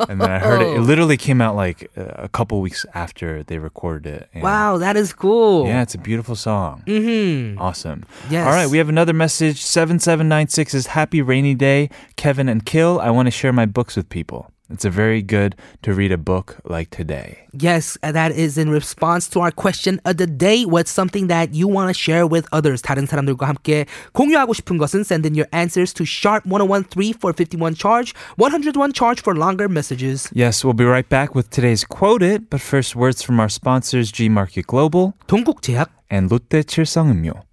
and 0.10 0.20
then 0.20 0.30
I 0.30 0.40
heard 0.40 0.62
it. 0.62 0.76
It 0.76 0.82
literally 0.92 1.16
came 1.16 1.40
out 1.40 1.56
like 1.56 1.90
a 1.96 2.28
couple 2.28 2.60
weeks 2.60 2.86
after 2.94 3.44
they 3.44 3.60
recorded 3.60 4.14
it. 4.14 4.30
And 4.34 4.44
Wow, 4.44 4.78
that 4.80 4.98
is 4.98 5.14
cool. 5.14 5.66
Yeah, 5.68 5.82
it's 5.82 5.96
a 5.96 5.98
beautiful 5.98 6.36
song. 6.36 6.84
Mm-hmm. 6.86 7.58
Awesome. 7.62 8.04
Yes. 8.30 8.46
All 8.46 8.52
right, 8.52 8.68
we 8.68 8.78
have 8.78 8.90
another 8.90 9.14
message. 9.14 9.62
7796 9.62 10.74
is 10.74 10.88
Happy 10.88 11.22
Rainy 11.22 11.56
Day. 11.56 11.90
Kevin 12.18 12.50
and 12.50 12.66
Kill, 12.66 13.00
I 13.00 13.10
want 13.10 13.28
to 13.28 13.32
share 13.32 13.54
my 13.54 13.66
books 13.66 13.96
with 13.96 14.10
people. 14.10 14.51
It's 14.71 14.85
a 14.85 14.91
very 14.91 15.23
good 15.23 15.55
to 15.83 15.95
read 15.95 16.11
a 16.11 16.19
book 16.19 16.57
like 16.65 16.91
today. 16.91 17.47
Yes, 17.53 17.97
that 18.03 18.33
is 18.33 18.59
in 18.59 18.69
response 18.69 19.29
to 19.29 19.41
our 19.41 19.53
question 19.53 20.01
of 20.05 20.17
the 20.17 20.27
day. 20.27 20.65
What's 20.65 20.91
something 20.91 21.29
that 21.29 21.55
you 21.55 21.69
want 21.69 21.89
to 21.89 21.95
share 21.95 22.27
with 22.27 22.49
others? 22.51 22.83
다른 22.83 23.07
사람들과 23.07 23.47
함께 23.47 23.87
공유하고 24.13 24.55
싶은 24.55 24.77
것은 24.79 25.05
send 25.05 25.25
in 25.25 25.37
your 25.37 25.47
answers 25.53 25.93
to 25.95 26.05
sharp 26.05 26.45
1013 26.47 27.15
for 27.15 27.33
51 27.33 27.75
charge, 27.77 28.13
101 28.39 28.93
charge 28.93 29.23
for 29.23 29.37
longer 29.37 29.69
messages. 29.69 30.29
Yes, 30.35 30.65
we'll 30.65 30.75
be 30.75 30.85
right 30.85 31.09
back 31.09 31.37
with 31.37 31.49
today's 31.51 31.85
Quote 31.85 32.23
It, 32.23 32.51
but 32.51 32.61
first 32.61 32.97
words 32.97 33.23
from 33.23 33.39
our 33.39 33.49
sponsors 33.49 34.11
G 34.11 34.29
Market 34.29 34.67
Global 34.67 35.15
동국제약, 35.29 35.91
and 36.11 36.29
Lotte 36.29 36.67
칠성음료. 36.67 37.47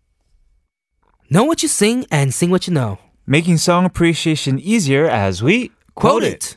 know 1.29 1.43
what 1.43 1.61
you 1.63 1.69
sing 1.69 2.05
and 2.11 2.33
sing 2.33 2.49
what 2.49 2.67
you 2.67 2.73
know. 2.73 2.97
Making 3.25 3.57
song 3.57 3.85
appreciation 3.85 4.59
easier 4.59 5.07
as 5.07 5.41
we 5.41 5.71
Quote 5.95 6.23
it. 6.23 6.56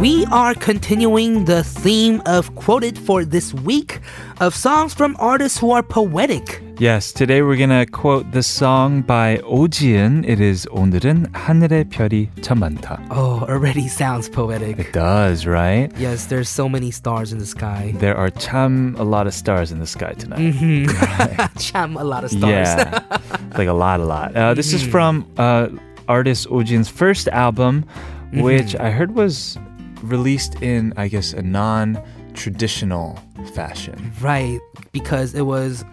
We 0.00 0.26
are 0.26 0.54
continuing 0.54 1.46
the 1.46 1.64
theme 1.64 2.20
of 2.26 2.54
quoted 2.54 2.98
for 2.98 3.24
this 3.24 3.54
week 3.54 4.00
of 4.40 4.54
songs 4.54 4.92
from 4.92 5.16
artists 5.18 5.58
who 5.58 5.70
are 5.72 5.82
poetic. 5.82 6.60
Yes, 6.78 7.10
today 7.12 7.40
we're 7.40 7.56
gonna 7.56 7.86
quote 7.86 8.30
the 8.32 8.42
song 8.42 9.00
by 9.00 9.38
오지은. 9.38 10.28
It 10.28 10.38
is 10.38 10.66
오늘은 10.70 11.32
하늘의 11.32 11.88
별이 11.88 12.28
참 12.42 12.60
많다. 12.60 13.00
Oh, 13.10 13.46
already 13.48 13.88
sounds 13.88 14.28
poetic. 14.28 14.78
It 14.78 14.92
does, 14.92 15.46
right? 15.46 15.90
Yes, 15.98 16.26
there's 16.26 16.50
so 16.50 16.68
many 16.68 16.90
stars 16.90 17.32
in 17.32 17.38
the 17.38 17.46
sky. 17.46 17.94
There 17.98 18.14
are 18.14 18.28
참 18.28 18.94
a 18.98 19.04
lot 19.04 19.26
of 19.26 19.32
stars 19.32 19.72
in 19.72 19.80
the 19.80 19.86
sky 19.86 20.12
tonight. 20.12 20.52
Cham, 21.58 21.96
a 21.96 22.04
lot 22.04 22.22
of 22.24 22.30
stars. 22.30 22.68
Yeah, 22.68 23.00
like 23.56 23.68
a 23.68 23.72
lot, 23.72 24.00
a 24.00 24.04
lot. 24.04 24.36
Uh, 24.36 24.52
this 24.52 24.74
is 24.74 24.86
from 24.86 25.24
uh, 25.38 25.68
artist 26.06 26.46
Ojin's 26.50 26.90
first 26.90 27.28
album, 27.28 27.86
which 28.34 28.76
I 28.76 28.90
heard 28.90 29.16
was 29.16 29.56
released 30.01 30.61
in, 30.61 30.93
I 30.97 31.07
guess, 31.07 31.33
a 31.33 31.41
non-traditional 31.41 33.19
fashion. 33.53 34.11
right, 34.21 34.59
because 34.91 35.33
it 35.33 35.43
was 35.43 35.83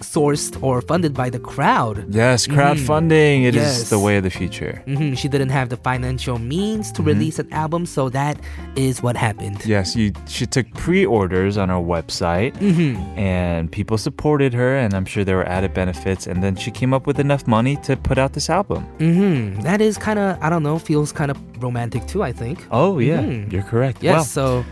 sourced 0.00 0.60
or 0.62 0.80
funded 0.82 1.14
by 1.14 1.28
the 1.30 1.38
crowd. 1.38 2.04
Yes, 2.10 2.46
crowdfunding. 2.46 3.44
It 3.44 3.54
is 3.54 3.62
Yes. 3.80 3.90
the 3.90 3.98
way 3.98 4.16
of 4.16 4.22
the 4.24 4.30
future. 4.30 4.82
hmm 4.86 5.14
She 5.14 5.28
didn't 5.28 5.50
have 5.50 5.68
the 5.68 5.76
financial 5.76 6.38
means 6.38 6.90
to 6.92 7.02
release 7.02 7.38
an 7.38 7.48
album, 7.52 7.86
so 7.86 8.08
that 8.10 8.36
is 8.76 9.02
what 9.02 9.16
happened. 9.16 9.58
Yes, 9.66 9.94
you. 9.96 10.12
She 10.26 10.46
took 10.46 10.66
pre-orders 10.74 11.56
on 11.58 11.68
her 11.68 11.82
website, 11.94 12.52
and 13.16 13.70
people 13.70 13.98
supported 13.98 14.52
her, 14.54 14.76
and 14.76 14.94
I'm 14.94 15.04
sure 15.04 15.24
there 15.24 15.36
were 15.36 15.48
added 15.48 15.72
benefits. 15.74 16.26
And 16.26 16.42
then 16.42 16.56
she 16.56 16.70
came 16.70 16.92
up 16.94 17.06
with 17.06 17.18
enough 17.20 17.46
money 17.46 17.76
to 17.86 17.96
put 17.96 18.18
out 18.18 18.32
this 18.32 18.48
album. 18.50 18.84
hmm 18.98 19.60
That 19.62 19.80
is 19.80 19.98
kind 19.98 20.18
of, 20.18 20.38
I 20.42 20.48
don't 20.50 20.62
know, 20.62 20.78
feels 20.78 21.12
kind 21.12 21.30
of 21.30 21.36
romantic 21.62 22.06
too, 22.06 22.22
I 22.22 22.32
think. 22.32 22.58
Oh 22.70 22.98
yeah, 22.98 23.20
you're 23.50 23.62
correct. 23.62 24.02
Yes, 24.02 24.16
Wow. 24.16 24.22
so 24.22 24.64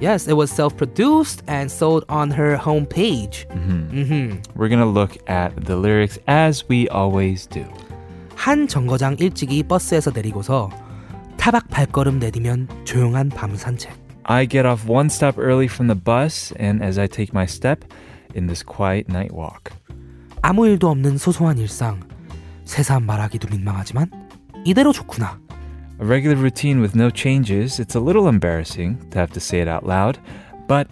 yes, 0.00 0.26
it 0.28 0.34
was 0.36 0.50
self-produced 0.50 1.42
and 1.46 1.70
sold 1.70 2.04
on 2.08 2.30
her 2.30 2.56
homepage. 2.56 3.44
hmm 3.50 4.38
We're 4.54 4.68
gonna 4.68 4.86
look 4.90 5.16
at 5.28 5.52
the 5.66 5.76
lyrics 5.76 6.18
as 6.26 6.64
we 6.68 6.88
always 6.88 7.46
do. 7.46 7.64
한 8.34 8.66
정거장 8.68 9.16
일찍이 9.18 9.62
버스에서 9.62 10.10
내리고서 10.12 10.70
타박 11.36 11.68
발걸음 11.68 12.18
내디면 12.18 12.68
조용한 12.84 13.28
밤 13.28 13.54
산책. 13.56 13.92
I 14.24 14.46
get 14.46 14.66
off 14.66 14.86
one 14.88 15.06
stop 15.06 15.38
early 15.38 15.66
from 15.66 15.88
the 15.88 15.98
bus, 15.98 16.52
and 16.58 16.84
as 16.84 16.98
I 16.98 17.06
take 17.08 17.32
my 17.34 17.44
step 17.44 17.84
in 18.36 18.46
this 18.46 18.62
quiet 18.64 19.08
night 19.10 19.34
walk. 19.34 19.74
아무 20.42 20.66
일도 20.66 20.88
없는 20.88 21.18
소소한 21.18 21.58
일상. 21.58 22.00
새삼 22.64 23.04
말하기도 23.04 23.48
민망하지만 23.50 24.10
이대로 24.64 24.92
좋구나. 24.92 25.38
A 25.98 26.04
regular 26.04 26.36
routine 26.36 26.80
with 26.80 26.94
no 26.94 27.10
changes, 27.10 27.78
it's 27.78 27.94
a 27.94 28.00
little 28.00 28.28
embarrassing 28.28 28.96
to 29.10 29.18
have 29.18 29.32
to 29.32 29.40
say 29.40 29.60
it 29.60 29.68
out 29.68 29.84
loud, 29.84 30.18
but 30.66 30.88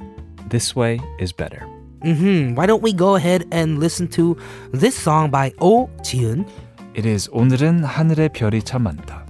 this 0.51 0.77
way 0.77 1.01
is 1.19 1.33
better. 1.33 1.65
hmm 2.03 2.55
Why 2.55 2.67
don't 2.67 2.83
we 2.83 2.93
go 2.93 3.17
ahead 3.17 3.47
and 3.51 3.79
listen 3.79 4.09
to 4.19 4.37
this 4.73 4.95
song 4.95 5.31
by 5.31 5.53
Oh 5.61 5.89
Jiun? 6.03 6.47
It 6.95 7.07
is 7.07 7.29
오늘은 7.33 7.85
하늘의 7.85 8.31
별이 8.31 8.63
참 8.63 8.83
많다. 8.85 9.22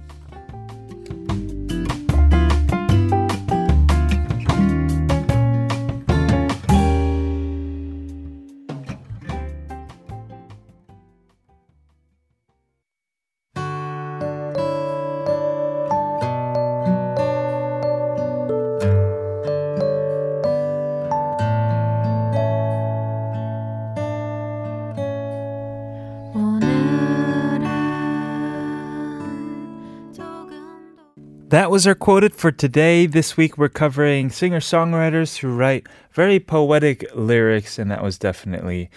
That 31.54 31.70
was 31.70 31.86
our 31.86 31.94
quoted 31.94 32.34
for 32.34 32.50
today. 32.50 33.06
This 33.06 33.36
week 33.36 33.56
we're 33.56 33.68
covering 33.68 34.28
singer 34.28 34.58
songwriters 34.58 35.36
who 35.36 35.54
write 35.54 35.86
very 36.10 36.40
poetic 36.40 37.08
lyrics, 37.14 37.78
and 37.78 37.92
that 37.92 38.02
was 38.02 38.18
definitely 38.18 38.90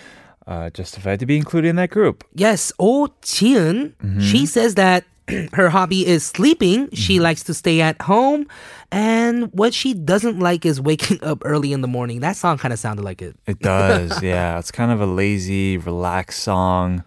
uh, 0.48 0.72
justified 0.72 1.20
to 1.20 1.28
be 1.28 1.38
included 1.38 1.68
in 1.68 1.76
that 1.76 1.92
group. 1.92 2.24
Yes, 2.34 2.74
Oh 2.80 3.10
Ji-eun. 3.22 3.94
She 4.20 4.48
says 4.48 4.74
that 4.74 5.04
her 5.54 5.70
hobby 5.70 6.08
is 6.08 6.26
sleeping. 6.26 6.90
She 6.94 7.20
likes 7.20 7.44
to 7.44 7.54
stay 7.54 7.80
at 7.80 8.02
home, 8.02 8.48
and 8.92 9.54
what 9.54 9.76
she 9.76 9.94
doesn't 9.94 10.40
like 10.40 10.66
is 10.66 10.82
waking 10.82 11.20
up 11.24 11.44
early 11.46 11.74
in 11.74 11.82
the 11.82 11.88
morning. 11.88 12.22
That 12.22 12.38
song 12.38 12.58
kind 12.58 12.74
of 12.74 12.80
sounded 12.80 13.06
like 13.06 13.22
it. 13.22 13.36
It 13.46 13.60
does, 13.60 14.24
yeah. 14.24 14.58
It's 14.58 14.72
kind 14.72 14.92
of 14.92 15.00
a 15.00 15.06
lazy, 15.06 15.78
relaxed 15.78 16.42
song. 16.42 17.04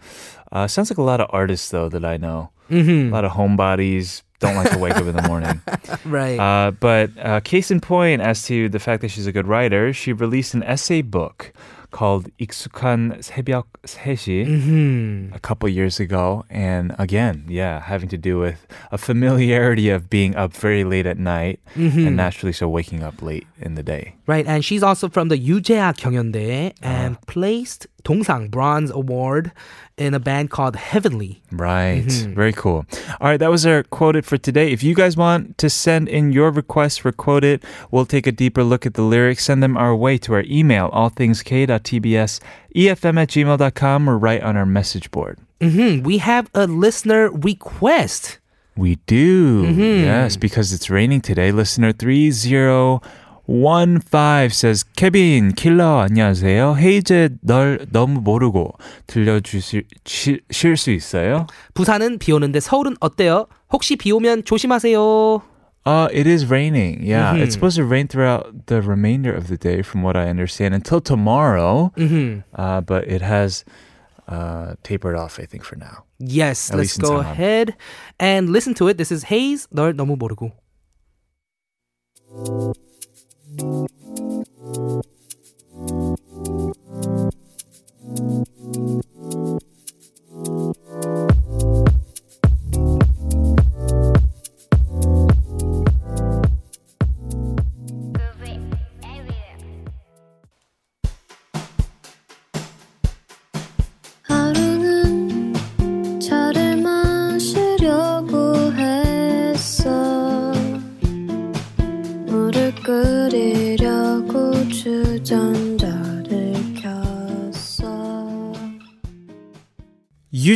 Uh, 0.49 0.69
sounds 0.69 0.89
like 0.89 0.97
a 0.97 1.03
lot 1.03 1.19
of 1.19 1.27
artists, 1.31 1.67
though, 1.67 1.89
that 1.89 2.05
I 2.05 2.15
know. 2.15 2.51
Mm-hmm. 2.69 3.09
A 3.09 3.11
lot 3.11 3.25
of 3.25 3.33
homebodies 3.33 4.21
don't 4.40 4.54
like 4.56 4.70
to 4.70 4.78
wake 4.78 4.96
up 4.96 5.06
in 5.06 5.16
the 5.16 5.22
morning. 5.26 5.60
Right. 6.04 6.38
Uh, 6.38 6.70
but 6.72 7.10
uh, 7.18 7.40
case 7.40 7.70
in 7.70 7.80
point, 7.80 8.20
as 8.22 8.42
to 8.46 8.68
the 8.68 8.78
fact 8.78 9.00
that 9.02 9.08
she's 9.10 9.26
a 9.26 9.32
good 9.32 9.46
writer, 9.46 9.92
she 9.92 10.12
released 10.12 10.54
an 10.54 10.62
essay 10.62 11.00
book 11.02 11.52
called 11.92 12.28
익숙한 12.38 13.22
새벽 13.22 13.64
3시 13.86 14.44
Mm-hmm. 14.44 15.32
a 15.34 15.38
couple 15.40 15.68
years 15.68 15.98
ago. 16.00 16.44
And 16.50 16.92
again, 16.98 17.44
yeah, 17.48 17.80
having 17.80 18.08
to 18.10 18.18
do 18.18 18.38
with 18.38 18.66
a 18.92 18.98
familiarity 18.98 19.88
of 19.88 20.10
being 20.10 20.34
up 20.36 20.52
very 20.52 20.84
late 20.84 21.06
at 21.06 21.16
night 21.16 21.60
Mm-hmm. 21.76 22.06
and 22.08 22.16
naturally 22.16 22.52
so 22.52 22.68
waking 22.68 23.02
up 23.02 23.22
late 23.22 23.46
in 23.62 23.76
the 23.76 23.82
day. 23.82 24.14
Right, 24.31 24.47
and 24.47 24.63
she's 24.63 24.81
also 24.81 25.09
from 25.09 25.27
the 25.27 25.37
Yujea 25.37 25.93
Gyeonghyundae 25.93 26.75
and 26.81 27.17
uh. 27.17 27.19
placed 27.27 27.87
Dongsang 28.05 28.49
Bronze 28.49 28.89
Award 28.89 29.51
in 29.97 30.13
a 30.13 30.21
band 30.21 30.51
called 30.51 30.77
Heavenly. 30.77 31.41
Right, 31.51 32.05
mm-hmm. 32.05 32.33
very 32.33 32.53
cool. 32.53 32.85
All 33.19 33.27
right, 33.27 33.35
that 33.35 33.51
was 33.51 33.65
our 33.65 33.83
quoted 33.83 34.25
for 34.25 34.37
today. 34.37 34.71
If 34.71 34.83
you 34.83 34.95
guys 34.95 35.17
want 35.17 35.57
to 35.57 35.69
send 35.69 36.07
in 36.07 36.31
your 36.31 36.49
requests 36.49 36.95
for 36.99 37.11
quoted, 37.11 37.61
we'll 37.91 38.05
take 38.05 38.25
a 38.25 38.31
deeper 38.31 38.63
look 38.63 38.85
at 38.85 38.93
the 38.93 39.01
lyrics, 39.01 39.43
send 39.43 39.61
them 39.61 39.75
our 39.75 39.93
way 39.93 40.17
to 40.19 40.33
our 40.35 40.45
email, 40.47 40.89
allthingsk.tbsefm 40.91 42.41
at 43.21 43.27
gmail.com 43.27 44.09
or 44.09 44.17
right 44.17 44.41
on 44.41 44.55
our 44.55 44.65
message 44.65 45.11
board. 45.11 45.39
Mm-hmm. 45.59 46.03
We 46.03 46.19
have 46.19 46.49
a 46.53 46.67
listener 46.67 47.29
request. 47.31 48.39
We 48.77 48.95
do. 49.07 49.63
Mm-hmm. 49.65 50.05
Yes, 50.05 50.37
because 50.37 50.71
it's 50.71 50.89
raining 50.89 51.19
today. 51.19 51.51
Listener 51.51 51.91
30- 51.91 53.03
one 53.45 53.99
five 53.99 54.53
says 54.53 54.83
케빈 54.95 55.55
Killa. 55.55 56.05
안녕하세요. 56.07 56.75
헤이즈 56.77 57.37
널 57.41 57.85
너무 57.91 58.21
모르고 58.21 58.73
들려주실 59.07 59.85
수 60.77 60.91
있어요? 60.91 61.47
부산은 61.73 62.19
비 62.19 62.31
오는데 62.31 62.59
서울은 62.59 62.95
어때요? 62.99 63.47
혹시 63.71 63.95
비 63.95 64.11
오면 64.11 64.45
조심하세요. 64.45 65.41
Uh, 65.83 66.07
it 66.13 66.27
is 66.27 66.45
raining. 66.45 67.01
Yeah, 67.01 67.33
mm-hmm. 67.33 67.41
it's 67.41 67.55
supposed 67.55 67.75
to 67.77 67.83
rain 67.83 68.07
throughout 68.07 68.67
the 68.67 68.83
remainder 68.83 69.33
of 69.33 69.47
the 69.47 69.57
day, 69.57 69.81
from 69.81 70.03
what 70.03 70.15
I 70.15 70.29
understand, 70.29 70.75
until 70.75 71.01
tomorrow. 71.01 71.91
Mm-hmm. 71.97 72.41
Uh, 72.53 72.81
but 72.81 73.07
it 73.07 73.23
has 73.23 73.65
uh, 74.27 74.75
tapered 74.83 75.15
off, 75.15 75.39
I 75.39 75.45
think, 75.45 75.63
for 75.63 75.75
now. 75.75 76.05
Yes, 76.19 76.69
At 76.69 76.77
let's 76.77 76.97
go 76.97 77.17
ahead 77.17 77.73
and 78.19 78.51
listen 78.51 78.75
to 78.75 78.89
it. 78.89 78.99
This 78.99 79.11
is 79.11 79.25
Heize. 79.25 79.67
널 79.73 79.95
너무 79.95 80.15
모르고. 80.17 80.51
하루 83.61 84.00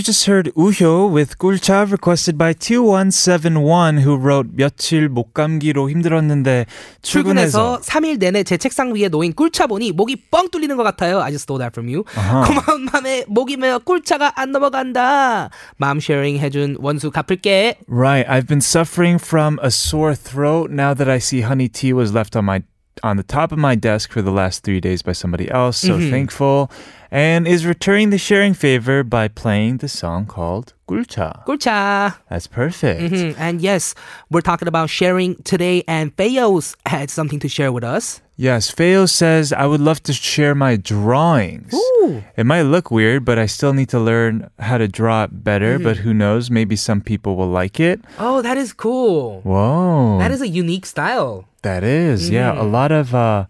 just 0.06 0.28
heard 0.28 0.54
Oohyo 0.56 1.12
with 1.12 1.40
꿀차 1.40 1.90
requested 1.90 2.38
by 2.38 2.54
2171 2.54 3.98
who 3.98 4.16
wrote 4.16 4.48
며칠 4.54 5.10
목 5.10 5.34
감기로 5.34 5.90
힘들었는데 5.90 6.68
출근해서, 7.02 7.80
3일 7.82 8.20
내내 8.20 8.44
제 8.44 8.58
책상 8.58 8.94
위에 8.94 9.10
놓인 9.10 9.34
꿀차 9.34 9.66
보니 9.66 9.92
목이 9.94 10.30
뻥 10.30 10.50
뚫리는 10.52 10.78
것 10.78 10.84
같아요. 10.84 11.22
I 11.22 11.32
just 11.32 11.44
stole 11.44 11.58
that 11.58 11.74
from 11.74 11.90
you. 11.90 12.06
Uh-huh. 12.16 12.46
고마운 12.46 12.86
마음에 12.86 13.26
목이 13.28 13.58
메어 13.58 13.80
꿀차가 13.80 14.34
안 14.36 14.52
넘어간다. 14.52 15.50
마음 15.78 15.98
sharing 15.98 16.40
해준 16.40 16.78
원수 16.80 17.10
갚을게. 17.10 17.78
Right. 17.88 18.30
I've 18.30 18.48
been 18.48 18.62
suffering 18.62 19.18
from 19.18 19.60
a 19.64 19.72
sore 19.72 20.14
throat 20.14 20.70
now 20.70 20.94
that 20.94 21.10
I 21.10 21.18
see 21.18 21.42
honey 21.42 21.68
tea 21.68 21.94
was 21.94 22.14
left 22.14 22.38
on 22.38 22.46
my 22.46 22.62
on 23.04 23.18
the 23.18 23.28
top 23.28 23.52
of 23.52 23.60
my 23.60 23.76
desk 23.76 24.14
for 24.14 24.22
the 24.22 24.32
last 24.32 24.64
3 24.64 24.80
days 24.80 25.02
by 25.02 25.12
somebody 25.12 25.52
else. 25.52 25.78
So 25.80 25.98
mm-hmm. 25.98 26.12
thankful 26.12 26.72
and 27.16 27.48
is 27.48 27.66
returning 27.66 28.10
the 28.10 28.18
sharing 28.18 28.54
favor 28.54 29.02
by 29.02 29.30
playing 29.30 29.78
the 29.78 29.88
song 29.88 30.26
called 30.26 30.74
Gulcha. 30.86 31.46
Gulcha. 31.46 32.18
That's 32.30 32.46
perfect. 32.46 33.00
Mm-hmm. 33.00 33.42
And 33.42 33.62
yes, 33.62 33.96
we're 34.30 34.42
talking 34.42 34.68
about 34.68 34.90
sharing 34.90 35.42
today, 35.44 35.86
and 35.88 36.14
Feos 36.18 36.76
had 36.86 37.10
something 37.10 37.40
to 37.40 37.48
share 37.48 37.72
with 37.72 37.86
us. 37.86 38.20
Yes, 38.36 38.70
Feo 38.70 39.06
says, 39.06 39.54
I 39.54 39.66
would 39.66 39.80
love 39.80 40.04
to 40.04 40.12
share 40.12 40.54
my 40.56 40.76
drawings. 40.76 41.74
Ooh. 41.74 42.22
It 42.36 42.46
might 42.46 42.64
look 42.64 42.92
weird, 42.92 43.24
but 43.24 43.40
I 43.40 43.46
still 43.46 43.72
need 43.72 43.88
to 43.96 44.00
learn 44.00 44.50
how 44.60 44.78
to 44.78 44.90
draw 44.90 45.24
it 45.24 45.42
better. 45.42 45.76
Mm-hmm. 45.76 45.86
But 45.86 45.98
who 46.04 46.14
knows? 46.14 46.52
Maybe 46.52 46.76
some 46.76 47.00
people 47.00 47.38
will 47.38 47.48
like 47.48 47.80
it. 47.80 48.02
Oh, 48.20 48.42
that 48.42 48.58
is 48.58 48.74
cool. 48.74 49.40
Whoa. 49.44 50.20
That 50.20 50.32
is 50.32 50.42
a 50.42 50.50
unique 50.50 50.86
style. 50.86 51.48
That 51.62 51.86
is, 51.86 52.30
mm. 52.30 52.34
yeah. 52.34 52.52
Mm-hmm. 52.52 52.60
A 52.60 52.64
lot 52.66 52.92
of. 52.92 53.16
Uh, 53.16 53.46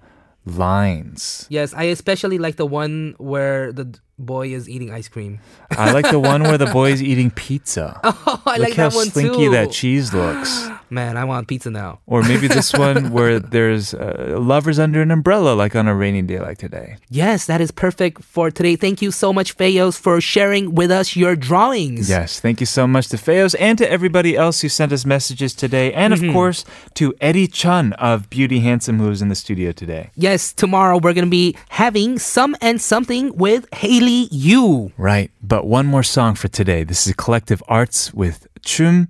lines. 0.46 1.48
Yes, 1.50 1.74
I 1.74 1.84
especially 1.84 2.38
like 2.38 2.56
the 2.56 2.66
one 2.66 3.16
where 3.18 3.72
the 3.72 4.00
boy 4.18 4.53
is 4.53 4.70
eating 4.70 4.91
ice 4.91 5.07
cream. 5.07 5.39
I 5.72 5.91
like 5.91 6.09
the 6.09 6.20
one 6.20 6.43
where 6.43 6.57
the 6.57 6.68
boy 6.68 6.91
is 6.91 7.03
eating 7.03 7.32
pizza. 7.32 7.99
Oh, 8.28 8.41
I 8.45 8.57
Look 8.57 8.70
like 8.70 8.74
how 8.76 8.89
that 8.89 8.95
one 8.95 9.07
slinky 9.09 9.45
too. 9.45 9.51
that 9.51 9.72
cheese 9.72 10.13
looks. 10.13 10.68
Man, 10.89 11.18
I 11.18 11.24
want 11.26 11.47
pizza 11.47 11.70
now. 11.72 11.99
Or 12.05 12.22
maybe 12.22 12.47
this 12.47 12.72
one 12.88 13.11
where 13.11 13.39
there's 13.39 13.93
uh, 13.93 14.38
lovers 14.39 14.78
under 14.80 15.01
an 15.01 15.09
umbrella, 15.11 15.53
like 15.55 15.76
on 15.76 15.88
a 15.88 15.95
rainy 15.95 16.22
day 16.22 16.39
like 16.39 16.57
today. 16.59 16.97
Yes, 17.09 17.45
that 17.47 17.59
is 17.59 17.72
perfect 17.72 18.24
for 18.24 18.51
today. 18.51 18.76
Thank 18.76 19.01
you 19.01 19.09
so 19.11 19.34
much, 19.34 19.57
Fayos, 19.57 19.99
for 19.99 20.22
sharing 20.22 20.76
with 20.76 20.91
us 20.91 21.16
your 21.16 21.36
drawings. 21.36 22.07
Yes, 22.09 22.39
thank 22.39 22.59
you 22.59 22.66
so 22.68 22.86
much 22.88 23.07
to 23.09 23.18
Feos 23.18 23.55
and 23.59 23.78
to 23.80 23.89
everybody 23.91 24.38
else 24.38 24.61
who 24.61 24.70
sent 24.70 24.91
us 24.93 25.05
messages 25.05 25.53
today. 25.53 25.91
And 25.93 26.13
Mm-hmm. 26.13 26.30
of 26.30 26.34
course, 26.34 26.66
to 26.95 27.13
Eddie 27.20 27.47
Chun 27.47 27.93
of 27.93 28.30
Beauty 28.30 28.59
Handsome, 28.59 28.99
who 28.99 29.09
is 29.09 29.22
in 29.24 29.30
the 29.30 29.36
studio 29.36 29.72
today. 29.72 30.11
Yes, 30.16 30.53
tomorrow 30.53 30.97
we're 30.97 31.13
going 31.13 31.26
to 31.26 31.32
be 31.32 31.55
having 31.70 32.20
some 32.20 32.55
and 32.61 32.80
something 32.80 33.36
with 33.36 33.66
Haley 33.74 34.05
Yu. 34.12 34.91
Right, 34.97 35.32
but 35.41 35.66
one 35.66 35.86
more 35.86 36.03
song 36.03 36.36
for 36.36 36.47
today. 36.47 36.84
This 36.84 37.08
is 37.08 37.14
Collective 37.14 37.64
Arts 37.68 38.14
with 38.14 38.47
Chum. 38.64 39.08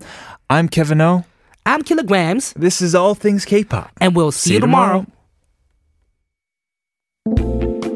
I'm 0.49 0.69
Kevin 0.69 1.01
O. 1.01 1.25
I'm 1.65 1.81
Killagramz, 1.83 2.53
This 2.53 2.81
is 2.81 2.93
All 2.95 3.15
Things 3.15 3.43
K-Pop. 3.45 3.91
and 3.99 4.15
we'll 4.15 4.31
see, 4.31 4.53
you 4.53 4.59
tomorrow. 4.59 5.05
tomorrow. 7.25 7.94